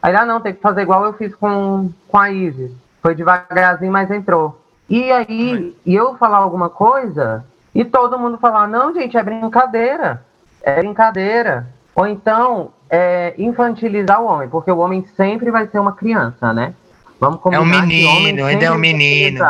Aí, 0.00 0.14
ah, 0.14 0.24
não, 0.24 0.40
tem 0.40 0.54
que 0.54 0.60
fazer 0.60 0.82
igual 0.82 1.04
eu 1.04 1.12
fiz 1.12 1.34
com, 1.34 1.90
com 2.08 2.18
a 2.18 2.30
Isis. 2.30 2.72
Foi 3.02 3.14
devagarzinho, 3.14 3.92
mas 3.92 4.10
entrou. 4.10 4.58
E 4.88 5.10
aí, 5.12 5.76
e 5.84 5.94
eu 5.94 6.16
falar 6.16 6.38
alguma 6.38 6.70
coisa 6.70 7.44
e 7.74 7.84
todo 7.84 8.18
mundo 8.18 8.38
falar, 8.38 8.66
não, 8.66 8.94
gente, 8.94 9.16
é 9.16 9.22
brincadeira. 9.22 10.24
É 10.62 10.76
brincadeira. 10.76 11.68
Ou 11.94 12.06
então, 12.06 12.72
é, 12.88 13.34
infantilizar 13.38 14.20
o 14.20 14.26
homem, 14.26 14.48
porque 14.48 14.70
o 14.70 14.78
homem 14.78 15.04
sempre 15.16 15.50
vai 15.50 15.66
ser 15.66 15.78
uma 15.78 15.92
criança, 15.92 16.52
né? 16.52 16.74
Vamos 17.20 17.40
combinar 17.40 17.62
é 17.62 17.64
um 17.64 17.86
menino, 17.86 18.46
ainda 18.46 18.64
é 18.64 18.70
um 18.70 18.78
menino. 18.78 19.44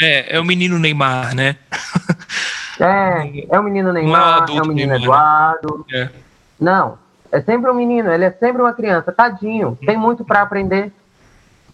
É, 0.00 0.36
é 0.36 0.40
o 0.40 0.44
menino 0.44 0.78
Neymar, 0.78 1.34
né? 1.34 1.56
é, 2.80 3.46
é 3.50 3.60
o 3.60 3.62
menino 3.62 3.92
Neymar, 3.92 4.46
é, 4.48 4.56
é 4.56 4.62
o 4.62 4.66
menino 4.66 4.92
Neymar, 4.92 4.96
né? 4.96 5.58
Eduardo. 5.62 5.86
É. 5.92 6.08
Não, 6.58 6.98
é 7.30 7.40
sempre 7.42 7.70
um 7.70 7.74
menino, 7.74 8.10
ele 8.10 8.24
é 8.24 8.30
sempre 8.30 8.62
uma 8.62 8.72
criança, 8.72 9.12
tadinho, 9.12 9.78
tem 9.84 9.96
muito 9.96 10.24
para 10.24 10.40
aprender, 10.40 10.90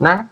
né? 0.00 0.28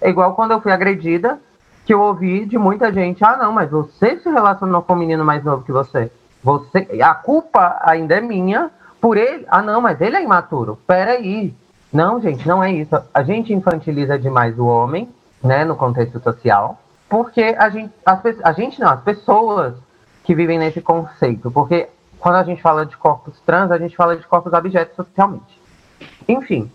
É 0.00 0.08
igual 0.08 0.34
quando 0.34 0.52
eu 0.52 0.60
fui 0.60 0.70
agredida, 0.70 1.40
que 1.84 1.92
eu 1.92 2.00
ouvi 2.00 2.44
de 2.44 2.56
muita 2.56 2.92
gente, 2.92 3.24
ah 3.24 3.36
não, 3.36 3.52
mas 3.52 3.70
você 3.70 4.18
se 4.20 4.30
relacionou 4.30 4.82
com 4.82 4.94
um 4.94 4.96
menino 4.96 5.24
mais 5.24 5.42
novo 5.42 5.64
que 5.64 5.72
você. 5.72 6.10
Você, 6.44 6.86
a 7.02 7.14
culpa 7.14 7.80
ainda 7.82 8.16
é 8.16 8.20
minha 8.20 8.70
por 9.00 9.16
ele. 9.16 9.46
Ah 9.48 9.62
não, 9.62 9.80
mas 9.80 10.00
ele 10.00 10.16
é 10.16 10.22
imaturo. 10.22 10.78
Peraí. 10.86 11.54
Não, 11.92 12.20
gente, 12.20 12.46
não 12.46 12.62
é 12.62 12.70
isso. 12.70 12.94
A 13.12 13.22
gente 13.22 13.52
infantiliza 13.52 14.18
demais 14.18 14.58
o 14.58 14.66
homem, 14.66 15.08
né, 15.42 15.64
no 15.64 15.76
contexto 15.76 16.20
social, 16.20 16.78
porque 17.08 17.54
a 17.58 17.68
gente, 17.68 17.92
as, 18.04 18.20
a 18.42 18.52
gente 18.52 18.80
não, 18.80 18.90
as 18.90 19.00
pessoas 19.02 19.74
que 20.24 20.34
vivem 20.34 20.58
nesse 20.58 20.80
conceito, 20.80 21.50
porque 21.50 21.88
quando 22.18 22.36
a 22.36 22.42
gente 22.42 22.60
fala 22.60 22.84
de 22.84 22.96
corpos 22.96 23.38
trans, 23.46 23.70
a 23.70 23.78
gente 23.78 23.94
fala 23.94 24.16
de 24.16 24.26
corpos 24.26 24.52
objetos 24.52 24.96
socialmente. 24.96 25.60
Enfim, 26.26 26.70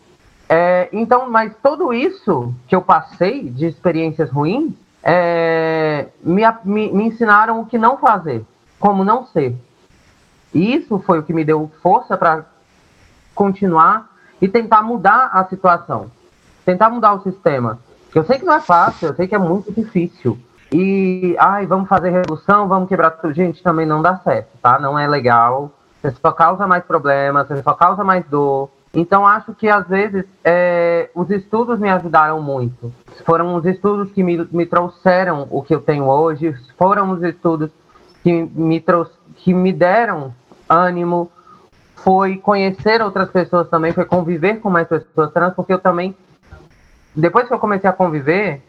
é, 0.47 0.87
então, 0.93 1.29
mas 1.29 1.53
tudo 1.61 1.93
isso 1.93 2.53
que 2.67 2.75
eu 2.75 2.81
passei 2.81 3.49
de 3.49 3.65
experiências 3.65 4.29
ruins 4.29 4.73
é, 5.03 6.07
me, 6.23 6.43
me, 6.63 6.91
me 6.91 7.03
ensinaram 7.05 7.59
o 7.59 7.65
que 7.65 7.77
não 7.77 7.97
fazer, 7.97 8.45
como 8.79 9.03
não 9.03 9.25
ser. 9.25 9.55
Isso 10.53 10.99
foi 10.99 11.19
o 11.19 11.23
que 11.23 11.33
me 11.33 11.45
deu 11.45 11.71
força 11.81 12.17
para 12.17 12.45
continuar 13.35 14.09
e 14.41 14.47
tentar 14.47 14.81
mudar 14.81 15.29
a 15.33 15.45
situação, 15.45 16.09
tentar 16.65 16.89
mudar 16.89 17.13
o 17.13 17.21
sistema. 17.21 17.79
Eu 18.13 18.23
sei 18.23 18.39
que 18.39 18.45
não 18.45 18.53
é 18.53 18.61
fácil, 18.61 19.09
eu 19.09 19.15
sei 19.15 19.27
que 19.27 19.35
é 19.35 19.39
muito 19.39 19.71
difícil. 19.71 20.37
E, 20.71 21.35
ai, 21.39 21.65
vamos 21.65 21.89
fazer 21.89 22.09
revolução, 22.09 22.67
vamos 22.67 22.89
quebrar 22.89 23.11
tudo. 23.11 23.33
Gente, 23.33 23.61
também 23.61 23.85
não 23.85 24.01
dá 24.01 24.17
certo, 24.17 24.49
tá? 24.61 24.79
Não 24.79 24.97
é 24.97 25.07
legal. 25.07 25.71
Você 26.01 26.11
só 26.11 26.31
causa 26.31 26.65
mais 26.65 26.83
problemas, 26.83 27.47
você 27.47 27.61
só 27.61 27.73
causa 27.73 28.03
mais 28.03 28.25
dor. 28.25 28.69
Então, 28.93 29.27
acho 29.27 29.53
que 29.53 29.67
às 29.69 29.87
vezes 29.87 30.25
é, 30.43 31.09
os 31.13 31.29
estudos 31.29 31.79
me 31.79 31.89
ajudaram 31.89 32.41
muito. 32.41 32.91
Foram 33.25 33.55
os 33.55 33.65
estudos 33.65 34.11
que 34.11 34.23
me, 34.23 34.47
me 34.51 34.65
trouxeram 34.65 35.47
o 35.51 35.61
que 35.61 35.73
eu 35.73 35.81
tenho 35.81 36.05
hoje, 36.05 36.55
foram 36.77 37.11
os 37.11 37.21
estudos 37.21 37.69
que 38.23 38.31
me, 38.31 38.79
trouxe, 38.79 39.13
que 39.37 39.53
me 39.53 39.71
deram 39.71 40.33
ânimo, 40.67 41.31
foi 41.95 42.37
conhecer 42.37 43.01
outras 43.01 43.29
pessoas 43.29 43.67
também, 43.69 43.91
foi 43.91 44.05
conviver 44.05 44.59
com 44.59 44.69
mais 44.69 44.87
pessoas 44.87 45.31
trans, 45.31 45.53
porque 45.53 45.73
eu 45.73 45.79
também, 45.79 46.15
depois 47.15 47.47
que 47.47 47.53
eu 47.53 47.59
comecei 47.59 47.89
a 47.89 47.93
conviver, 47.93 48.61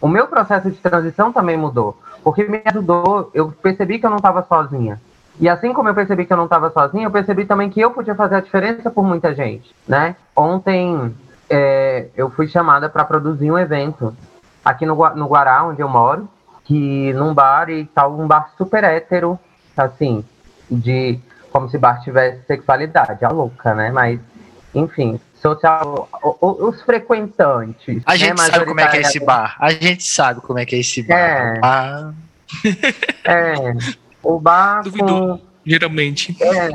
o 0.00 0.08
meu 0.08 0.26
processo 0.26 0.70
de 0.70 0.76
transição 0.76 1.32
também 1.32 1.56
mudou, 1.56 1.98
porque 2.22 2.44
me 2.44 2.62
ajudou, 2.64 3.30
eu 3.34 3.50
percebi 3.50 3.98
que 3.98 4.06
eu 4.06 4.10
não 4.10 4.18
estava 4.18 4.42
sozinha. 4.42 5.00
E 5.40 5.48
assim 5.48 5.72
como 5.72 5.88
eu 5.88 5.94
percebi 5.94 6.24
que 6.24 6.32
eu 6.32 6.36
não 6.36 6.44
estava 6.44 6.70
sozinha, 6.70 7.06
eu 7.06 7.10
percebi 7.10 7.44
também 7.44 7.70
que 7.70 7.80
eu 7.80 7.90
podia 7.90 8.14
fazer 8.14 8.36
a 8.36 8.40
diferença 8.40 8.90
por 8.90 9.04
muita 9.04 9.34
gente, 9.34 9.74
né? 9.86 10.16
Ontem 10.34 11.14
é, 11.48 12.08
eu 12.16 12.28
fui 12.30 12.48
chamada 12.48 12.88
para 12.88 13.04
produzir 13.04 13.50
um 13.50 13.58
evento 13.58 14.14
aqui 14.64 14.84
no, 14.84 14.94
no 15.14 15.26
Guará, 15.26 15.64
onde 15.64 15.80
eu 15.80 15.88
moro, 15.88 16.28
que 16.68 17.14
num 17.14 17.32
bar 17.32 17.70
e 17.70 17.86
tal, 17.86 18.20
um 18.20 18.26
bar 18.26 18.52
super 18.58 18.84
hétero, 18.84 19.40
assim, 19.74 20.22
de 20.70 21.18
como 21.50 21.68
se 21.70 21.78
bar 21.78 22.02
tivesse 22.04 22.44
sexualidade, 22.46 23.24
a 23.24 23.30
louca, 23.30 23.74
né? 23.74 23.90
Mas, 23.90 24.20
enfim, 24.74 25.18
social, 25.40 26.06
os 26.40 26.82
frequentantes. 26.82 28.02
A 28.04 28.12
né, 28.12 28.18
gente 28.18 28.40
sabe 28.42 28.66
como 28.66 28.80
é 28.80 28.86
que 28.86 28.96
é 28.98 29.00
esse 29.00 29.18
bar. 29.18 29.56
A 29.58 29.70
gente 29.70 30.04
sabe 30.04 30.42
como 30.42 30.58
é 30.58 30.66
que 30.66 30.76
é 30.76 30.80
esse 30.80 31.02
bar. 31.02 31.16
É. 31.16 31.60
Ah. 31.62 32.12
é 33.24 33.72
o 34.22 34.38
bar 34.38 34.82
Duvidou, 34.82 35.38
com... 35.38 35.40
geralmente. 35.64 36.36
É, 36.38 36.66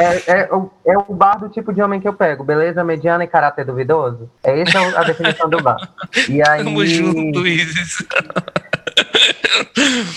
é, 0.00 0.16
é, 0.28 0.48
é, 0.86 0.98
o 0.98 1.12
bar 1.12 1.40
do 1.40 1.48
tipo 1.48 1.72
de 1.72 1.82
homem 1.82 2.00
que 2.00 2.06
eu 2.06 2.14
pego, 2.14 2.44
beleza 2.44 2.84
mediana 2.84 3.24
e 3.24 3.26
caráter 3.26 3.64
duvidoso. 3.64 4.30
É 4.44 4.60
essa 4.60 4.78
a 4.96 5.02
definição 5.02 5.50
do 5.50 5.60
bar. 5.60 5.76
E 6.30 6.40
aí... 6.40 6.62
Tamo 6.62 6.86
junto, 6.86 7.40
Luiz. 7.40 7.98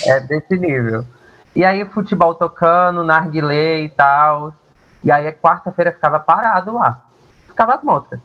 é 0.06 0.20
desse 0.22 0.58
nível. 0.58 1.06
E 1.56 1.66
aí 1.66 1.84
futebol 1.86 2.36
tocando, 2.36 3.04
narguilé 3.04 3.82
e 3.82 3.90
tal. 3.90 4.54
E 5.04 5.12
aí 5.12 5.32
quarta-feira 5.32 5.92
ficava 5.92 6.20
parado 6.20 6.74
lá. 6.74 7.02
Ficava 7.48 7.76
as 7.76 7.84
moscas. 7.84 8.20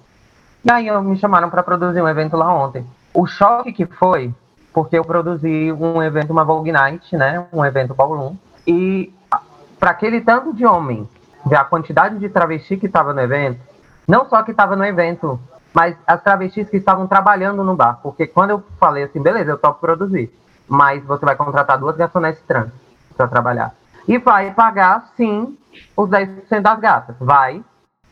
E 0.64 0.70
aí 0.70 0.90
me 1.00 1.16
chamaram 1.16 1.50
para 1.50 1.62
produzir 1.62 2.02
um 2.02 2.08
evento 2.08 2.36
lá 2.36 2.52
ontem. 2.52 2.86
O 3.12 3.26
choque 3.26 3.72
que 3.72 3.86
foi 3.86 4.34
porque 4.72 4.98
eu 4.98 5.04
produzi 5.04 5.70
um 5.72 6.02
evento, 6.02 6.30
uma 6.30 6.44
Vogue 6.44 6.72
Night, 6.72 7.14
né? 7.16 7.46
Um 7.52 7.64
evento 7.64 7.94
ballroom. 7.94 8.36
E 8.66 9.12
para 9.78 9.90
aquele 9.90 10.20
tanto 10.20 10.54
de 10.54 10.64
homem, 10.64 11.08
ver 11.44 11.56
a 11.56 11.64
quantidade 11.64 12.18
de 12.18 12.28
travesti 12.28 12.76
que 12.76 12.86
estava 12.86 13.12
no 13.12 13.20
evento, 13.20 13.60
não 14.08 14.28
só 14.28 14.42
que 14.42 14.52
estava 14.52 14.74
no 14.74 14.84
evento, 14.84 15.38
mas 15.72 15.96
as 16.06 16.22
travestis 16.22 16.68
que 16.68 16.76
estavam 16.76 17.06
trabalhando 17.06 17.62
no 17.62 17.74
bar. 17.74 17.98
Porque 18.02 18.26
quando 18.26 18.50
eu 18.50 18.62
falei 18.78 19.04
assim, 19.04 19.22
beleza, 19.22 19.50
eu 19.50 19.58
topo 19.58 19.80
produzir, 19.80 20.32
mas 20.72 21.04
você 21.04 21.22
vai 21.26 21.36
contratar 21.36 21.76
duas 21.76 21.98
garçonetes 21.98 22.42
trans 22.48 22.70
para 23.14 23.28
trabalhar. 23.28 23.74
E 24.08 24.16
vai 24.16 24.52
pagar, 24.52 25.10
sim, 25.18 25.58
os 25.94 26.08
10% 26.08 26.62
das 26.62 26.80
gatas. 26.80 27.14
Vai. 27.20 27.62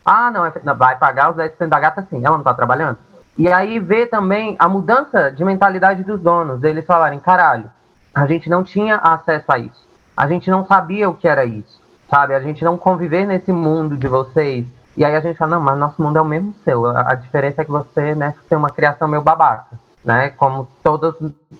Ah, 0.05 0.29
não, 0.29 0.45
é 0.45 0.51
vai 0.77 0.95
pagar 0.95 1.31
os 1.31 1.37
10% 1.37 1.67
da 1.67 1.79
gata, 1.79 2.05
sim. 2.07 2.17
Ela 2.17 2.37
não 2.37 2.41
está 2.41 2.53
trabalhando? 2.53 2.99
E 3.35 3.51
aí 3.51 3.79
ver 3.79 4.11
também 4.11 4.55
a 4.59 4.69
mudança 4.69 5.31
de 5.31 5.43
mentalidade 5.43 6.03
dos 6.03 6.21
donos, 6.21 6.63
eles 6.63 6.85
falarem, 6.85 7.19
caralho, 7.19 7.67
a 8.13 8.27
gente 8.27 8.47
não 8.47 8.63
tinha 8.63 8.97
acesso 8.97 9.51
a 9.51 9.57
isso. 9.57 9.87
A 10.15 10.27
gente 10.27 10.51
não 10.51 10.63
sabia 10.67 11.09
o 11.09 11.15
que 11.15 11.27
era 11.27 11.43
isso, 11.43 11.81
sabe? 12.07 12.35
A 12.35 12.39
gente 12.39 12.63
não 12.63 12.77
conviver 12.77 13.25
nesse 13.25 13.51
mundo 13.51 13.97
de 13.97 14.07
vocês. 14.07 14.67
E 14.95 15.03
aí 15.03 15.15
a 15.15 15.19
gente 15.19 15.35
fala, 15.35 15.55
não, 15.55 15.61
mas 15.61 15.79
nosso 15.79 15.99
mundo 15.99 16.17
é 16.17 16.21
o 16.21 16.25
mesmo 16.25 16.53
seu. 16.63 16.85
A, 16.85 17.15
diferença 17.15 17.63
é 17.63 17.65
que 17.65 17.71
você, 17.71 18.13
né, 18.13 18.35
tem 18.47 18.55
uma 18.55 18.69
criação 18.69 19.07
meio 19.07 19.23
babaca, 19.23 19.79
né? 20.03 20.29
Como 20.31 20.67
todos, 20.83 21.15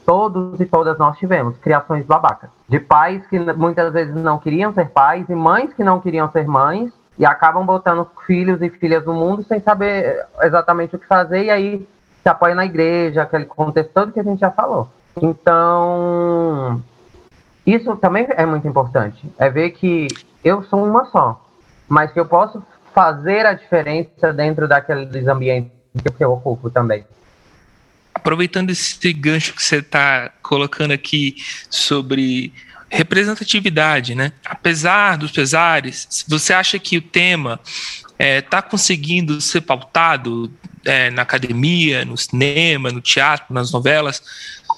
todos 0.05 0.59
e 0.59 0.65
todas 0.65 0.97
nós 0.97 1.17
tivemos, 1.17 1.57
criações 1.57 2.05
babacas. 2.05 2.49
De 2.67 2.79
pais 2.79 3.25
que 3.27 3.39
muitas 3.39 3.93
vezes 3.93 4.15
não 4.15 4.39
queriam 4.39 4.73
ser 4.73 4.89
pais 4.89 5.27
e 5.29 5.35
mães 5.35 5.73
que 5.73 5.83
não 5.83 5.99
queriam 5.99 6.31
ser 6.31 6.47
mães 6.47 6.91
e 7.17 7.25
acabam 7.25 7.65
botando 7.65 8.07
filhos 8.25 8.61
e 8.61 8.69
filhas 8.69 9.05
no 9.05 9.13
mundo 9.13 9.43
sem 9.43 9.59
saber 9.59 10.25
exatamente 10.41 10.95
o 10.95 10.99
que 10.99 11.05
fazer, 11.05 11.45
e 11.45 11.49
aí 11.51 11.87
se 12.23 12.29
apoia 12.29 12.55
na 12.55 12.65
igreja, 12.65 13.23
aquele 13.23 13.45
contexto 13.45 13.91
todo 13.93 14.11
que 14.11 14.19
a 14.19 14.23
gente 14.23 14.39
já 14.39 14.51
falou. 14.51 14.87
Então, 15.21 16.81
isso 17.65 17.95
também 17.97 18.27
é 18.29 18.45
muito 18.45 18.67
importante. 18.67 19.29
É 19.37 19.49
ver 19.49 19.71
que 19.71 20.07
eu 20.43 20.63
sou 20.63 20.83
uma 20.83 21.05
só, 21.05 21.43
mas 21.87 22.11
que 22.11 22.19
eu 22.19 22.25
posso 22.25 22.63
fazer 22.93 23.45
a 23.45 23.53
diferença 23.53 24.33
dentro 24.33 24.67
daqueles 24.67 25.27
ambientes 25.27 25.71
que 26.17 26.23
eu 26.23 26.31
ocupo 26.31 26.69
também. 26.69 27.05
Aproveitando 28.21 28.69
esse 28.69 29.11
gancho 29.13 29.53
que 29.53 29.63
você 29.63 29.77
está 29.77 30.31
colocando 30.43 30.91
aqui 30.91 31.35
sobre 31.69 32.53
representatividade, 32.87 34.13
né? 34.13 34.31
Apesar 34.45 35.17
dos 35.17 35.31
pesares, 35.31 36.25
você 36.27 36.53
acha 36.53 36.77
que 36.77 36.97
o 36.97 37.01
tema 37.01 37.59
está 37.63 38.13
é, 38.19 38.41
tá 38.41 38.61
conseguindo 38.61 39.41
ser 39.41 39.61
pautado 39.61 40.51
é, 40.85 41.09
na 41.09 41.23
academia, 41.23 42.05
no 42.05 42.15
cinema, 42.15 42.91
no 42.91 43.01
teatro, 43.01 43.53
nas 43.53 43.71
novelas? 43.71 44.21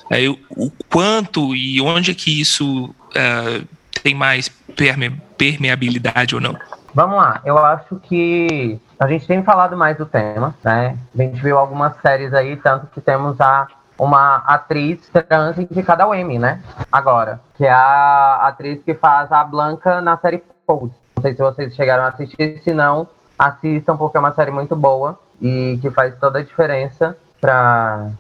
É, 0.09 0.29
o, 0.29 0.39
o, 0.51 0.71
quanto 0.87 1.55
e 1.55 1.81
onde 1.81 2.11
é 2.11 2.13
que 2.13 2.39
isso 2.39 2.93
é, 3.13 3.63
tem 4.01 4.13
mais 4.13 4.47
perme 4.75 5.09
permeabilidade 5.37 6.35
ou 6.35 6.39
não? 6.39 6.57
Vamos 6.93 7.17
lá, 7.17 7.41
eu 7.43 7.57
acho 7.57 7.99
que 8.07 8.79
a 8.99 9.07
gente 9.07 9.27
tem 9.27 9.43
falado 9.43 9.75
mais 9.75 9.97
do 9.97 10.05
tema, 10.05 10.55
né? 10.63 10.97
A 11.13 11.21
gente 11.21 11.41
viu 11.41 11.57
algumas 11.57 11.95
séries 12.01 12.33
aí, 12.33 12.55
tanto 12.57 12.87
que 12.87 13.01
temos 13.01 13.39
a 13.41 13.67
uma 13.97 14.37
atriz 14.47 15.07
trans 15.09 15.57
indicada 15.57 16.03
ao 16.03 16.15
Emmy, 16.15 16.39
né? 16.39 16.61
Agora, 16.91 17.39
que 17.55 17.65
é 17.65 17.71
a 17.71 18.47
atriz 18.47 18.81
que 18.83 18.93
faz 18.93 19.31
a 19.31 19.43
Blanca 19.43 20.01
na 20.01 20.17
série 20.17 20.43
Pose. 20.65 20.93
Não 21.15 21.21
sei 21.21 21.33
se 21.33 21.41
vocês 21.41 21.75
chegaram 21.75 22.03
a 22.03 22.07
assistir, 22.07 22.59
se 22.63 22.73
não, 22.73 23.07
assistam 23.37 23.97
porque 23.97 24.17
é 24.17 24.19
uma 24.19 24.33
série 24.33 24.51
muito 24.51 24.75
boa 24.75 25.19
e 25.41 25.77
que 25.81 25.89
faz 25.91 26.15
toda 26.19 26.39
a 26.39 26.43
diferença 26.43 27.17
para 27.39 28.11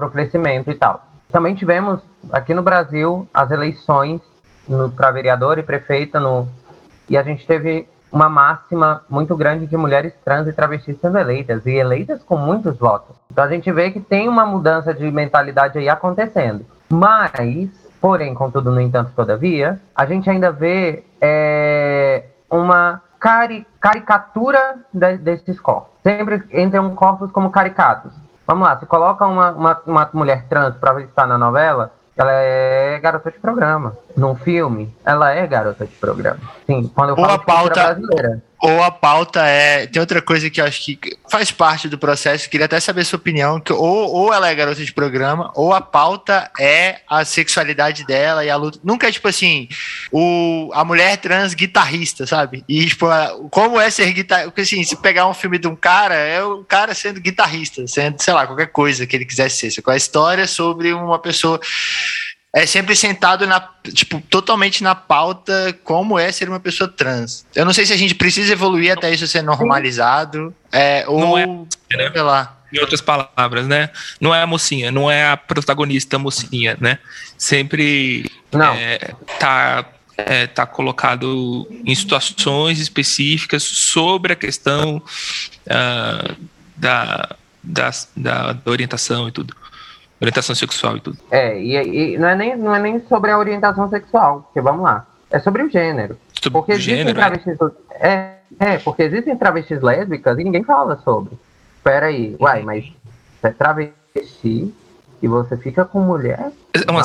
o 0.00 0.10
crescimento 0.10 0.70
e 0.70 0.74
tal. 0.74 1.02
Também 1.30 1.54
tivemos 1.54 2.00
aqui 2.32 2.52
no 2.52 2.62
Brasil 2.62 3.28
as 3.32 3.50
eleições 3.50 4.20
para 4.96 5.10
vereador 5.10 5.58
e 5.58 5.62
prefeita 5.62 6.20
no 6.20 6.48
e 7.08 7.16
a 7.16 7.22
gente 7.22 7.46
teve 7.46 7.88
uma 8.12 8.28
máxima 8.28 9.02
muito 9.08 9.34
grande 9.34 9.66
de 9.66 9.76
mulheres 9.76 10.12
trans 10.24 10.46
e 10.46 10.52
travestis 10.52 11.00
sendo 11.00 11.18
eleitas, 11.18 11.64
e 11.64 11.70
eleitas 11.70 12.22
com 12.22 12.36
muitos 12.36 12.76
votos. 12.76 13.16
Então 13.30 13.42
a 13.42 13.48
gente 13.48 13.72
vê 13.72 13.90
que 13.90 14.00
tem 14.00 14.28
uma 14.28 14.44
mudança 14.44 14.92
de 14.92 15.10
mentalidade 15.10 15.78
aí 15.78 15.88
acontecendo. 15.88 16.66
Mas, 16.90 17.70
porém, 18.00 18.34
contudo, 18.34 18.70
no 18.70 18.80
entanto, 18.80 19.12
todavia, 19.16 19.80
a 19.96 20.04
gente 20.04 20.28
ainda 20.28 20.52
vê 20.52 21.04
é, 21.20 22.24
uma 22.50 23.00
cari 23.18 23.66
caricatura 23.80 24.76
de, 24.92 25.16
desses 25.16 25.58
corpos. 25.58 25.90
Sempre 26.02 26.42
entram 26.52 26.94
corpos 26.94 27.30
como 27.32 27.50
caricatos. 27.50 28.12
Vamos 28.46 28.68
lá, 28.68 28.78
se 28.78 28.84
coloca 28.84 29.26
uma, 29.26 29.52
uma, 29.52 29.82
uma 29.86 30.10
mulher 30.12 30.46
trans 30.48 30.76
para 30.76 31.00
estar 31.00 31.26
na 31.26 31.38
novela, 31.38 31.92
ela 32.22 32.32
é 32.32 32.98
garota 33.00 33.30
de 33.30 33.38
programa. 33.38 33.96
Num 34.16 34.34
filme, 34.34 34.94
ela 35.04 35.32
é 35.32 35.46
garota 35.46 35.84
de 35.84 35.92
programa. 35.96 36.38
Sim, 36.66 36.90
quando 36.94 37.10
eu 37.10 37.16
Ou 37.18 37.24
falo 37.24 37.38
pauta- 37.44 37.94
brasileira. 37.94 38.42
Ou 38.62 38.80
a 38.80 38.92
pauta 38.92 39.44
é. 39.44 39.88
Tem 39.88 39.98
outra 39.98 40.22
coisa 40.22 40.48
que 40.48 40.60
eu 40.60 40.64
acho 40.64 40.84
que 40.84 41.16
faz 41.28 41.50
parte 41.50 41.88
do 41.88 41.98
processo, 41.98 42.48
queria 42.48 42.66
até 42.66 42.78
saber 42.78 43.04
sua 43.04 43.16
opinião. 43.16 43.58
Que 43.58 43.72
ou, 43.72 44.14
ou 44.14 44.32
ela 44.32 44.48
é 44.48 44.54
garota 44.54 44.84
de 44.84 44.92
programa, 44.92 45.50
ou 45.56 45.72
a 45.72 45.80
pauta 45.80 46.48
é 46.60 47.00
a 47.08 47.24
sexualidade 47.24 48.06
dela 48.06 48.44
e 48.44 48.50
a 48.50 48.54
luta. 48.54 48.78
Nunca 48.84 49.08
é 49.08 49.12
tipo 49.12 49.26
assim, 49.26 49.68
o, 50.12 50.70
a 50.74 50.84
mulher 50.84 51.16
trans 51.16 51.54
guitarrista, 51.54 52.24
sabe? 52.24 52.64
E 52.68 52.86
tipo, 52.86 53.06
como 53.50 53.80
é 53.80 53.90
ser 53.90 54.12
guitarrista? 54.12 54.50
Porque 54.50 54.60
assim, 54.60 54.84
se 54.84 54.94
pegar 54.94 55.26
um 55.26 55.34
filme 55.34 55.58
de 55.58 55.66
um 55.66 55.74
cara, 55.74 56.14
é 56.14 56.40
o 56.44 56.62
cara 56.62 56.94
sendo 56.94 57.20
guitarrista, 57.20 57.84
sendo, 57.88 58.22
sei 58.22 58.32
lá, 58.32 58.46
qualquer 58.46 58.68
coisa 58.68 59.06
que 59.06 59.16
ele 59.16 59.24
quisesse 59.24 59.70
ser. 59.70 59.82
Que 59.82 59.90
a 59.90 59.96
história 59.96 60.46
sobre 60.46 60.92
uma 60.92 61.18
pessoa 61.18 61.60
é 62.54 62.66
sempre 62.66 62.94
sentado 62.94 63.46
na, 63.46 63.66
tipo, 63.94 64.20
totalmente 64.28 64.82
na 64.82 64.94
pauta 64.94 65.76
como 65.82 66.18
é 66.18 66.30
ser 66.30 66.48
uma 66.48 66.60
pessoa 66.60 66.86
trans. 66.86 67.46
Eu 67.54 67.64
não 67.64 67.72
sei 67.72 67.86
se 67.86 67.94
a 67.94 67.96
gente 67.96 68.14
precisa 68.14 68.52
evoluir 68.52 68.92
até 68.92 69.10
isso 69.10 69.26
ser 69.26 69.42
normalizado, 69.42 70.54
é, 70.70 71.04
ou, 71.08 71.18
Não 71.18 71.38
é, 71.38 71.46
né? 71.46 72.10
sei 72.12 72.22
lá. 72.22 72.58
Em 72.70 72.78
outras 72.78 73.00
palavras, 73.00 73.66
né? 73.66 73.90
Não 74.20 74.34
é 74.34 74.42
a 74.42 74.46
mocinha, 74.46 74.90
não 74.90 75.10
é 75.10 75.30
a 75.30 75.36
protagonista 75.36 76.18
mocinha, 76.18 76.76
né? 76.80 76.98
Sempre 77.36 78.30
Não. 78.50 78.74
é, 78.74 78.98
tá, 79.38 79.84
é, 80.16 80.46
tá 80.46 80.66
colocado 80.66 81.66
em 81.84 81.94
situações 81.94 82.78
específicas 82.78 83.62
sobre 83.62 84.32
a 84.32 84.36
questão 84.36 85.02
da, 86.76 87.36
da, 87.62 87.90
da, 88.16 88.52
da 88.52 88.70
orientação 88.70 89.28
e 89.28 89.32
tudo. 89.32 89.54
Orientação 90.22 90.54
sexual 90.54 90.96
e 90.96 91.00
tudo. 91.00 91.18
É, 91.30 91.60
e, 91.60 92.14
e 92.14 92.18
não, 92.18 92.28
é 92.28 92.36
nem, 92.36 92.56
não 92.56 92.74
é 92.74 92.80
nem 92.80 93.02
sobre 93.08 93.32
a 93.32 93.38
orientação 93.38 93.90
sexual, 93.90 94.42
porque 94.42 94.60
vamos 94.60 94.82
lá. 94.82 95.06
É 95.30 95.40
sobre 95.40 95.62
o 95.62 95.70
gênero. 95.70 96.16
Sobre 96.32 96.58
Porque 96.58 96.72
o 96.72 96.74
existem 96.74 96.96
gênero, 96.98 97.18
né? 97.18 97.24
travestis. 97.24 97.58
É, 97.92 98.34
é, 98.60 98.78
porque 98.78 99.02
existem 99.02 99.36
travestis 99.36 99.80
lésbicas 99.80 100.38
e 100.38 100.44
ninguém 100.44 100.62
fala 100.62 101.00
sobre. 101.02 101.32
Pera 101.82 102.06
aí, 102.06 102.36
uai, 102.38 102.62
mas 102.62 102.84
você 103.40 103.48
é 103.48 103.50
travesti 103.50 104.74
e 105.22 105.28
você 105.28 105.56
fica 105.56 105.84
com 105.84 106.00
mulher? 106.00 106.52
É 106.74 106.90
uma, 106.90 107.02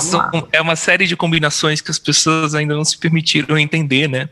é 0.52 0.62
uma 0.62 0.76
série 0.76 1.08
de 1.08 1.16
combinações 1.16 1.82
que 1.82 1.90
as 1.90 1.98
pessoas 1.98 2.54
ainda 2.54 2.76
não 2.76 2.86
se 2.86 2.98
permitiram 2.98 3.58
entender, 3.58 4.08
né? 4.08 4.30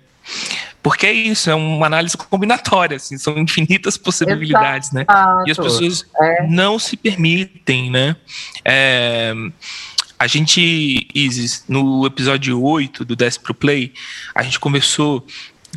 Porque 0.83 1.05
é 1.07 1.11
isso, 1.13 1.49
é 1.49 1.55
uma 1.55 1.85
análise 1.87 2.15
combinatória, 2.15 2.97
assim, 2.97 3.17
são 3.17 3.37
infinitas 3.39 3.97
possibilidades, 3.97 4.91
né? 4.91 5.05
E 5.47 5.51
as 5.51 5.57
Exato. 5.57 5.67
pessoas 5.69 6.05
É. 6.21 6.47
não 6.47 6.77
se 6.77 6.95
permitem, 6.95 7.89
né? 7.89 8.15
É, 8.63 9.33
a 10.19 10.27
gente, 10.27 11.07
Isis, 11.13 11.63
no 11.67 12.05
episódio 12.05 12.61
8 12.61 13.03
do 13.03 13.15
Desce 13.15 13.39
Pro 13.39 13.53
Play, 13.53 13.93
a 14.33 14.43
gente 14.43 14.59
conversou 14.59 15.25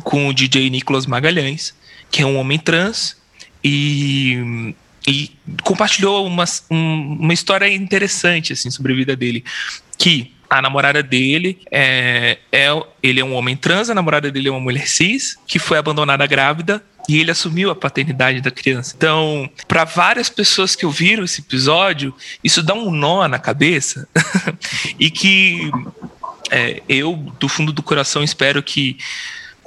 com 0.03 0.27
o 0.27 0.33
DJ 0.33 0.69
Nicolas 0.69 1.05
Magalhães, 1.05 1.73
que 2.11 2.21
é 2.21 2.25
um 2.25 2.37
homem 2.37 2.57
trans, 2.59 3.17
e, 3.63 4.73
e 5.07 5.31
compartilhou 5.63 6.25
uma, 6.25 6.45
um- 6.71 7.17
uma 7.19 7.33
história 7.33 7.67
interessante 7.73 8.53
assim, 8.53 8.69
sobre 8.71 8.93
a 8.93 8.95
vida 8.95 9.15
dele. 9.15 9.43
Que 9.97 10.33
a 10.49 10.61
namorada 10.61 11.03
dele 11.03 11.59
é, 11.71 12.39
é. 12.51 12.67
Ele 13.01 13.19
é 13.19 13.23
um 13.23 13.33
homem 13.33 13.55
trans, 13.55 13.89
a 13.89 13.95
namorada 13.95 14.31
dele 14.31 14.49
é 14.49 14.51
uma 14.51 14.59
mulher 14.59 14.87
cis, 14.87 15.37
que 15.47 15.59
foi 15.59 15.77
abandonada 15.77 16.25
grávida 16.25 16.83
e 17.07 17.19
ele 17.19 17.31
assumiu 17.31 17.71
a 17.71 17.75
paternidade 17.75 18.39
da 18.39 18.51
criança. 18.51 18.93
Então, 18.95 19.49
para 19.67 19.83
várias 19.83 20.29
pessoas 20.29 20.75
que 20.75 20.85
ouviram 20.85 21.23
esse 21.23 21.41
episódio, 21.41 22.13
isso 22.43 22.61
dá 22.61 22.73
um 22.73 22.91
nó 22.91 23.27
na 23.27 23.39
cabeça 23.39 24.07
e 24.99 25.09
que 25.09 25.71
é, 26.51 26.81
eu, 26.87 27.15
do 27.39 27.47
fundo 27.47 27.71
do 27.71 27.81
coração, 27.81 28.23
espero 28.23 28.61
que 28.61 28.97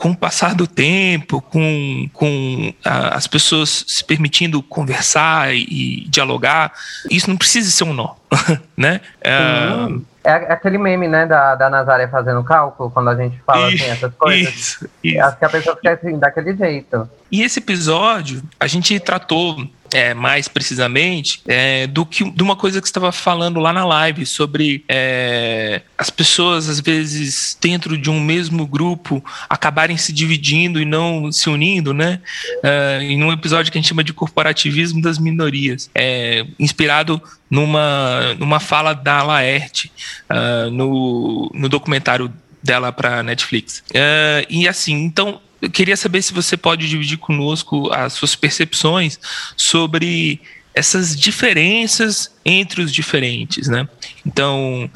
com 0.02 0.10
o 0.10 0.16
passar 0.16 0.56
do 0.56 0.66
tempo, 0.66 1.40
com, 1.40 2.10
com 2.12 2.74
ah, 2.84 3.14
as 3.14 3.28
pessoas 3.28 3.84
se 3.86 4.02
permitindo 4.02 4.60
conversar 4.60 5.54
e, 5.54 5.62
e 5.62 6.08
dialogar, 6.08 6.72
isso 7.08 7.30
não 7.30 7.36
precisa 7.36 7.70
ser 7.70 7.84
um 7.84 7.94
nó, 7.94 8.16
né? 8.76 9.00
Ah, 9.24 9.86
Sim. 9.86 10.04
É 10.24 10.52
aquele 10.52 10.76
meme, 10.78 11.06
né, 11.06 11.24
da, 11.24 11.54
da 11.54 11.70
Nazaré 11.70 12.08
fazendo 12.08 12.42
cálculo, 12.42 12.90
quando 12.90 13.10
a 13.10 13.16
gente 13.16 13.40
fala 13.46 13.68
assim, 13.68 13.84
essas 13.84 14.12
coisas. 14.14 14.54
isso, 14.54 14.90
isso. 15.04 15.20
Acho 15.20 15.36
que 15.36 15.44
a 15.44 15.48
pessoa 15.48 15.76
fica 15.76 15.92
assim, 15.92 16.18
daquele 16.18 16.56
jeito. 16.56 17.08
E 17.30 17.42
esse 17.42 17.60
episódio 17.60 18.42
a 18.58 18.66
gente 18.66 18.98
tratou 18.98 19.64
é, 19.92 20.14
mais 20.14 20.48
precisamente 20.48 21.42
é, 21.46 21.86
do 21.86 22.04
que 22.04 22.28
de 22.30 22.42
uma 22.42 22.56
coisa 22.56 22.80
que 22.80 22.86
estava 22.86 23.12
falando 23.12 23.60
lá 23.60 23.72
na 23.72 23.84
live 23.84 24.24
sobre 24.26 24.84
é, 24.88 25.82
as 25.96 26.10
pessoas 26.10 26.68
às 26.68 26.80
vezes 26.80 27.56
dentro 27.60 27.96
de 27.96 28.10
um 28.10 28.20
mesmo 28.20 28.66
grupo 28.66 29.24
acabarem 29.48 29.96
se 29.96 30.12
dividindo 30.12 30.80
e 30.80 30.84
não 30.84 31.30
se 31.30 31.48
unindo, 31.48 31.92
né? 31.92 32.20
É, 32.62 32.98
em 33.02 33.22
um 33.22 33.32
episódio 33.32 33.70
que 33.70 33.78
a 33.78 33.80
gente 33.80 33.88
chama 33.88 34.04
de 34.04 34.12
corporativismo 34.12 35.00
das 35.00 35.18
minorias, 35.18 35.90
é, 35.94 36.46
inspirado 36.58 37.20
numa, 37.50 38.34
numa 38.38 38.58
fala 38.58 38.94
da 38.94 39.22
Laerte 39.22 39.92
ah, 40.28 40.70
no, 40.70 41.50
no 41.54 41.68
documentário 41.68 42.32
dela 42.62 42.90
para 42.92 43.22
Netflix. 43.22 43.84
Ah, 43.94 44.44
e 44.48 44.66
assim, 44.66 44.94
então 44.94 45.40
eu 45.62 45.70
queria 45.70 45.96
saber 45.96 46.20
se 46.22 46.32
você 46.32 46.56
pode 46.56 46.88
dividir 46.88 47.16
conosco 47.18 47.90
as 47.92 48.12
suas 48.14 48.34
percepções 48.34 49.18
sobre 49.56 50.40
essas 50.74 51.14
diferenças 51.18 52.34
entre 52.44 52.82
os 52.82 52.92
diferentes, 52.92 53.68
né? 53.68 53.86
Então, 54.26 54.90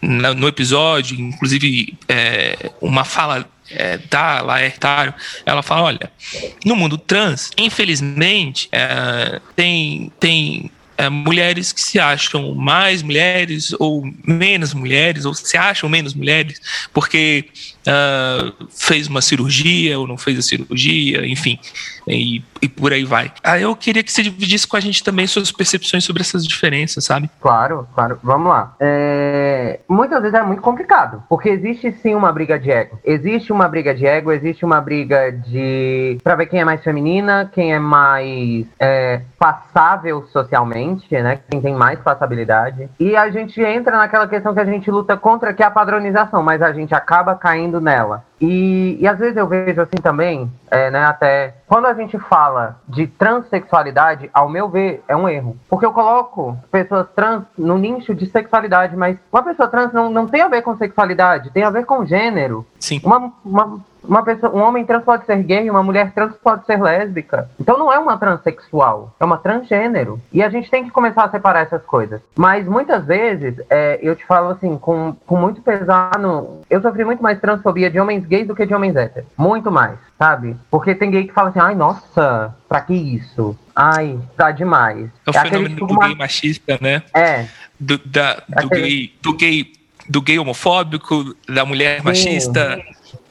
na- 0.00 0.34
no 0.34 0.46
episódio, 0.46 1.18
inclusive, 1.18 1.98
é, 2.08 2.70
uma 2.80 3.04
fala 3.04 3.48
é, 3.70 3.96
da 3.98 4.42
Laertário, 4.42 5.14
ela 5.46 5.62
fala, 5.62 5.82
olha, 5.82 6.12
no 6.64 6.76
mundo 6.76 6.98
trans, 6.98 7.50
infelizmente, 7.56 8.68
é, 8.70 9.40
tem, 9.56 10.12
tem 10.20 10.70
é, 10.98 11.08
mulheres 11.08 11.72
que 11.72 11.80
se 11.80 11.98
acham 11.98 12.54
mais 12.54 13.02
mulheres 13.02 13.74
ou 13.78 14.04
menos 14.26 14.74
mulheres, 14.74 15.24
ou 15.24 15.32
se 15.32 15.56
acham 15.56 15.88
menos 15.88 16.12
mulheres, 16.12 16.60
porque 16.92 17.48
ah, 17.86 18.52
fez 18.70 19.08
uma 19.08 19.20
cirurgia 19.20 19.98
ou 19.98 20.06
não 20.06 20.16
fez 20.16 20.38
a 20.38 20.42
cirurgia, 20.42 21.26
enfim, 21.26 21.58
e, 22.06 22.42
e 22.60 22.68
por 22.68 22.92
aí 22.92 23.04
vai. 23.04 23.32
Aí 23.42 23.62
eu 23.62 23.74
queria 23.76 24.02
que 24.02 24.12
você 24.12 24.22
dividisse 24.22 24.66
com 24.66 24.76
a 24.76 24.80
gente 24.80 25.02
também 25.02 25.26
suas 25.26 25.52
percepções 25.52 26.04
sobre 26.04 26.22
essas 26.22 26.46
diferenças, 26.46 27.04
sabe? 27.04 27.30
Claro, 27.40 27.86
claro. 27.94 28.18
Vamos 28.22 28.48
lá. 28.48 28.74
É, 28.80 29.80
Muitas 29.88 30.22
vezes 30.22 30.38
é 30.38 30.42
muito 30.42 30.62
complicado, 30.62 31.22
porque 31.28 31.48
existe 31.48 31.92
sim 32.02 32.14
uma 32.14 32.32
briga 32.32 32.58
de 32.58 32.70
ego. 32.70 32.98
Existe 33.04 33.52
uma 33.52 33.68
briga 33.68 33.94
de 33.94 34.06
ego, 34.06 34.32
existe 34.32 34.64
uma 34.64 34.80
briga 34.80 35.30
de. 35.30 36.18
pra 36.22 36.34
ver 36.34 36.46
quem 36.46 36.60
é 36.60 36.64
mais 36.64 36.82
feminina, 36.82 37.50
quem 37.52 37.72
é 37.72 37.78
mais 37.78 38.66
é, 38.80 39.20
passável 39.38 40.24
socialmente, 40.32 41.06
né? 41.10 41.40
Quem 41.50 41.60
tem 41.60 41.74
mais 41.74 41.98
passabilidade. 42.00 42.88
E 42.98 43.16
a 43.16 43.30
gente 43.30 43.60
entra 43.60 43.96
naquela 43.96 44.26
questão 44.26 44.54
que 44.54 44.60
a 44.60 44.64
gente 44.64 44.90
luta 44.90 45.16
contra, 45.16 45.52
que 45.52 45.62
é 45.62 45.66
a 45.66 45.70
padronização, 45.70 46.42
mas 46.42 46.62
a 46.62 46.72
gente 46.72 46.94
acaba 46.94 47.34
caindo 47.34 47.71
nela. 47.80 48.24
E, 48.40 48.96
e 49.00 49.06
às 49.06 49.18
vezes 49.18 49.36
eu 49.36 49.46
vejo 49.46 49.80
assim 49.80 50.00
também, 50.02 50.50
é, 50.70 50.90
né, 50.90 51.04
até 51.04 51.54
quando 51.66 51.86
a 51.86 51.94
gente 51.94 52.18
fala 52.18 52.80
de 52.88 53.06
transexualidade, 53.06 54.28
ao 54.32 54.48
meu 54.48 54.68
ver, 54.68 55.02
é 55.06 55.16
um 55.16 55.28
erro. 55.28 55.56
Porque 55.68 55.86
eu 55.86 55.92
coloco 55.92 56.58
pessoas 56.70 57.06
trans 57.14 57.44
no 57.56 57.78
nicho 57.78 58.14
de 58.14 58.26
sexualidade, 58.26 58.96
mas 58.96 59.16
uma 59.32 59.42
pessoa 59.42 59.68
trans 59.68 59.92
não, 59.92 60.10
não 60.10 60.26
tem 60.26 60.42
a 60.42 60.48
ver 60.48 60.62
com 60.62 60.76
sexualidade, 60.76 61.50
tem 61.50 61.62
a 61.62 61.70
ver 61.70 61.86
com 61.86 62.04
gênero. 62.04 62.66
Sim. 62.80 63.00
Uma, 63.04 63.32
uma, 63.44 63.80
uma 64.04 64.22
pessoa, 64.24 64.52
um 64.54 64.60
homem 64.62 64.84
trans 64.84 65.04
pode 65.04 65.24
ser 65.26 65.42
gay, 65.42 65.68
uma 65.70 65.82
mulher 65.82 66.12
trans 66.12 66.34
pode 66.42 66.64
ser 66.66 66.80
lésbica. 66.82 67.50
Então 67.60 67.78
não 67.78 67.92
é 67.92 67.98
uma 67.98 68.16
transexual, 68.18 69.14
é 69.20 69.24
uma 69.24 69.38
transgênero. 69.38 70.20
E 70.32 70.42
a 70.42 70.48
gente 70.50 70.70
tem 70.70 70.84
que 70.84 70.90
começar 70.90 71.24
a 71.24 71.30
separar 71.30 71.60
essas 71.60 71.82
coisas. 71.84 72.20
Mas 72.36 72.66
muitas 72.66 73.04
vezes, 73.04 73.54
é, 73.70 73.98
eu 74.02 74.14
te 74.16 74.24
falo 74.26 74.50
assim, 74.50 74.76
com, 74.78 75.14
com 75.26 75.36
muito 75.36 75.60
pesar 75.62 76.18
no. 76.18 76.62
Eu 76.68 76.80
sofri 76.82 77.04
muito 77.04 77.22
mais 77.22 77.40
transfobia 77.40 77.90
de 77.90 77.98
homens 78.00 78.24
gays 78.26 78.46
do 78.46 78.54
que 78.54 78.66
de 78.66 78.74
homens 78.74 78.96
héteros. 78.96 79.28
Muito 79.36 79.70
mais, 79.70 79.98
sabe? 80.18 80.56
Porque 80.70 80.94
tem 80.94 81.10
gay 81.10 81.24
que 81.26 81.32
fala 81.32 81.50
assim, 81.50 81.60
ai, 81.60 81.74
nossa, 81.74 82.54
pra 82.68 82.80
que 82.80 82.94
isso? 82.94 83.56
Ai, 83.74 84.18
tá 84.36 84.50
demais. 84.50 85.08
É 85.26 85.30
o 85.30 85.32
fenômeno 85.32 85.76
do 85.76 85.84
estigma- 85.84 86.06
gay 86.06 86.14
machista, 86.16 86.78
né? 86.80 87.02
É, 87.14 87.46
Do, 87.78 87.98
da- 88.04 88.34
do, 88.48 88.66
Aquele- 88.66 88.80
gay, 88.82 89.14
do, 89.22 89.36
gay, 89.36 89.72
do 90.08 90.22
gay 90.22 90.38
homofóbico, 90.38 91.34
da 91.48 91.64
mulher 91.64 91.98
Sim. 92.00 92.04
machista. 92.04 92.78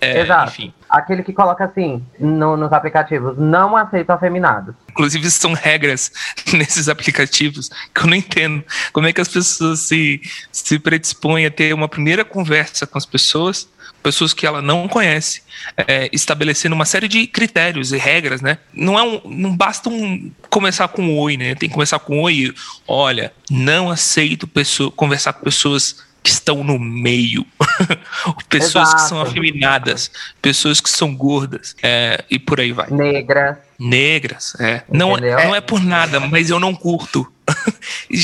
É, 0.02 0.22
Exato. 0.22 0.52
Enfim. 0.52 0.74
Aquele 0.90 1.22
que 1.22 1.32
coloca 1.32 1.64
assim 1.64 2.04
no- 2.20 2.58
nos 2.58 2.74
aplicativos, 2.74 3.38
não 3.38 3.78
aceito 3.78 4.10
afeminados. 4.10 4.74
Inclusive, 4.90 5.30
são 5.30 5.54
regras 5.54 6.12
nesses 6.52 6.90
aplicativos 6.90 7.70
que 7.94 8.02
eu 8.02 8.08
não 8.08 8.16
entendo. 8.16 8.64
Como 8.92 9.06
é 9.06 9.14
que 9.14 9.22
as 9.22 9.28
pessoas 9.28 9.80
se, 9.82 10.20
se 10.52 10.80
predispõem 10.80 11.46
a 11.46 11.52
ter 11.52 11.72
uma 11.74 11.88
primeira 11.88 12.26
conversa 12.26 12.88
com 12.88 12.98
as 12.98 13.06
pessoas, 13.06 13.70
pessoas 14.02 14.34
que 14.34 14.48
ela 14.48 14.60
não 14.62 14.88
conhece, 14.88 15.44
é, 15.88 16.10
estabelecendo 16.12 16.74
uma 16.74 16.86
série 16.86 17.08
de 17.08 17.28
critérios 17.28 17.92
e 17.94 17.98
regras, 17.98 18.42
né? 18.42 18.58
Não, 18.74 18.98
é 18.98 19.04
um, 19.04 19.22
não 19.26 19.56
basta 19.56 19.88
um, 19.88 20.32
começar 20.50 20.88
com 20.88 21.04
um 21.04 21.20
oi, 21.20 21.38
né? 21.38 21.54
Tem 21.54 21.70
que 21.70 21.76
começar 21.76 22.00
com 22.00 22.18
um 22.18 22.22
oi. 22.24 22.52
Olha, 22.88 23.32
não 23.52 23.92
aceito 23.92 24.48
pessoa, 24.48 24.92
conversar 24.92 25.34
com 25.34 25.44
pessoas 25.44 25.98
que 26.24 26.30
estão 26.30 26.64
no 26.64 26.78
meio, 26.78 27.46
pessoas 28.50 28.94
que 28.94 29.02
são 29.02 29.18
Exato. 29.18 29.32
afeminadas, 29.32 30.12
pessoas 30.42 30.80
que 30.80 30.90
são 30.90 31.16
gordas, 31.16 31.76
é, 31.82 32.24
e 32.30 32.38
por 32.38 32.60
aí 32.60 32.72
vai. 32.72 32.90
Negras. 32.92 33.58
Negras, 33.80 34.56
é. 34.60 34.84
Não, 34.90 35.14
Entendeu? 35.14 35.38
não 35.38 35.56
é 35.56 35.62
por 35.62 35.82
nada, 35.82 36.20
mas 36.20 36.50
eu 36.50 36.60
não 36.60 36.76
curto. 36.76 37.32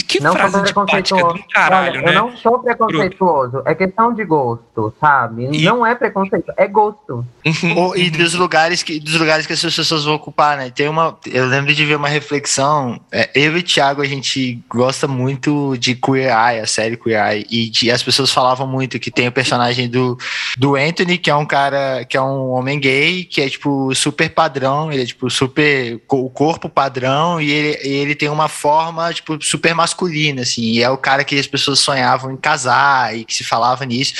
que 0.08 0.22
Não 0.22 0.34
frase 0.34 0.58
antipática 0.58 0.91
preconceituoso. 0.97 1.38
do 1.38 1.47
caralho, 1.49 1.91
Olha, 1.99 2.01
né? 2.01 2.10
Eu 2.18 2.22
não 2.22 2.38
sou 2.38 2.60
preconceituoso. 2.60 3.62
É 3.66 3.76
questão 3.76 4.14
de 4.14 4.24
gosto, 4.26 4.93
sabe? 4.99 5.45
E- 5.51 5.64
Não 5.64 5.86
é 5.86 5.95
preconceito, 5.95 6.51
é 6.58 6.68
gosto. 6.68 7.26
Uhum, 7.45 7.95
e 7.95 8.10
dos 8.10 8.34
lugares 8.34 8.84
que 8.84 8.99
dos 8.99 9.16
lugares 9.20 9.45
que 9.45 9.53
as 9.53 9.62
pessoas 9.62 10.03
vão 10.05 10.16
ocupar, 10.16 10.58
né? 10.58 10.70
Tem 10.70 10.88
uma, 10.88 11.18
eu 11.26 11.45
lembro 11.45 11.74
de 11.74 11.86
ver 11.86 11.95
uma 11.95 12.08
reflexão. 12.10 12.99
é, 13.12 13.30
eu 13.36 13.55
e 13.55 13.60
o 13.60 13.64
Thiago 13.64 14.01
a 14.01 14.05
gente 14.05 14.60
gosta 14.70 15.08
muito 15.08 15.76
de 15.78 15.95
Queer 15.95 16.30
Eye, 16.32 16.60
a 16.60 16.68
série 16.68 16.97
Queer 16.97 17.20
Eye, 17.32 17.45
e 17.49 17.70
de- 17.70 17.91
as 17.91 18.03
pessoas 18.03 18.32
falavam 18.32 18.68
muito 18.68 18.99
que 18.99 19.10
tem 19.12 19.28
o 19.28 19.32
personagem 19.32 19.89
do, 19.89 20.18
do 20.58 20.76
Anthony, 20.76 21.18
que 21.18 21.30
é 21.30 21.36
um 21.36 21.45
cara, 21.45 22.05
que 22.05 22.18
é 22.18 22.22
um 22.22 22.49
homem 22.51 22.80
gay, 22.80 23.24
que 23.24 23.41
é 23.41 23.49
tipo 23.49 23.93
super 23.95 24.30
padrão, 24.30 24.91
ele 24.91 25.03
é 25.03 25.05
tipo 25.05 25.30
super 25.30 25.99
o 26.10 26.30
corpo 26.30 26.68
padrão 26.70 27.39
e 27.39 27.51
ele, 27.51 27.80
e 27.84 27.93
ele 27.93 28.16
tem 28.16 28.30
uma 28.30 28.47
forma 28.47 29.14
tipo 29.14 29.41
super 29.48 29.74
masculina 29.74 30.41
assim, 30.41 30.62
e 30.62 30.84
é 30.84 30.89
o 30.89 30.98
cara 30.98 31.24
que 31.24 31.39
as 31.39 31.48
pessoas 31.48 31.80
sonhavam 31.80 32.32
em 32.32 32.38
casar 32.38 33.16
e 33.16 33.24
que 33.24 33.34
se 33.34 33.43
falava 33.43 33.86
nisso. 33.86 34.14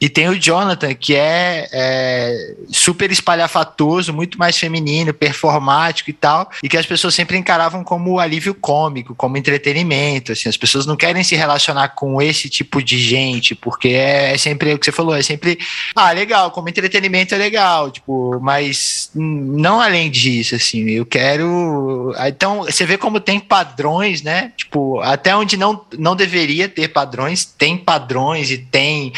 E 0.00 0.08
tem 0.08 0.28
o 0.28 0.38
Jonathan, 0.38 0.94
que 0.94 1.14
é, 1.14 1.68
é, 1.72 2.54
super 2.68 3.10
espalhafatoso, 3.10 4.12
muito 4.12 4.38
mais 4.38 4.56
feminino, 4.56 5.12
performático 5.12 6.10
e 6.10 6.12
tal, 6.12 6.50
e 6.62 6.68
que 6.68 6.76
as 6.76 6.86
pessoas 6.86 7.14
sempre 7.14 7.36
encaravam 7.36 7.82
como 7.82 8.18
alívio 8.18 8.54
cômico, 8.54 9.14
como 9.14 9.36
entretenimento. 9.36 10.32
Assim, 10.32 10.48
as 10.48 10.56
pessoas 10.56 10.86
não 10.86 10.96
querem 10.96 11.24
se 11.24 11.34
relacionar 11.34 11.88
com 11.90 12.20
esse 12.22 12.48
tipo 12.48 12.82
de 12.82 12.98
gente, 12.98 13.54
porque 13.54 13.88
é, 13.88 14.34
é 14.34 14.38
sempre 14.38 14.74
o 14.74 14.78
que 14.78 14.84
você 14.84 14.92
falou, 14.92 15.14
é 15.14 15.22
sempre, 15.22 15.58
ah, 15.94 16.12
legal, 16.12 16.50
como 16.50 16.68
entretenimento 16.68 17.34
é 17.34 17.38
legal, 17.38 17.90
tipo, 17.90 18.38
mas 18.40 19.10
não 19.14 19.80
além 19.80 20.10
disso, 20.10 20.54
assim, 20.54 20.88
eu 20.90 21.04
quero. 21.04 22.14
Então, 22.26 22.64
você 22.64 22.84
vê 22.84 22.96
como 22.96 23.20
tem 23.20 23.40
padrões, 23.40 24.22
né? 24.22 24.52
Tipo, 24.56 25.00
até 25.00 25.34
onde 25.34 25.56
não, 25.56 25.84
não 25.98 26.14
deveria 26.14 26.68
ter 26.68 26.88
padrões, 26.88 27.44
tem 27.44 27.76
padrões 27.76 28.50
e 28.50 28.58
tem. 28.58 29.12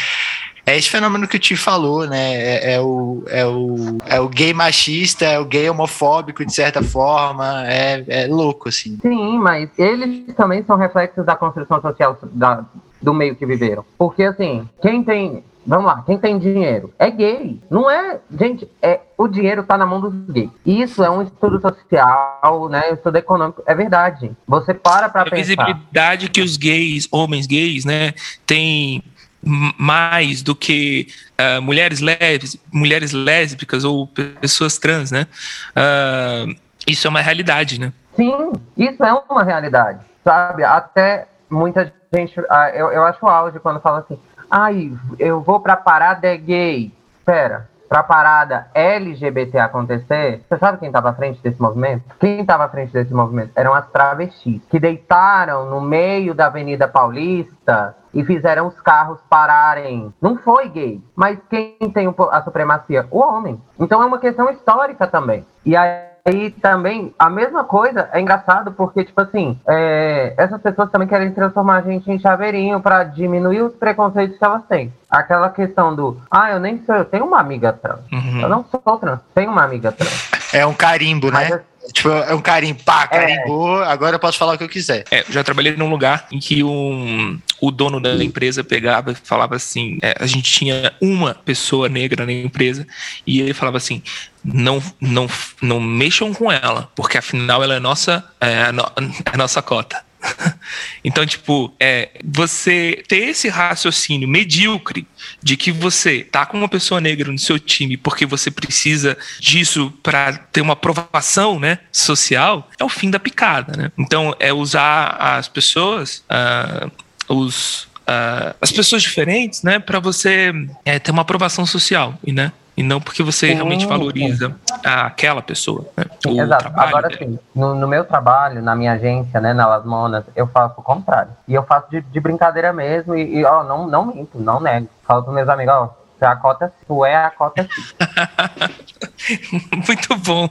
É 0.65 0.77
esse 0.77 0.89
fenômeno 0.89 1.27
que 1.27 1.37
o 1.37 1.39
Ti 1.39 1.55
falou, 1.57 2.07
né? 2.07 2.33
É, 2.35 2.73
é 2.75 2.81
o, 2.81 3.23
é, 3.27 3.45
o, 3.45 3.97
é 4.05 4.19
o 4.19 4.29
gay 4.29 4.53
machista, 4.53 5.25
é 5.25 5.39
o 5.39 5.45
gay 5.45 5.69
homofóbico, 5.69 6.45
de 6.45 6.53
certa 6.53 6.83
forma. 6.83 7.63
É, 7.67 8.03
é 8.07 8.27
louco, 8.27 8.69
assim. 8.69 8.97
Sim, 9.01 9.39
mas 9.39 9.69
eles 9.77 10.33
também 10.35 10.63
são 10.63 10.77
reflexos 10.77 11.25
da 11.25 11.35
construção 11.35 11.81
social 11.81 12.17
da- 12.31 12.63
do 13.01 13.13
meio 13.13 13.35
que 13.35 13.45
viveram. 13.45 13.83
Porque, 13.97 14.23
assim, 14.23 14.67
quem 14.81 15.03
tem. 15.03 15.43
Vamos 15.65 15.85
lá, 15.85 16.01
quem 16.07 16.17
tem 16.17 16.39
dinheiro 16.39 16.91
é 16.97 17.09
gay. 17.11 17.59
Não 17.69 17.89
é. 17.89 18.19
Gente, 18.39 18.67
é, 18.81 18.99
o 19.15 19.27
dinheiro 19.27 19.63
tá 19.63 19.77
na 19.77 19.85
mão 19.85 19.99
dos 20.01 20.11
gays. 20.29 20.49
Isso 20.65 21.03
é 21.03 21.09
um 21.09 21.21
estudo 21.21 21.61
social, 21.61 22.67
né? 22.69 22.89
Um 22.91 22.95
estudo 22.95 23.15
econômico. 23.17 23.61
É 23.67 23.75
verdade. 23.75 24.31
Você 24.47 24.73
para 24.73 25.07
pra 25.09 25.21
A 25.21 25.25
pensar. 25.25 25.35
visibilidade 25.37 26.29
que 26.29 26.41
os 26.41 26.57
gays, 26.57 27.07
homens 27.11 27.45
gays, 27.45 27.85
né, 27.85 28.13
têm 28.45 29.03
mais 29.43 30.41
do 30.41 30.55
que 30.55 31.07
ah, 31.37 31.59
mulheres, 31.61 31.99
lés- 31.99 32.57
mulheres 32.71 33.11
lésbicas 33.11 33.83
ou 33.83 34.07
pessoas 34.07 34.77
trans, 34.77 35.11
né? 35.11 35.27
Ah, 35.75 36.45
isso 36.87 37.07
é 37.07 37.09
uma 37.09 37.21
realidade, 37.21 37.79
né? 37.79 37.91
Sim, 38.15 38.51
isso 38.77 39.03
é 39.03 39.13
uma 39.29 39.43
realidade, 39.43 39.99
sabe? 40.23 40.63
Até 40.63 41.27
muita 41.49 41.91
gente, 42.13 42.39
ah, 42.49 42.69
eu, 42.69 42.91
eu 42.91 43.03
acho 43.03 43.25
auge 43.25 43.59
quando 43.59 43.79
fala 43.79 43.99
assim, 43.99 44.19
ai, 44.49 44.91
eu 45.17 45.41
vou 45.41 45.59
pra 45.59 45.75
parada 45.75 46.27
é 46.27 46.37
gay. 46.37 46.91
Pera, 47.25 47.69
pra 47.87 48.03
parada 48.03 48.67
LGBT 48.73 49.59
acontecer, 49.59 50.41
você 50.47 50.57
sabe 50.57 50.79
quem 50.79 50.91
tava 50.91 51.09
à 51.11 51.13
frente 51.13 51.39
desse 51.41 51.61
movimento? 51.61 52.03
Quem 52.19 52.43
tava 52.45 52.65
à 52.65 52.69
frente 52.69 52.91
desse 52.91 53.13
movimento? 53.13 53.51
Eram 53.55 53.73
as 53.73 53.87
travestis, 53.91 54.61
que 54.69 54.79
deitaram 54.79 55.69
no 55.69 55.79
meio 55.79 56.33
da 56.33 56.47
Avenida 56.47 56.87
Paulista 56.87 57.95
e 58.13 58.23
fizeram 58.23 58.67
os 58.67 58.79
carros 58.81 59.19
pararem. 59.29 60.13
Não 60.21 60.37
foi 60.37 60.69
gay, 60.69 61.01
mas 61.15 61.39
quem 61.49 61.77
tem 61.93 62.13
a 62.31 62.41
supremacia? 62.43 63.07
O 63.11 63.19
homem. 63.19 63.61
Então 63.79 64.01
é 64.01 64.05
uma 64.05 64.19
questão 64.19 64.49
histórica 64.49 65.07
também. 65.07 65.45
E 65.65 65.75
aí 65.75 66.11
aí 66.25 66.51
também, 66.51 67.13
a 67.17 67.29
mesma 67.29 67.63
coisa, 67.63 68.09
é 68.11 68.21
engraçado 68.21 68.71
porque, 68.71 69.03
tipo 69.03 69.19
assim, 69.21 69.59
é, 69.67 70.33
essas 70.37 70.61
pessoas 70.61 70.89
também 70.91 71.07
querem 71.07 71.31
transformar 71.31 71.77
a 71.77 71.81
gente 71.81 72.09
em 72.11 72.19
chaveirinho 72.19 72.79
pra 72.79 73.03
diminuir 73.03 73.61
os 73.61 73.73
preconceitos 73.73 74.37
que 74.37 74.45
elas 74.45 74.63
têm. 74.65 74.93
Aquela 75.09 75.49
questão 75.49 75.95
do, 75.95 76.17
ah, 76.29 76.51
eu 76.51 76.59
nem 76.59 76.83
sou, 76.85 76.95
eu 76.95 77.05
tenho 77.05 77.25
uma 77.25 77.39
amiga 77.39 77.73
trans. 77.73 77.99
Uhum. 78.11 78.41
Eu 78.41 78.49
não 78.49 78.63
sou 78.65 78.97
trans, 78.97 79.19
tenho 79.33 79.51
uma 79.51 79.63
amiga 79.63 79.91
trans. 79.91 80.40
É 80.53 80.65
um 80.65 80.73
carimbo, 80.73 81.31
Mas, 81.31 81.49
né? 81.49 81.61
Tipo, 81.93 82.09
é 82.09 82.33
um 82.35 82.41
carimbo, 82.41 82.83
pá, 82.83 83.07
carimbou, 83.07 83.83
agora 83.83 84.15
eu 84.15 84.19
posso 84.19 84.37
falar 84.37 84.53
o 84.53 84.57
que 84.57 84.63
eu 84.63 84.69
quiser. 84.69 85.03
É, 85.09 85.21
eu 85.21 85.25
já 85.31 85.43
trabalhei 85.43 85.75
num 85.75 85.89
lugar 85.89 86.27
em 86.31 86.39
que 86.39 86.63
um, 86.63 87.39
o 87.59 87.71
dono 87.71 87.99
da 87.99 88.23
empresa 88.23 88.63
pegava 88.63 89.11
e 89.11 89.15
falava 89.15 89.55
assim: 89.55 89.97
é, 90.01 90.15
a 90.19 90.27
gente 90.27 90.43
tinha 90.51 90.93
uma 91.01 91.33
pessoa 91.33 91.89
negra 91.89 92.23
na 92.25 92.31
empresa 92.31 92.85
e 93.25 93.41
ele 93.41 93.53
falava 93.53 93.77
assim: 93.77 94.03
não, 94.43 94.81
não, 95.01 95.27
não 95.59 95.79
mexam 95.79 96.31
com 96.33 96.51
ela, 96.51 96.89
porque 96.95 97.17
afinal 97.17 97.63
ela 97.63 97.73
é 97.75 97.79
nossa, 97.79 98.23
é 98.39 98.63
a, 98.65 98.71
no- 98.71 98.83
é 99.25 99.33
a 99.33 99.37
nossa 99.37 99.61
cota. 99.61 100.03
Então, 101.03 101.25
tipo, 101.25 101.73
é, 101.79 102.09
você 102.23 103.03
ter 103.07 103.29
esse 103.29 103.49
raciocínio 103.49 104.27
medíocre 104.27 105.07
de 105.41 105.57
que 105.57 105.71
você 105.71 106.23
tá 106.23 106.45
com 106.45 106.57
uma 106.57 106.69
pessoa 106.69 107.01
negra 107.01 107.31
no 107.31 107.39
seu 107.39 107.59
time 107.59 107.97
porque 107.97 108.25
você 108.25 108.51
precisa 108.51 109.17
disso 109.39 109.91
para 110.03 110.33
ter 110.33 110.61
uma 110.61 110.73
aprovação, 110.73 111.59
né, 111.59 111.79
social, 111.91 112.69
é 112.79 112.83
o 112.83 112.89
fim 112.89 113.09
da 113.09 113.19
picada, 113.19 113.75
né? 113.75 113.91
Então, 113.97 114.35
é 114.39 114.53
usar 114.53 115.07
as 115.19 115.47
pessoas, 115.47 116.23
ah, 116.29 116.89
os 117.27 117.87
ah, 118.07 118.55
as 118.61 118.71
pessoas 118.71 119.01
diferentes, 119.01 119.63
né, 119.63 119.79
para 119.79 119.99
você 119.99 120.51
é, 120.85 120.99
ter 120.99 121.11
uma 121.11 121.21
aprovação 121.21 121.65
social 121.65 122.13
e 122.23 122.31
né, 122.31 122.51
e 122.75 122.83
não 122.83 123.01
porque 123.01 123.21
você 123.21 123.47
Sim, 123.49 123.53
realmente 123.55 123.81
sim. 123.83 123.87
valoriza 123.89 124.55
a- 124.83 125.05
aquela 125.07 125.41
pessoa, 125.41 125.85
né, 125.97 126.05
Exato. 126.25 126.71
Agora 126.75 127.09
dela. 127.09 127.19
sim, 127.21 127.39
no, 127.53 127.75
no 127.75 127.87
meu 127.87 128.05
trabalho, 128.05 128.61
na 128.61 128.75
minha 128.75 128.93
agência, 128.93 129.39
né, 129.41 129.53
na 129.53 129.67
Las 129.67 129.85
Monas, 129.85 130.23
eu 130.35 130.47
faço 130.47 130.75
o 130.79 130.83
contrário. 130.83 131.31
E 131.47 131.53
eu 131.53 131.63
faço 131.63 131.89
de, 131.91 132.01
de 132.01 132.19
brincadeira 132.19 132.71
mesmo 132.73 133.13
e, 133.15 133.39
e, 133.39 133.45
ó, 133.45 133.63
não, 133.63 133.87
não 133.87 134.05
minto, 134.05 134.39
não 134.39 134.59
nego. 134.61 134.87
Falo 135.05 135.23
pros 135.23 135.35
meus 135.35 135.49
amigos, 135.49 135.73
ó, 135.73 135.93
é 136.21 136.25
a 136.25 136.35
cota, 136.35 136.71
tu 136.87 137.03
é 137.05 137.15
a 137.15 137.29
cota 137.31 137.67
sim. 137.67 139.61
muito 139.85 140.15
bom, 140.17 140.49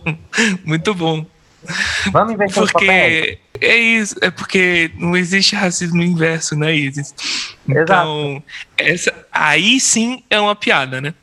muito 0.64 0.94
bom. 0.94 1.24
Vamos 2.12 2.36
papéis? 2.36 2.54
Porque 2.54 3.38
é 3.60 3.76
isso, 3.76 4.16
é 4.22 4.30
porque 4.30 4.90
não 4.96 5.16
existe 5.16 5.54
racismo 5.54 6.02
inverso, 6.02 6.56
né, 6.56 6.74
Isis? 6.74 7.14
Então, 7.68 8.42
essa, 8.76 9.12
aí 9.30 9.78
sim 9.78 10.22
é 10.30 10.40
uma 10.40 10.56
piada, 10.56 11.00
né? 11.00 11.14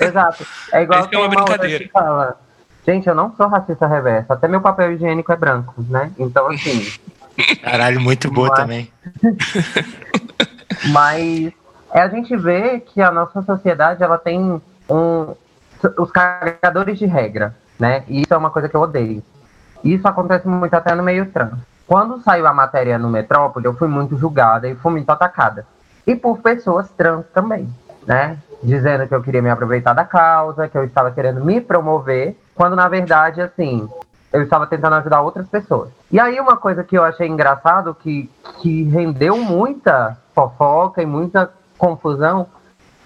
Exato. 0.00 0.46
É 0.72 0.82
igual 0.82 1.00
Essa 1.00 1.08
é 1.08 1.10
tem 1.10 1.18
uma 1.18 1.28
brincadeira. 1.28 1.84
que 1.84 1.90
fala. 1.90 2.38
Gente, 2.86 3.06
eu 3.06 3.14
não 3.14 3.34
sou 3.36 3.48
racista 3.48 3.86
reverso. 3.86 4.32
Até 4.32 4.48
meu 4.48 4.60
papel 4.60 4.92
higiênico 4.92 5.32
é 5.32 5.36
branco, 5.36 5.74
né? 5.88 6.10
Então, 6.18 6.48
assim. 6.48 6.90
Caralho, 7.62 8.00
muito 8.00 8.30
boa 8.30 8.48
Mas- 8.48 8.58
também. 8.58 8.92
mas 10.90 11.52
é 11.92 12.00
a 12.00 12.08
gente 12.08 12.36
vê 12.36 12.80
que 12.80 13.00
a 13.00 13.10
nossa 13.10 13.42
sociedade 13.42 14.02
ela 14.02 14.18
tem 14.18 14.60
um, 14.88 15.34
os 15.98 16.10
carregadores 16.10 16.98
de 16.98 17.06
regra, 17.06 17.54
né? 17.78 18.04
E 18.08 18.22
isso 18.22 18.32
é 18.32 18.36
uma 18.36 18.50
coisa 18.50 18.68
que 18.68 18.74
eu 18.74 18.80
odeio. 18.80 19.22
Isso 19.84 20.06
acontece 20.06 20.46
muito 20.46 20.74
até 20.74 20.94
no 20.94 21.02
meio 21.02 21.26
trans. 21.26 21.58
Quando 21.86 22.20
saiu 22.22 22.46
a 22.46 22.52
matéria 22.52 22.98
no 22.98 23.08
Metrópole, 23.08 23.64
eu 23.64 23.74
fui 23.74 23.88
muito 23.88 24.16
julgada 24.16 24.68
e 24.68 24.74
fui 24.74 24.92
muito 24.92 25.08
atacada. 25.08 25.66
E 26.06 26.14
por 26.14 26.38
pessoas 26.38 26.90
trans 26.90 27.24
também, 27.32 27.68
né? 28.06 28.38
Dizendo 28.62 29.06
que 29.06 29.14
eu 29.14 29.22
queria 29.22 29.40
me 29.40 29.50
aproveitar 29.50 29.94
da 29.94 30.04
causa, 30.04 30.68
que 30.68 30.76
eu 30.76 30.84
estava 30.84 31.10
querendo 31.10 31.44
me 31.44 31.60
promover, 31.60 32.36
quando 32.54 32.76
na 32.76 32.88
verdade, 32.88 33.40
assim, 33.40 33.88
eu 34.32 34.42
estava 34.42 34.66
tentando 34.66 34.96
ajudar 34.96 35.22
outras 35.22 35.48
pessoas. 35.48 35.90
E 36.10 36.20
aí 36.20 36.38
uma 36.38 36.56
coisa 36.56 36.84
que 36.84 36.96
eu 36.96 37.04
achei 37.04 37.26
engraçado, 37.26 37.94
que, 37.94 38.30
que 38.60 38.82
rendeu 38.84 39.38
muita 39.38 40.18
fofoca 40.34 41.02
e 41.02 41.06
muita 41.06 41.50
confusão, 41.78 42.48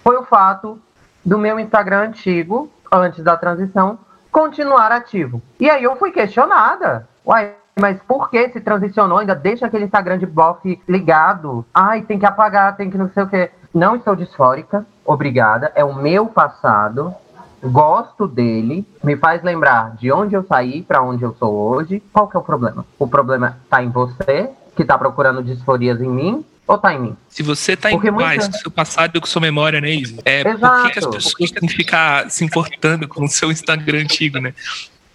foi 0.02 0.16
o 0.16 0.24
fato 0.24 0.80
do 1.24 1.38
meu 1.38 1.58
Instagram 1.60 2.08
antigo, 2.08 2.68
antes 2.90 3.22
da 3.22 3.36
transição, 3.36 3.98
continuar 4.32 4.90
ativo. 4.90 5.40
E 5.60 5.70
aí 5.70 5.84
eu 5.84 5.94
fui 5.96 6.10
questionada. 6.10 7.06
Uai, 7.24 7.52
mas 7.78 8.00
por 8.02 8.30
que 8.30 8.48
se 8.48 8.60
transicionou? 8.60 9.18
Ainda 9.18 9.34
deixa 9.34 9.66
aquele 9.66 9.84
Instagram 9.84 10.18
de 10.18 10.26
bofe 10.26 10.80
ligado. 10.88 11.64
Ai, 11.72 12.02
tem 12.02 12.18
que 12.18 12.26
apagar, 12.26 12.76
tem 12.76 12.90
que 12.90 12.98
não 12.98 13.10
sei 13.10 13.22
o 13.22 13.28
quê. 13.28 13.50
Não 13.72 13.94
estou 13.94 14.16
disfórica, 14.16 14.84
obrigada. 15.04 15.70
É 15.74 15.84
o 15.84 15.94
meu 15.94 16.26
passado. 16.26 17.14
Gosto 17.62 18.26
dele, 18.26 18.84
me 19.04 19.16
faz 19.16 19.40
lembrar 19.42 19.94
de 19.94 20.10
onde 20.10 20.34
eu 20.34 20.42
saí 20.42 20.82
para 20.82 21.00
onde 21.00 21.22
eu 21.22 21.32
sou 21.34 21.54
hoje. 21.54 22.02
Qual 22.12 22.26
que 22.26 22.36
é 22.36 22.40
o 22.40 22.42
problema? 22.42 22.84
O 22.98 23.06
problema 23.06 23.56
está 23.62 23.80
em 23.80 23.88
você, 23.88 24.50
que 24.74 24.82
está 24.82 24.98
procurando 24.98 25.44
disforias 25.44 26.00
em 26.00 26.08
mim, 26.08 26.44
ou 26.72 26.78
tá 26.78 26.94
em 26.94 27.00
mim? 27.00 27.16
Se 27.28 27.42
você 27.42 27.76
tá 27.76 27.90
Porque 27.90 28.08
em 28.08 28.14
paz 28.14 28.38
muita... 28.38 28.52
com 28.52 28.58
seu 28.58 28.70
passado 28.70 29.16
e 29.16 29.20
com 29.20 29.26
sua 29.26 29.42
memória, 29.42 29.80
né, 29.80 29.90
Isa? 29.90 30.16
É, 30.24 30.40
Exato. 30.40 30.76
por 30.76 30.86
que, 30.86 30.92
que, 30.92 30.98
as 30.98 31.06
pessoas 31.06 31.50
têm 31.50 31.68
que 31.68 31.74
ficar 31.74 32.30
se 32.30 32.44
importando 32.44 33.06
com 33.06 33.24
o 33.24 33.28
seu 33.28 33.50
Instagram 33.52 34.00
antigo, 34.00 34.38
né? 34.38 34.54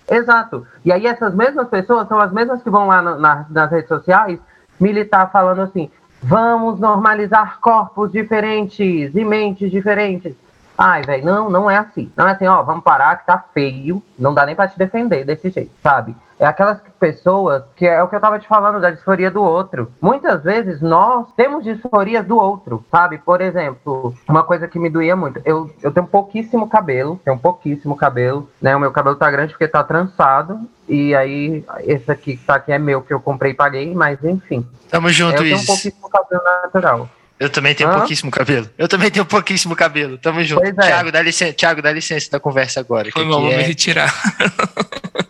Exato. 0.10 0.66
E 0.86 0.91
aí 0.91 1.08
essas 1.08 1.34
mesmas 1.34 1.68
pessoas 1.68 2.08
são 2.08 2.20
as 2.20 2.32
mesmas 2.32 2.62
que 2.62 2.70
vão 2.70 2.88
lá 2.88 3.01
no, 3.01 3.20
na, 3.20 3.45
nas 3.49 3.72
redes 3.72 3.88
sociais 3.88 4.39
militar 4.80 5.32
falando 5.32 5.62
assim, 5.62 5.89
vamos 6.22 6.80
normalizar 6.80 7.60
corpos 7.60 8.12
diferentes 8.12 9.16
e 9.16 9.26
mentes 9.26 9.72
diferentes. 9.72 10.36
Ai, 10.78 11.01
velho, 11.01 11.25
não, 11.25 11.49
não 11.49 11.71
é 11.71 11.78
assim. 11.78 12.11
Não 12.15 12.28
é 12.28 12.32
assim, 12.32 12.45
ó, 12.45 12.61
vamos 12.61 12.84
parar 12.84 13.17
que 13.17 13.25
tá 13.25 13.43
feio, 13.53 14.03
não 14.17 14.34
dá 14.34 14.45
nem 14.45 14.55
pra 14.55 14.67
te 14.67 14.78
defender 14.78 15.25
desse 15.25 15.49
jeito, 15.49 15.71
sabe? 15.82 16.15
É 16.39 16.45
aquelas 16.45 16.80
pessoas 16.99 17.63
que 17.75 17.86
é 17.88 18.01
o 18.03 18.07
que 18.07 18.15
eu 18.15 18.19
tava 18.19 18.38
te 18.38 18.47
falando 18.47 18.80
da 18.80 18.91
disforia 18.91 19.32
do 19.32 19.41
outro. 19.41 19.91
Muitas 19.99 20.43
vezes 20.43 20.82
nós 20.82 21.25
temos 21.36 21.63
disforias 21.63 22.23
do 22.28 22.38
outro, 22.38 22.86
sabe? 22.91 23.17
Por 23.17 23.41
exemplo, 23.41 24.13
uma 24.30 24.43
coisa 24.43 24.67
que 24.67 24.78
me 24.78 24.88
doía 24.88 25.15
muito. 25.15 25.41
Eu, 25.43 25.71
eu 25.82 25.91
tenho 25.91 26.05
pouquíssimo 26.05 26.69
cabelo, 26.69 27.19
tenho 27.25 27.39
pouquíssimo 27.39 27.95
cabelo, 27.95 28.47
né? 28.61 28.75
O 28.75 28.80
meu 28.80 28.91
cabelo 28.91 29.15
tá 29.15 29.32
grande 29.32 29.53
porque 29.53 29.67
tá 29.67 29.84
trançado. 29.84 30.59
E 30.88 31.15
aí, 31.15 31.65
esse 31.80 32.09
aqui 32.11 32.38
que 32.38 32.45
tá 32.45 32.55
aqui 32.55 32.71
é 32.71 32.78
meu, 32.78 33.01
que 33.01 33.13
eu 33.13 33.19
comprei 33.19 33.51
e 33.53 33.55
paguei, 33.55 33.95
mas 33.95 34.23
enfim. 34.23 34.65
Tamo 34.91 35.09
junto, 35.09 35.34
é, 35.34 35.39
Eu 35.39 35.43
tenho 35.43 35.65
pouquíssimo 35.65 36.07
cabelo 36.07 36.43
natural. 36.63 37.09
Eu 37.39 37.49
também 37.49 37.75
tenho 37.75 37.89
Hã? 37.89 37.93
pouquíssimo 37.99 38.31
cabelo. 38.31 38.69
Eu 38.77 38.88
também 38.88 39.11
tenho 39.11 39.25
pouquíssimo 39.25 39.75
cabelo. 39.75 40.17
Tamo 40.17 40.43
junto. 40.43 40.65
É. 40.65 40.71
Tiago, 40.71 41.11
dá 41.11 41.21
licença, 41.21 41.53
Thiago, 41.53 41.81
dá 41.81 41.91
licença 41.91 42.31
da 42.31 42.39
conversa 42.39 42.79
agora. 42.79 43.11
Foi 43.11 43.25
mal, 43.25 43.41
vou 43.41 43.51
é... 43.51 43.57
me 43.57 43.63
retirar. 43.63 44.11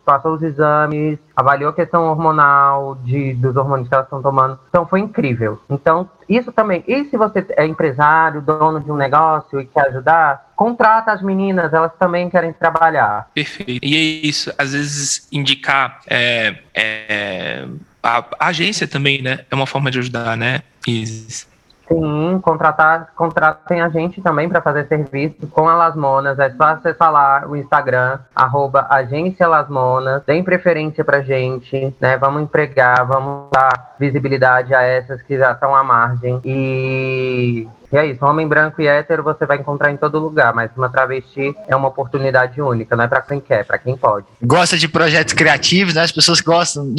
Passou 0.06 0.34
os 0.34 0.42
exames, 0.42 1.20
avaliou 1.36 1.70
a 1.70 1.74
questão 1.74 2.06
hormonal 2.06 2.96
de, 2.96 3.34
dos 3.36 3.56
hormônios 3.56 3.88
que 3.88 3.94
elas 3.94 4.06
estão 4.06 4.22
tomando. 4.22 4.60
Então 4.70 4.86
foi 4.86 5.00
incrível. 5.00 5.60
Então, 5.70 6.10
isso 6.28 6.52
também. 6.52 6.84
E 6.88 7.06
se 7.06 7.18
você 7.18 7.46
é 7.52 7.66
empresário, 7.66 8.42
dono 8.42 8.80
de 8.80 8.92
um 8.92 8.96
negócio 8.96 9.60
e 9.60 9.66
quer 9.66 9.88
ajudar, 9.88 10.52
contrata 10.56 11.12
as 11.12 11.22
meninas, 11.22 11.74
elas 11.74 11.92
também 12.00 12.30
querem 12.30 12.54
trabalhar. 12.54 13.30
Perfeito. 13.34 13.80
E 13.84 13.96
é 13.96 14.28
isso, 14.28 14.54
às 14.58 14.74
vezes 14.74 15.28
indicar 15.32 16.00
é, 16.08 16.56
é, 16.74 17.68
a, 18.02 18.26
a, 18.40 18.48
agência 18.48 18.88
também, 18.88 19.22
né? 19.22 19.40
É 19.50 19.56
uma 19.56 19.68
forma 19.68 19.92
de 19.92 20.00
ajudar, 20.00 20.36
né? 20.36 20.62
Isis. 20.88 21.48
Sim, 21.90 22.40
contratar, 22.44 23.10
contratem 23.16 23.82
a 23.82 23.90
gente 23.90 24.22
também 24.22 24.48
para 24.48 24.62
fazer 24.62 24.86
serviço 24.88 25.48
com 25.48 25.68
a 25.68 25.76
Lasmonas. 25.76 26.38
É 26.38 26.52
só 26.52 26.66
acessar 26.66 27.12
lá 27.12 27.48
o 27.48 27.56
Instagram, 27.56 28.20
arroba 28.36 28.86
agência 28.92 29.48
Lasmonas. 29.48 30.22
Deem 30.24 30.44
preferência 30.44 31.04
pra 31.04 31.22
gente, 31.22 31.96
né? 32.00 32.16
Vamos 32.16 32.44
empregar, 32.44 33.06
vamos 33.08 33.50
dar 33.52 33.96
visibilidade 34.00 34.74
a 34.76 34.84
essas 34.84 35.20
que 35.24 35.36
já 35.36 35.52
estão 35.52 35.76
à 35.76 35.84
margem. 35.84 36.40
E 36.46 37.68
E 37.92 37.98
é 37.98 38.06
isso, 38.06 38.24
homem 38.24 38.48
branco 38.48 38.82
e 38.82 38.88
hétero 38.88 39.24
você 39.24 39.46
vai 39.46 39.58
encontrar 39.58 39.92
em 39.92 39.98
todo 39.98 40.20
lugar, 40.20 40.54
mas 40.54 40.70
uma 40.78 40.90
travesti 40.90 41.56
é 41.68 41.76
uma 41.76 41.88
oportunidade 41.88 42.62
única, 42.62 42.96
não 42.96 43.04
é 43.04 43.08
para 43.08 43.22
quem 43.22 43.40
quer, 43.40 43.62
é 43.62 43.64
para 43.64 43.78
quem 43.78 43.98
pode. 43.98 44.26
Gosta 44.42 44.78
de 44.78 44.88
projetos 44.88 45.34
criativos, 45.34 45.94
né? 45.94 46.04
As 46.04 46.12
pessoas 46.12 46.40
gostam, 46.42 46.94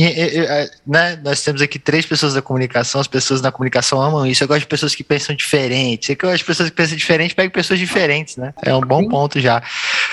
né? 0.87 1.21
Nós 1.23 1.43
temos 1.43 1.63
aqui 1.63 1.79
três 1.79 2.05
pessoas 2.05 2.35
da 2.35 2.43
comunicação, 2.43 3.01
as 3.01 3.07
pessoas 3.07 3.41
da 3.41 3.53
comunicação 3.53 4.01
amam 4.01 4.27
isso. 4.27 4.43
Eu 4.43 4.49
gosto 4.49 4.61
de 4.61 4.67
pessoas 4.67 4.95
que 4.95 5.05
pensam 5.05 5.35
diferente. 5.35 6.15
Que 6.15 6.27
gosta 6.27 6.39
de 6.39 6.45
pessoas 6.45 6.71
que 6.71 6.77
pensam 6.77 6.97
diferente, 6.97 7.35
pega 7.35 7.51
pessoas 7.51 7.79
diferentes, 7.79 8.37
né? 8.37 8.53
É 8.63 8.75
um 8.75 8.81
bom 8.81 9.01
Sim. 9.01 9.09
ponto 9.09 9.41
já. 9.41 9.63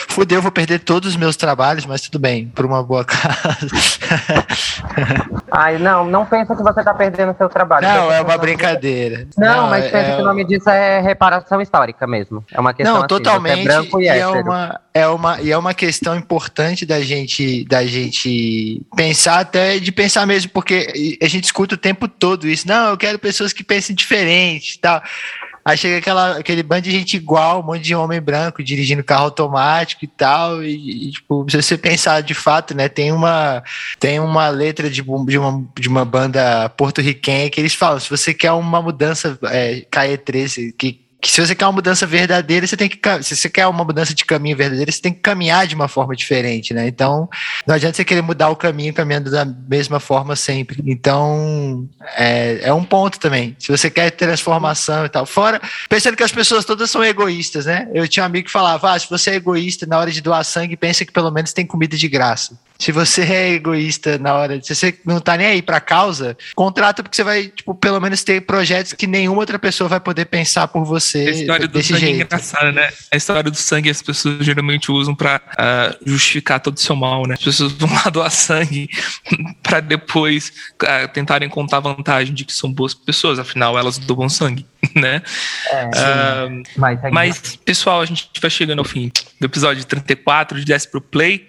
Fudeu, 0.09 0.41
vou 0.41 0.51
perder 0.51 0.79
todos 0.79 1.09
os 1.09 1.15
meus 1.15 1.35
trabalhos, 1.35 1.85
mas 1.85 2.01
tudo 2.01 2.19
bem, 2.19 2.47
por 2.49 2.65
uma 2.65 2.83
boa 2.83 3.03
causa. 3.03 3.67
Ai, 5.51 5.77
não, 5.79 6.05
não 6.05 6.25
pensa 6.25 6.55
que 6.55 6.61
você 6.61 6.83
tá 6.83 6.93
perdendo 6.93 7.35
seu 7.37 7.49
trabalho. 7.49 7.87
Não, 7.87 8.11
é 8.11 8.21
uma 8.21 8.37
brincadeira. 8.37 9.27
Não, 9.37 9.63
não 9.63 9.69
mas 9.69 9.85
é, 9.85 9.89
pensa 9.89 10.11
é... 10.11 10.15
que 10.15 10.21
o 10.21 10.25
nome 10.25 10.45
disso 10.45 10.69
é 10.69 10.99
reparação 10.99 11.61
histórica 11.61 12.05
mesmo. 12.05 12.45
É 12.51 12.59
uma 12.59 12.73
questão 12.73 12.93
Não, 12.93 13.01
assim, 13.01 13.07
totalmente. 13.07 13.61
É 13.61 13.63
branco 13.63 13.99
e, 13.99 14.03
e 14.03 14.07
é 14.07 14.27
uma 14.27 14.79
é 14.93 15.07
uma 15.07 15.41
e 15.41 15.51
é 15.51 15.57
uma 15.57 15.73
questão 15.73 16.15
importante 16.15 16.85
da 16.85 16.99
gente 16.99 17.63
da 17.65 17.85
gente 17.85 18.81
pensar 18.95 19.39
até 19.39 19.79
de 19.79 19.91
pensar 19.91 20.25
mesmo, 20.25 20.51
porque 20.51 21.17
a 21.21 21.27
gente 21.27 21.45
escuta 21.45 21.75
o 21.75 21.77
tempo 21.77 22.07
todo 22.07 22.47
isso. 22.47 22.67
Não, 22.67 22.89
eu 22.89 22.97
quero 22.97 23.19
pessoas 23.19 23.53
que 23.53 23.63
pensem 23.63 23.95
diferente, 23.95 24.79
tal. 24.79 25.01
Aí 25.67 25.75
chega 25.75 25.97
aquela, 25.97 26.37
aquele 26.37 26.63
bando 26.63 26.83
de 26.83 26.91
gente 26.91 27.17
igual, 27.17 27.59
um 27.59 27.63
monte 27.63 27.81
de 27.81 27.93
homem 27.93 28.21
branco 28.21 28.63
dirigindo 28.63 29.03
carro 29.03 29.25
automático 29.25 30.05
e 30.05 30.07
tal. 30.07 30.63
E, 30.63 31.09
e 31.09 31.11
tipo, 31.11 31.45
se 31.49 31.61
você 31.61 31.77
pensar 31.77 32.21
de 32.21 32.33
fato, 32.33 32.73
né? 32.73 32.87
Tem 32.87 33.11
uma, 33.11 33.61
tem 33.99 34.17
uma 34.17 34.47
letra 34.47 34.89
de, 34.89 35.01
de, 35.01 35.37
uma, 35.37 35.67
de 35.77 35.89
uma 35.89 36.05
banda 36.05 36.69
porto-riquenha 36.69 37.49
que 37.49 37.59
eles 37.59 37.73
falam: 37.73 37.99
se 37.99 38.09
você 38.09 38.33
quer 38.33 38.53
uma 38.53 38.81
mudança, 38.81 39.37
é, 39.43 39.85
KE13, 39.91 40.73
que 40.77 41.05
que 41.19 41.31
se 41.31 41.41
você 41.41 41.55
quer 41.55 41.65
uma 41.65 41.71
mudança 41.71 42.05
verdadeira, 42.05 42.67
você 42.67 42.77
tem 42.77 42.87
que 42.87 42.99
se 43.23 43.35
você 43.35 43.49
quer 43.49 43.65
uma 43.65 43.83
mudança 43.83 44.13
de 44.13 44.23
caminho 44.23 44.55
verdadeira, 44.55 44.91
você 44.91 45.01
tem 45.01 45.11
que 45.11 45.19
caminhar 45.19 45.65
de 45.65 45.73
uma 45.73 45.87
forma 45.87 46.15
diferente, 46.15 46.73
né? 46.73 46.87
Então, 46.87 47.27
não 47.65 47.73
adianta 47.73 47.95
você 47.95 48.05
querer 48.05 48.21
mudar 48.21 48.49
o 48.49 48.55
caminho 48.55 48.93
caminhando 48.93 49.31
da 49.31 49.43
mesma 49.43 49.99
forma 49.99 50.35
sempre. 50.35 50.81
Então, 50.85 51.89
é, 52.15 52.59
é 52.63 52.73
um 52.73 52.83
ponto 52.83 53.19
também. 53.19 53.55
Se 53.57 53.69
você 53.69 53.89
quer 53.89 54.11
transformação 54.11 55.05
e 55.05 55.09
tal, 55.09 55.25
fora 55.25 55.59
pensando 55.89 56.15
que 56.15 56.23
as 56.23 56.31
pessoas 56.31 56.65
todas 56.65 56.89
são 56.91 57.03
egoístas, 57.03 57.65
né? 57.65 57.89
Eu 57.93 58.07
tinha 58.07 58.23
um 58.23 58.27
amigo 58.27 58.45
que 58.45 58.51
falava: 58.51 58.93
ah, 58.93 58.99
se 58.99 59.09
você 59.09 59.31
é 59.31 59.35
egoísta 59.35 59.87
na 59.87 59.97
hora 59.97 60.11
de 60.11 60.21
doar 60.21 60.43
sangue, 60.45 60.77
pensa 60.77 61.03
que 61.03 61.11
pelo 61.11 61.31
menos 61.31 61.51
tem 61.51 61.65
comida 61.65 61.97
de 61.97 62.07
graça. 62.07 62.59
Se 62.79 62.91
você 62.91 63.21
é 63.21 63.51
egoísta 63.53 64.17
na 64.17 64.33
hora, 64.33 64.61
se 64.61 64.75
você 64.75 64.97
não 65.05 65.19
tá 65.19 65.35
nem 65.37 65.47
aí 65.47 65.61
pra 65.61 65.79
causa, 65.79 66.37
contrata 66.55 67.01
porque 67.01 67.15
você 67.15 67.23
vai, 67.23 67.47
tipo, 67.47 67.73
pelo 67.75 67.99
menos 67.99 68.23
ter 68.23 68.41
projetos 68.41 68.93
que 68.93 69.07
nenhuma 69.07 69.39
outra 69.39 69.57
pessoa 69.57 69.87
vai 69.87 69.99
poder 69.99 70.25
pensar 70.25 70.67
por 70.67 70.83
você. 70.83 71.19
A 71.19 71.31
história 71.31 71.67
do 71.67 71.83
sangue 71.83 71.95
é 71.95 71.99
jeito. 71.99 72.21
é 72.21 72.25
engraçada, 72.25 72.71
né? 72.71 72.89
A 73.11 73.17
história 73.17 73.49
do 73.49 73.57
sangue 73.57 73.89
as 73.89 74.01
pessoas 74.01 74.45
geralmente 74.45 74.91
usam 74.91 75.15
pra 75.15 75.41
uh, 75.53 76.09
justificar 76.09 76.59
todo 76.59 76.77
o 76.77 76.79
seu 76.79 76.95
mal, 76.95 77.25
né? 77.27 77.33
As 77.33 77.43
pessoas 77.43 77.71
vão 77.73 77.91
lá 77.91 78.09
doar 78.11 78.31
sangue 78.31 78.89
pra 79.63 79.79
depois 79.79 80.51
uh, 80.83 81.07
tentarem 81.13 81.49
contar 81.49 81.77
a 81.77 81.81
vantagem 81.81 82.33
de 82.33 82.45
que 82.45 82.53
são 82.53 82.71
boas 82.71 82.93
pessoas, 82.93 83.39
afinal 83.39 83.77
elas 83.77 83.97
doam 83.97 84.29
sangue, 84.29 84.65
né? 84.95 85.21
É, 85.71 85.85
uh, 85.85 86.63
mas, 86.75 86.99
mas, 87.11 87.55
pessoal, 87.57 88.01
a 88.01 88.05
gente 88.05 88.29
vai 88.39 88.49
chegando 88.49 88.79
ao 88.79 88.85
fim 88.85 89.11
do 89.39 89.45
episódio 89.45 89.83
34 89.85 90.59
de 90.59 90.65
Desce 90.65 90.89
pro 90.89 91.01
Play, 91.01 91.45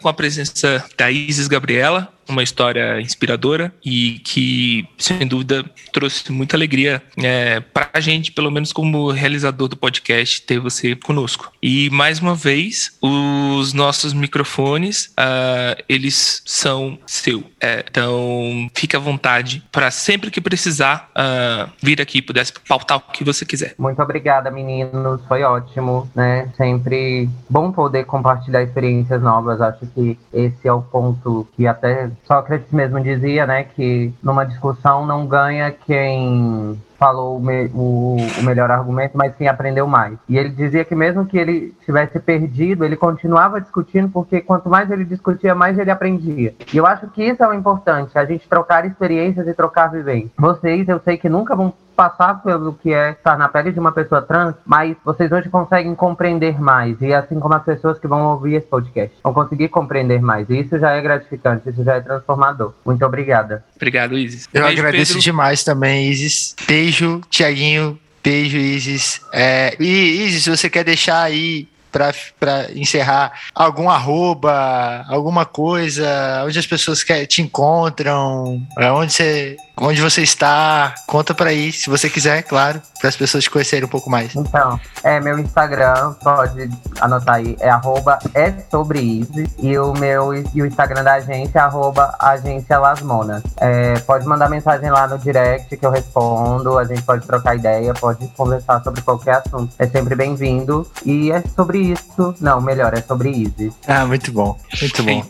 com 0.00 0.08
a 0.08 0.14
presença 0.14 0.84
da 0.96 1.10
Isis 1.10 1.48
Gabriela, 1.48 2.12
uma 2.28 2.42
história 2.42 3.00
inspiradora 3.00 3.72
e 3.84 4.20
que, 4.24 4.86
sem 4.98 5.26
dúvida, 5.26 5.64
trouxe 5.92 6.30
muita 6.32 6.56
alegria 6.56 7.02
é, 7.16 7.60
para 7.60 7.90
a 7.92 8.00
gente, 8.00 8.32
pelo 8.32 8.50
menos 8.50 8.72
como 8.72 9.10
realizador 9.10 9.68
do 9.68 9.76
podcast, 9.76 10.42
ter 10.42 10.58
você 10.58 10.94
conosco. 10.96 11.52
E, 11.62 11.90
mais 11.90 12.20
uma 12.20 12.34
vez, 12.34 12.96
os 13.00 13.72
nossos 13.72 14.12
microfones, 14.12 15.12
uh, 15.18 15.82
eles 15.88 16.42
são 16.44 16.98
seu. 17.06 17.44
É, 17.60 17.84
então, 17.88 18.68
fique 18.74 18.96
à 18.96 18.98
vontade 18.98 19.62
para 19.70 19.90
sempre 19.90 20.30
que 20.30 20.40
precisar 20.40 21.10
uh, 21.16 21.70
vir 21.82 22.00
aqui 22.00 22.18
e 22.18 22.22
pudesse 22.22 22.52
pautar 22.68 22.98
o 22.98 23.12
que 23.12 23.24
você 23.24 23.44
quiser. 23.44 23.74
Muito 23.78 24.00
obrigada, 24.02 24.50
meninos. 24.50 25.20
Foi 25.26 25.42
ótimo, 25.42 26.10
né? 26.14 26.48
Sempre 26.56 27.28
bom 27.48 27.72
poder 27.72 28.04
compartilhar 28.04 28.62
experiências 28.62 29.22
novas. 29.22 29.60
Acho 29.60 29.86
que 29.94 30.18
esse 30.32 30.66
é 30.66 30.72
o 30.72 30.82
ponto 30.82 31.46
que 31.56 31.66
até 31.66 32.10
Sócrates 32.24 32.70
mesmo 32.72 33.00
dizia, 33.00 33.46
né, 33.46 33.64
que 33.64 34.12
numa 34.22 34.44
discussão 34.44 35.06
não 35.06 35.26
ganha 35.26 35.70
quem 35.70 36.80
falou 36.98 37.36
o, 37.36 37.40
me, 37.40 37.66
o, 37.74 38.16
o, 38.38 38.42
melhor 38.42 38.70
argumento, 38.70 39.16
mas 39.16 39.34
quem 39.36 39.48
aprendeu 39.48 39.86
mais. 39.86 40.18
E 40.28 40.36
ele 40.36 40.50
dizia 40.50 40.84
que 40.84 40.94
mesmo 40.94 41.26
que 41.26 41.38
ele 41.38 41.74
tivesse 41.84 42.18
perdido, 42.18 42.84
ele 42.84 42.96
continuava 42.96 43.60
discutindo, 43.60 44.08
porque 44.08 44.40
quanto 44.40 44.68
mais 44.68 44.90
ele 44.90 45.04
discutia, 45.04 45.54
mais 45.54 45.78
ele 45.78 45.90
aprendia. 45.90 46.54
E 46.72 46.76
eu 46.76 46.86
acho 46.86 47.08
que 47.08 47.22
isso 47.22 47.42
é 47.42 47.48
o 47.48 47.54
importante, 47.54 48.16
a 48.18 48.24
gente 48.24 48.48
trocar 48.48 48.84
experiências 48.86 49.46
e 49.46 49.54
trocar 49.54 49.88
vivências. 49.88 50.32
Vocês, 50.38 50.88
eu 50.88 51.00
sei 51.00 51.16
que 51.16 51.28
nunca 51.28 51.54
vão 51.54 51.72
passar 51.94 52.42
pelo 52.42 52.74
que 52.74 52.92
é 52.92 53.12
estar 53.12 53.38
na 53.38 53.48
pele 53.48 53.72
de 53.72 53.78
uma 53.78 53.92
pessoa 53.92 54.20
trans, 54.20 54.54
mas 54.66 54.96
vocês 55.04 55.30
hoje 55.30 55.48
conseguem 55.48 55.94
compreender 55.94 56.60
mais. 56.60 57.00
E 57.00 57.14
assim 57.14 57.38
como 57.38 57.54
as 57.54 57.64
pessoas 57.64 57.98
que 57.98 58.06
vão 58.06 58.26
ouvir 58.32 58.54
esse 58.54 58.66
podcast 58.66 59.16
vão 59.22 59.32
conseguir 59.32 59.68
compreender 59.68 60.20
mais. 60.20 60.48
E 60.50 60.60
isso 60.60 60.78
já 60.78 60.90
é 60.92 61.00
gratificante, 61.00 61.68
isso 61.70 61.82
já 61.84 61.94
é 61.94 62.00
transformador. 62.00 62.74
Muito 62.84 63.04
obrigada. 63.04 63.64
Obrigado, 63.76 64.18
Isis. 64.18 64.48
Eu 64.52 64.66
agradeço 64.66 65.12
Pedro. 65.12 65.22
demais 65.22 65.64
também, 65.64 66.10
Isis. 66.10 66.54
Beijo, 66.84 67.22
Tiaguinho. 67.30 67.98
Beijo, 68.22 68.58
Isis. 68.58 69.22
É, 69.32 69.74
e 69.80 69.86
Isis, 70.26 70.46
você 70.46 70.68
quer 70.68 70.84
deixar 70.84 71.22
aí 71.22 71.66
para 71.90 72.70
encerrar 72.74 73.32
algum 73.54 73.88
arroba, 73.88 75.02
alguma 75.08 75.46
coisa, 75.46 76.42
onde 76.44 76.58
as 76.58 76.66
pessoas 76.66 77.02
que, 77.02 77.26
te 77.26 77.40
encontram, 77.40 78.60
é, 78.78 78.92
onde 78.92 79.14
você 79.14 79.56
onde 79.76 80.00
você 80.00 80.22
está, 80.22 80.94
conta 81.06 81.34
para 81.34 81.50
aí, 81.50 81.72
se 81.72 81.90
você 81.90 82.08
quiser, 82.08 82.42
claro, 82.42 82.80
para 82.98 83.08
as 83.08 83.16
pessoas 83.16 83.44
te 83.44 83.50
conhecerem 83.50 83.84
um 83.84 83.90
pouco 83.90 84.08
mais. 84.08 84.34
Então, 84.34 84.78
é 85.02 85.20
meu 85.20 85.38
Instagram, 85.38 86.14
pode 86.22 86.68
anotar 87.00 87.36
aí, 87.36 87.56
é 87.60 87.68
arroba 87.68 88.18
é 88.34 88.52
sobre 88.70 88.98
Easy, 88.98 89.50
e 89.58 89.78
o 89.78 89.92
meu 89.92 90.34
e 90.34 90.62
o 90.62 90.66
Instagram 90.66 91.02
da 91.02 91.14
agência 91.14 91.58
é 91.58 91.62
arroba 91.62 92.14
agência 92.18 92.78
Lasmonas. 92.78 93.42
É, 93.58 93.98
pode 94.00 94.26
mandar 94.26 94.48
mensagem 94.48 94.90
lá 94.90 95.06
no 95.06 95.18
direct 95.18 95.76
que 95.76 95.84
eu 95.84 95.90
respondo, 95.90 96.78
a 96.78 96.84
gente 96.84 97.02
pode 97.02 97.26
trocar 97.26 97.56
ideia, 97.56 97.92
pode 97.94 98.26
conversar 98.28 98.82
sobre 98.82 99.02
qualquer 99.02 99.42
assunto. 99.44 99.74
É 99.78 99.86
sempre 99.86 100.14
bem-vindo. 100.14 100.90
E 101.04 101.32
é 101.32 101.42
sobre 101.54 101.78
isso, 101.78 102.34
não, 102.40 102.60
melhor, 102.60 102.94
é 102.94 103.02
sobre 103.02 103.30
Easy. 103.30 103.72
Ah, 103.86 104.06
muito 104.06 104.32
bom, 104.32 104.58
muito 104.80 105.02
bom. 105.02 105.24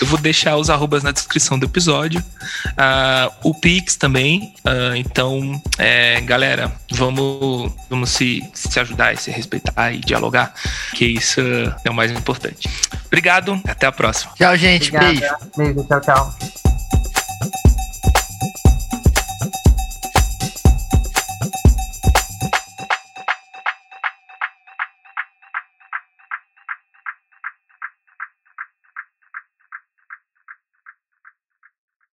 Eu 0.00 0.06
vou 0.06 0.18
deixar 0.18 0.56
os 0.56 0.70
arrobas 0.70 1.02
na 1.02 1.12
descrição 1.12 1.58
do 1.58 1.66
episódio. 1.66 2.20
Uh, 2.20 3.32
o 3.42 3.54
Pix 3.54 3.96
também. 3.96 4.54
Uh, 4.64 4.96
então, 4.96 5.60
é, 5.78 6.20
galera, 6.20 6.72
vamos, 6.90 7.72
vamos 7.88 8.10
se, 8.10 8.42
se 8.52 8.78
ajudar 8.80 9.12
e 9.12 9.16
se 9.16 9.30
respeitar 9.30 9.92
e 9.92 9.98
dialogar, 9.98 10.54
que 10.94 11.04
isso 11.04 11.40
é 11.84 11.90
o 11.90 11.94
mais 11.94 12.10
importante. 12.10 12.68
Obrigado, 13.06 13.60
até 13.66 13.86
a 13.86 13.92
próxima. 13.92 14.32
Tchau, 14.36 14.56
gente. 14.56 14.94
Obrigada. 14.94 15.38
Beijo. 15.56 15.74
Beijo, 15.74 15.88
tchau, 15.88 16.00
tchau. 16.00 16.73